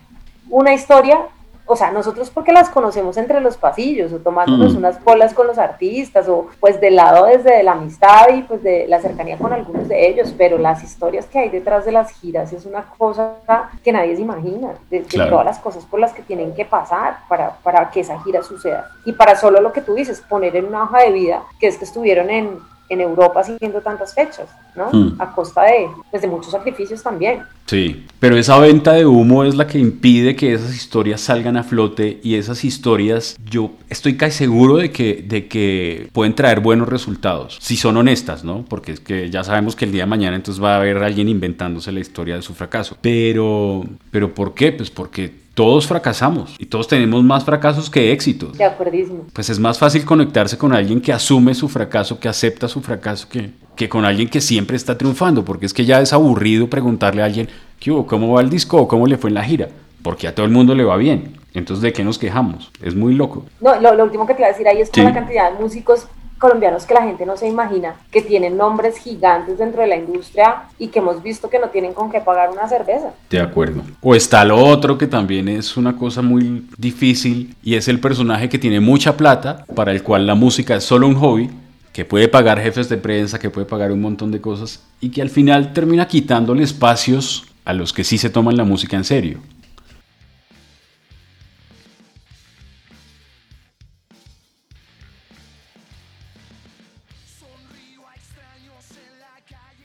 una 0.49 0.73
historia, 0.73 1.19
o 1.67 1.77
sea, 1.77 1.91
nosotros 1.91 2.31
porque 2.31 2.53
las 2.53 2.69
conocemos 2.69 3.17
entre 3.17 3.41
los 3.41 3.57
pasillos 3.57 4.13
o 4.13 4.19
tomándonos 4.19 4.75
unas 4.75 4.99
polas 4.99 5.33
con 5.33 5.47
los 5.47 5.57
artistas 5.57 6.29
o 6.29 6.49
pues 6.61 6.81
del 6.81 6.97
lado 6.97 7.25
desde 7.25 7.63
la 7.63 7.73
amistad 7.73 8.29
y 8.35 8.43
pues 8.43 8.63
de 8.63 8.87
la 8.87 9.01
cercanía 9.01 9.39
con 9.39 9.53
algunos 9.53 9.89
de 9.89 10.07
ellos, 10.09 10.35
pero 10.37 10.59
las 10.59 10.83
historias 10.83 11.25
que 11.27 11.39
hay 11.39 11.49
detrás 11.49 11.87
de 11.87 11.93
las 11.93 12.11
giras 12.13 12.53
es 12.53 12.67
una 12.67 12.83
cosa 12.99 13.37
que 13.83 13.93
nadie 13.93 14.15
se 14.17 14.23
imagina, 14.23 14.75
de, 14.91 15.01
todas 15.01 15.45
las 15.45 15.59
cosas 15.59 15.85
por 15.87 16.01
las 16.01 16.13
que 16.13 16.23
tienen 16.23 16.55
que 16.55 16.67
pasar 16.67 17.19
para, 17.29 17.57
para 17.63 17.91
que 17.91 18.01
esa 18.01 18.21
gira 18.21 18.43
suceda. 18.43 18.91
Y 19.07 19.13
para 19.13 19.37
solo 19.37 19.61
lo 19.61 19.73
que 19.73 19.81
tú 19.81 19.95
dices, 19.95 20.21
poner 20.21 20.57
en 20.57 20.67
una 20.67 20.85
hoja 20.85 21.01
de 21.01 21.13
vida 21.13 21.43
que 21.59 21.69
es 21.69 21.79
que 21.79 21.85
estuvieron 21.85 22.29
en 22.29 22.59
en 22.89 23.01
Europa 23.01 23.43
siguiendo 23.43 23.81
tantas 23.81 24.15
fechas, 24.15 24.49
¿no? 24.75 24.91
Mm. 24.93 25.17
A 25.19 25.33
costa 25.33 25.63
de, 25.63 25.89
pues, 26.11 26.23
de 26.23 26.29
muchos 26.29 26.53
sacrificios 26.53 27.03
también. 27.03 27.43
Sí, 27.67 28.05
pero 28.21 28.37
esa 28.37 28.59
venta 28.59 28.93
de 28.93 29.07
humo 29.07 29.45
es 29.45 29.55
la 29.55 29.67
que 29.67 29.79
impide 29.79 30.37
que 30.37 30.53
esas 30.53 30.75
historias 30.75 31.23
salgan 31.23 31.57
a 31.57 31.63
flote 31.63 32.21
y 32.23 32.35
esas 32.35 32.63
historias 32.63 33.37
yo 33.49 33.71
estoy 33.89 34.17
casi 34.17 34.39
seguro 34.39 34.77
de 34.77 34.91
que, 34.91 35.25
de 35.27 35.49
que 35.49 36.09
pueden 36.13 36.35
traer 36.35 36.61
buenos 36.61 36.89
resultados, 36.89 37.59
si 37.61 37.77
son 37.77 37.97
honestas, 37.97 38.45
¿no? 38.45 38.65
Porque 38.69 38.93
es 38.93 39.01
que 39.01 39.31
ya 39.31 39.45
sabemos 39.45 39.77
que 39.77 39.87
el 39.87 39.93
día 39.93 40.03
de 40.03 40.07
mañana 40.07 40.37
entonces 40.37 40.63
va 40.63 40.75
a 40.75 40.77
haber 40.77 40.99
alguien 40.99 41.29
inventándose 41.29 41.91
la 41.91 42.01
historia 42.01 42.37
de 42.37 42.43
su 42.43 42.55
fracaso. 42.55 42.99
Pero, 43.01 43.85
pero 44.11 44.35
¿por 44.35 44.53
qué? 44.53 44.73
Pues 44.73 44.91
porque 44.91 45.44
todos 45.55 45.87
fracasamos 45.87 46.55
y 46.59 46.67
todos 46.67 46.89
tenemos 46.89 47.23
más 47.23 47.45
fracasos 47.45 47.89
que 47.89 48.11
éxitos. 48.13 48.57
De 48.59 48.65
acuerdísimo. 48.65 49.25
Pues 49.33 49.49
es 49.51 49.59
más 49.59 49.79
fácil 49.79 50.05
conectarse 50.05 50.59
con 50.59 50.73
alguien 50.73 51.01
que 51.01 51.13
asume 51.13 51.55
su 51.55 51.69
fracaso, 51.69 52.19
que 52.19 52.29
acepta 52.29 52.67
su 52.69 52.81
fracaso, 52.81 53.29
que, 53.29 53.51
que 53.77 53.89
con 53.89 54.05
alguien 54.05 54.29
que 54.29 54.41
siempre 54.41 54.77
está 54.77 54.99
triunfando, 54.99 55.45
porque 55.45 55.67
es 55.67 55.73
que 55.73 55.85
ya 55.85 56.01
es 56.01 56.13
aburrido 56.13 56.69
preguntarle 56.69 57.23
a 57.23 57.27
alguien, 57.27 57.49
¿qué 57.79 57.91
hubo? 57.93 58.07
¿Cómo 58.07 58.33
va 58.33 58.41
el 58.41 58.51
disco? 58.51 58.79
o 58.79 58.89
¿Cómo 58.89 59.07
le 59.07 59.17
fue 59.17 59.31
en 59.31 59.35
la 59.35 59.45
gira? 59.45 59.69
Porque 60.03 60.27
a 60.29 60.35
todo 60.35 60.45
el 60.45 60.53
mundo 60.53 60.75
le 60.75 60.85
va 60.85 60.97
bien. 60.97 61.37
Entonces, 61.55 61.83
¿de 61.83 61.93
qué 61.93 62.03
nos 62.03 62.19
quejamos? 62.19 62.71
Es 62.83 62.95
muy 62.97 63.15
loco. 63.15 63.47
No, 63.61 63.81
lo, 63.81 63.95
lo 63.95 64.05
último 64.05 64.27
que 64.27 64.35
te 64.35 64.41
iba 64.41 64.49
a 64.49 64.53
decir 64.53 64.67
ahí 64.67 64.81
es 64.81 64.91
con 64.91 65.03
Sí. 65.03 65.03
la 65.09 65.15
cantidad 65.15 65.53
de 65.53 65.63
músicos 65.63 66.09
colombianos 66.39 66.85
que 66.85 66.95
la 66.95 67.03
gente 67.03 67.27
no 67.27 67.37
se 67.37 67.49
imagina, 67.49 67.95
que 68.11 68.23
tienen 68.23 68.57
nombres 68.57 68.99
gigantes 68.99 69.59
dentro 69.59 69.83
de 69.83 69.89
la 69.89 69.97
industria 69.97 70.65
y 70.79 70.89
que 70.89 70.99
hemos 70.99 71.23
visto 71.23 71.49
que 71.49 71.59
no 71.59 71.69
tienen 71.69 71.95
con 71.95 72.11
qué 72.11 72.21
pagar 72.21 72.51
una 72.51 72.69
cerveza. 72.69 73.13
De 73.31 73.41
acuerdo. 73.41 73.83
O 74.01 74.15
está 74.15 74.45
lo 74.45 74.57
otro 74.57 74.99
que 74.99 75.07
también 75.07 75.49
es 75.49 75.77
una 75.77 75.97
cosa 75.97 76.23
muy 76.23 76.69
difícil 76.77 77.57
y 77.63 77.77
es 77.77 77.89
el 77.89 78.01
personaje 78.01 78.49
que 78.49 78.59
tiene 78.59 78.81
mucha 78.81 79.17
plata, 79.17 79.65
para 79.75 79.93
el 79.93 80.03
cual 80.03 80.27
la 80.27 80.35
música 80.35 80.77
es 80.77 80.85
solo 80.85 81.07
un 81.07 81.15
hobby, 81.15 81.51
que 81.93 82.05
puede 82.05 82.29
pagar 82.29 82.61
jefes 82.61 82.89
de 82.89 82.97
prensa, 82.97 83.39
que 83.39 83.51
puede 83.51 83.67
pagar 83.67 83.93
un 83.93 84.01
montón 84.01 84.33
de 84.33 84.41
cosas 84.41 84.83
y 85.01 85.11
que 85.11 85.23
al 85.23 85.31
final 85.31 85.73
termina 85.73 86.09
quitándole 86.09 86.65
espacios 86.65 87.47
a 87.65 87.73
los 87.73 87.93
que 87.93 88.03
sí 88.03 88.19
se 88.19 88.31
toman 88.31 88.57
la 88.57 88.65
música 88.65 88.97
en 88.97 89.05
serio. 89.05 89.39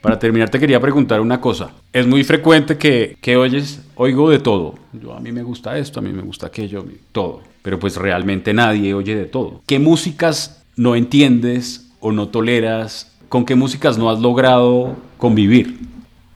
Para 0.00 0.18
terminar, 0.18 0.48
te 0.48 0.58
quería 0.58 0.80
preguntar 0.80 1.20
una 1.20 1.40
cosa. 1.40 1.72
Es 1.92 2.06
muy 2.06 2.24
frecuente 2.24 2.78
que, 2.78 3.16
que 3.20 3.36
oyes, 3.36 3.82
oigo 3.96 4.30
de 4.30 4.38
todo. 4.38 4.74
Yo, 4.92 5.14
a 5.14 5.20
mí 5.20 5.30
me 5.30 5.42
gusta 5.42 5.76
esto, 5.76 6.00
a 6.00 6.02
mí 6.02 6.10
me 6.10 6.22
gusta 6.22 6.46
aquello, 6.46 6.84
todo. 7.12 7.42
Pero 7.62 7.78
pues 7.78 7.96
realmente 7.96 8.54
nadie 8.54 8.94
oye 8.94 9.14
de 9.14 9.26
todo. 9.26 9.60
¿Qué 9.66 9.78
músicas 9.78 10.64
no 10.76 10.96
entiendes 10.96 11.90
o 12.00 12.12
no 12.12 12.28
toleras? 12.28 13.12
¿Con 13.28 13.44
qué 13.44 13.54
músicas 13.54 13.98
no 13.98 14.10
has 14.10 14.20
logrado 14.20 14.96
convivir? 15.18 15.78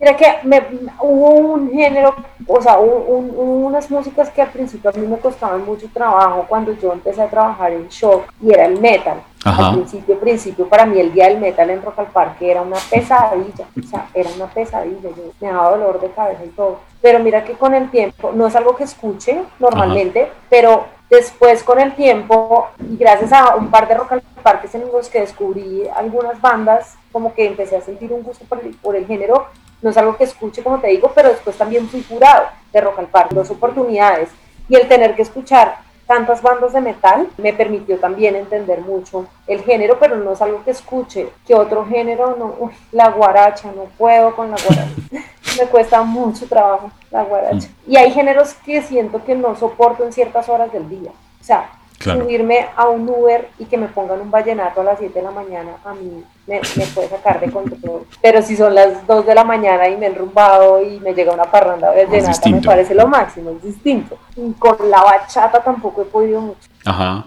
Mira 0.05 0.17
que 0.19 0.27
me, 0.47 0.63
hubo 1.01 1.31
un 1.31 1.71
género, 1.73 2.15
o 2.47 2.61
sea, 2.61 2.79
un- 2.79 3.33
unas 3.39 3.91
músicas 3.91 4.29
que 4.29 4.43
al 4.43 4.51
principio 4.51 4.91
a 4.91 4.93
mí 4.93 5.07
me 5.07 5.17
costaban 5.17 5.65
mucho 5.65 5.87
trabajo 5.95 6.45
cuando 6.47 6.73
yo 6.75 6.93
empecé 6.93 7.23
a 7.23 7.31
trabajar 7.31 7.73
en 7.73 7.89
shock 7.89 8.25
y 8.43 8.53
era 8.53 8.67
el 8.67 8.79
metal. 8.79 9.23
Ajá. 9.47 9.69
Al 9.69 9.75
principio, 9.77 10.19
principio, 10.21 10.69
para 10.69 10.85
mí 10.85 11.01
el 11.01 11.11
día 11.15 11.29
del 11.29 11.41
metal 11.41 11.71
en 11.71 11.81
Rock 11.81 12.01
al 12.01 12.07
Parque 12.09 12.51
era 12.51 12.61
una 12.61 12.77
pesadilla, 12.91 13.65
o 13.83 13.87
sea, 13.89 14.07
era 14.13 14.29
una 14.37 14.45
pesadilla, 14.47 15.09
yo 15.09 15.23
me 15.41 15.49
daba 15.49 15.71
dolor 15.71 15.99
de 15.99 16.11
cabeza 16.11 16.45
y 16.45 16.49
todo. 16.49 16.81
Pero 17.01 17.19
mira 17.21 17.43
que 17.43 17.55
con 17.55 17.73
el 17.75 17.91
tiempo, 17.91 18.31
no 18.35 18.47
es 18.47 18.55
algo 18.57 18.77
que 18.77 18.85
escuche 18.85 19.43
normalmente, 19.59 20.31
pero 20.51 20.85
después 21.11 21.63
con 21.63 21.81
el 21.81 21.95
tiempo 21.95 22.69
y 22.91 22.97
gracias 22.97 23.33
a 23.33 23.57
un 23.57 23.71
par 23.71 23.87
de 23.89 23.95
Rock 23.95 24.13
al 24.13 24.23
Parques 24.43 24.75
en 24.75 24.91
los 24.91 25.09
que 25.09 25.21
descubrí 25.21 25.83
algunas 25.95 26.41
bandas, 26.41 26.97
como 27.13 27.35
que 27.35 27.47
empecé 27.47 27.77
a 27.77 27.81
sentir 27.81 28.13
un 28.13 28.23
gusto 28.23 28.45
por 28.81 28.97
el, 28.97 29.07
género 29.07 29.47
no 29.83 29.91
es 29.91 29.97
algo 29.97 30.17
que 30.17 30.25
escuche, 30.25 30.63
como 30.63 30.81
te 30.81 30.89
digo, 30.89 31.13
pero 31.15 31.29
después 31.29 31.57
también 31.57 31.89
fui 31.89 32.03
jurado 32.03 32.47
de 32.73 32.81
Rock 32.81 33.01
al 33.01 33.07
Parque, 33.07 33.35
dos 33.35 33.51
oportunidades. 33.51 34.31
Y 34.67 34.77
el 34.77 34.89
tener 34.89 35.15
que 35.15 35.21
escuchar 35.21 35.77
tantas 36.07 36.43
bandas 36.43 36.73
de 36.73 36.81
metal 36.81 37.29
me 37.39 37.53
permitió 37.53 37.99
también 37.99 38.37
entender 38.37 38.81
mucho 38.81 39.27
el 39.47 39.63
género, 39.63 39.99
pero 39.99 40.17
no 40.17 40.33
es 40.33 40.43
algo 40.43 40.63
que 40.65 40.71
escuche. 40.71 41.29
Que 41.47 41.55
otro 41.55 41.87
género, 41.87 42.37
no, 42.37 42.55
uy, 42.59 42.73
la 42.93 43.11
guaracha, 43.11 43.73
no 43.75 43.85
puedo 43.97 44.35
con 44.35 44.51
la 44.51 44.57
guaracha. 44.57 44.95
me 45.61 45.67
cuesta 45.67 46.03
mucho 46.03 46.47
trabajo 46.47 46.91
la 47.11 47.23
guaracha. 47.23 47.69
Y 47.87 47.97
hay 47.97 48.11
géneros 48.11 48.55
que 48.55 48.83
siento 48.83 49.25
que 49.25 49.35
no 49.35 49.55
soporto 49.57 50.05
en 50.05 50.13
ciertas 50.13 50.49
horas 50.49 50.73
del 50.73 50.89
día. 50.89 51.11
O 51.41 51.45
sea, 51.45 51.71
Claro. 52.05 52.21
subirme 52.21 52.67
a 52.77 52.89
un 52.89 53.09
Uber 53.09 53.49
y 53.59 53.65
que 53.65 53.79
me 53.79 53.89
pongan 53.89 54.21
un 54.21 54.31
vallenato 54.31 54.83
a 54.83 54.85
las 54.85 54.99
7 54.99 55.15
de 55.15 55.23
la 55.25 55.31
mañana, 55.31 55.73
a 55.85 55.95
mí 55.95 56.23
me, 56.47 56.61
me 56.77 56.87
puede 56.87 57.09
sacar 57.09 57.41
de 57.41 57.51
control. 57.51 58.07
Pero 58.21 58.43
si 58.43 58.57
son 58.57 58.75
las 58.75 59.07
2 59.07 59.27
de 59.27 59.35
la 59.35 59.45
mañana 59.45 59.89
y 59.89 59.97
me 59.97 60.07
he 60.07 60.11
enrumbado 60.11 60.83
y 60.83 61.01
me 61.01 61.15
llega 61.15 61.33
una 61.33 61.51
parranda 61.51 61.91
vallenata, 61.91 62.51
me 62.51 62.61
parece 62.61 62.95
lo 62.95 63.07
máximo, 63.07 63.51
es 63.51 63.63
distinto. 63.63 64.19
Y 64.37 64.53
con 64.53 64.77
la 64.91 65.03
bachata 65.03 65.61
tampoco 65.61 66.03
he 66.03 66.05
podido 66.05 66.41
mucho. 66.41 66.69
Ajá. 66.85 67.25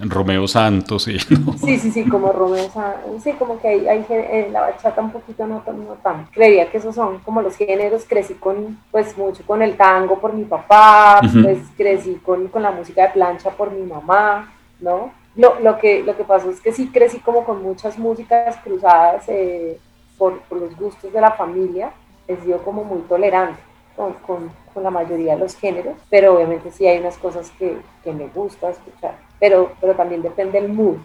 Romeo 0.00 0.46
Santos, 0.48 1.04
sí. 1.04 1.16
¿no? 1.30 1.52
Sí, 1.58 1.78
sí, 1.78 1.90
sí, 1.90 2.08
como 2.08 2.32
Romeo 2.32 2.68
Sa- 2.70 2.96
sí, 3.22 3.32
como 3.32 3.60
que 3.60 3.68
hay, 3.68 3.86
hay 3.88 4.04
en 4.08 4.52
la 4.52 4.60
bachata 4.62 5.00
un 5.02 5.10
poquito 5.10 5.46
no 5.46 5.60
tan, 5.60 5.84
no 5.86 5.94
tan. 5.94 6.26
Creería 6.26 6.70
que 6.70 6.78
esos 6.78 6.94
son 6.94 7.18
como 7.20 7.42
los 7.42 7.56
géneros, 7.56 8.04
crecí 8.08 8.34
con, 8.34 8.78
pues 8.90 9.16
mucho 9.18 9.42
con 9.46 9.62
el 9.62 9.76
tango 9.76 10.18
por 10.18 10.32
mi 10.32 10.44
papá, 10.44 11.20
pues 11.42 11.58
crecí 11.76 12.14
con, 12.24 12.48
con 12.48 12.62
la 12.62 12.70
música 12.70 13.02
de 13.02 13.08
plancha 13.10 13.50
por 13.50 13.70
mi 13.72 13.82
mamá, 13.86 14.52
¿no? 14.80 15.12
Lo, 15.36 15.60
lo, 15.60 15.78
que, 15.78 16.02
lo 16.02 16.16
que 16.16 16.24
pasó 16.24 16.48
es 16.50 16.60
que 16.60 16.72
sí 16.72 16.88
crecí 16.88 17.18
como 17.20 17.44
con 17.44 17.62
muchas 17.62 17.98
músicas 17.98 18.56
cruzadas 18.64 19.24
eh, 19.28 19.78
por, 20.16 20.40
por 20.42 20.58
los 20.58 20.74
gustos 20.76 21.12
de 21.12 21.20
la 21.20 21.32
familia, 21.32 21.90
he 22.26 22.36
sido 22.38 22.58
como 22.62 22.84
muy 22.84 23.00
tolerante 23.00 23.60
con, 23.94 24.14
con, 24.26 24.50
con 24.72 24.82
la 24.82 24.90
mayoría 24.90 25.34
de 25.34 25.40
los 25.40 25.54
géneros, 25.54 25.94
pero 26.10 26.34
obviamente 26.34 26.70
sí 26.70 26.86
hay 26.86 26.98
unas 26.98 27.18
cosas 27.18 27.50
que, 27.58 27.76
que 28.02 28.12
me 28.12 28.28
gusta 28.28 28.70
escuchar, 28.70 29.16
pero, 29.40 29.74
pero 29.80 29.94
también 29.94 30.22
depende 30.22 30.58
el 30.58 30.68
mood 30.68 30.96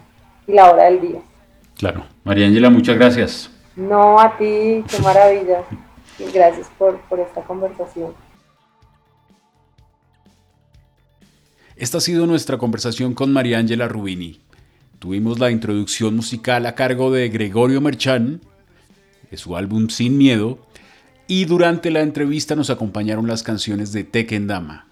y 0.46 0.52
la 0.52 0.70
hora 0.70 0.84
del 0.84 1.00
día. 1.00 1.20
Claro. 1.76 2.04
María 2.24 2.46
Ángela, 2.46 2.70
muchas 2.70 2.96
gracias. 2.96 3.50
No 3.76 4.20
a 4.20 4.36
ti, 4.36 4.84
qué 4.88 4.98
maravilla. 5.02 5.62
Y 6.18 6.30
gracias 6.30 6.68
por, 6.78 7.00
por 7.02 7.20
esta 7.20 7.42
conversación. 7.42 8.12
Esta 11.76 11.98
ha 11.98 12.00
sido 12.00 12.26
nuestra 12.26 12.58
conversación 12.58 13.14
con 13.14 13.32
María 13.32 13.58
Ángela 13.58 13.88
Rubini. 13.88 14.40
Tuvimos 14.98 15.40
la 15.40 15.50
introducción 15.50 16.14
musical 16.14 16.64
a 16.66 16.76
cargo 16.76 17.10
de 17.10 17.28
Gregorio 17.28 17.80
Merchán, 17.80 18.40
de 19.30 19.36
su 19.36 19.56
álbum 19.56 19.88
Sin 19.88 20.16
Miedo, 20.16 20.58
y 21.26 21.46
durante 21.46 21.90
la 21.90 22.02
entrevista 22.02 22.54
nos 22.54 22.70
acompañaron 22.70 23.26
las 23.26 23.42
canciones 23.42 23.92
de 23.92 24.04
Tekken 24.04 24.46
Dama. 24.46 24.86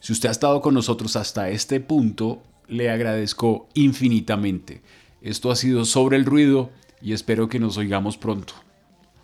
Si 0.00 0.12
usted 0.12 0.28
ha 0.28 0.32
estado 0.32 0.60
con 0.60 0.72
nosotros 0.72 1.16
hasta 1.16 1.50
este 1.50 1.80
punto, 1.80 2.42
le 2.68 2.90
agradezco 2.90 3.68
infinitamente. 3.74 4.82
Esto 5.22 5.50
ha 5.50 5.56
sido 5.56 5.84
Sobre 5.84 6.16
el 6.16 6.24
Ruido 6.24 6.70
y 7.00 7.12
espero 7.12 7.48
que 7.48 7.60
nos 7.60 7.76
oigamos 7.76 8.16
pronto. 8.16 8.54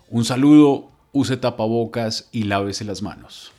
Un 0.09 0.25
saludo, 0.25 0.89
use 1.11 1.37
tapabocas 1.37 2.29
y 2.31 2.43
lávese 2.43 2.85
las 2.85 3.01
manos. 3.01 3.51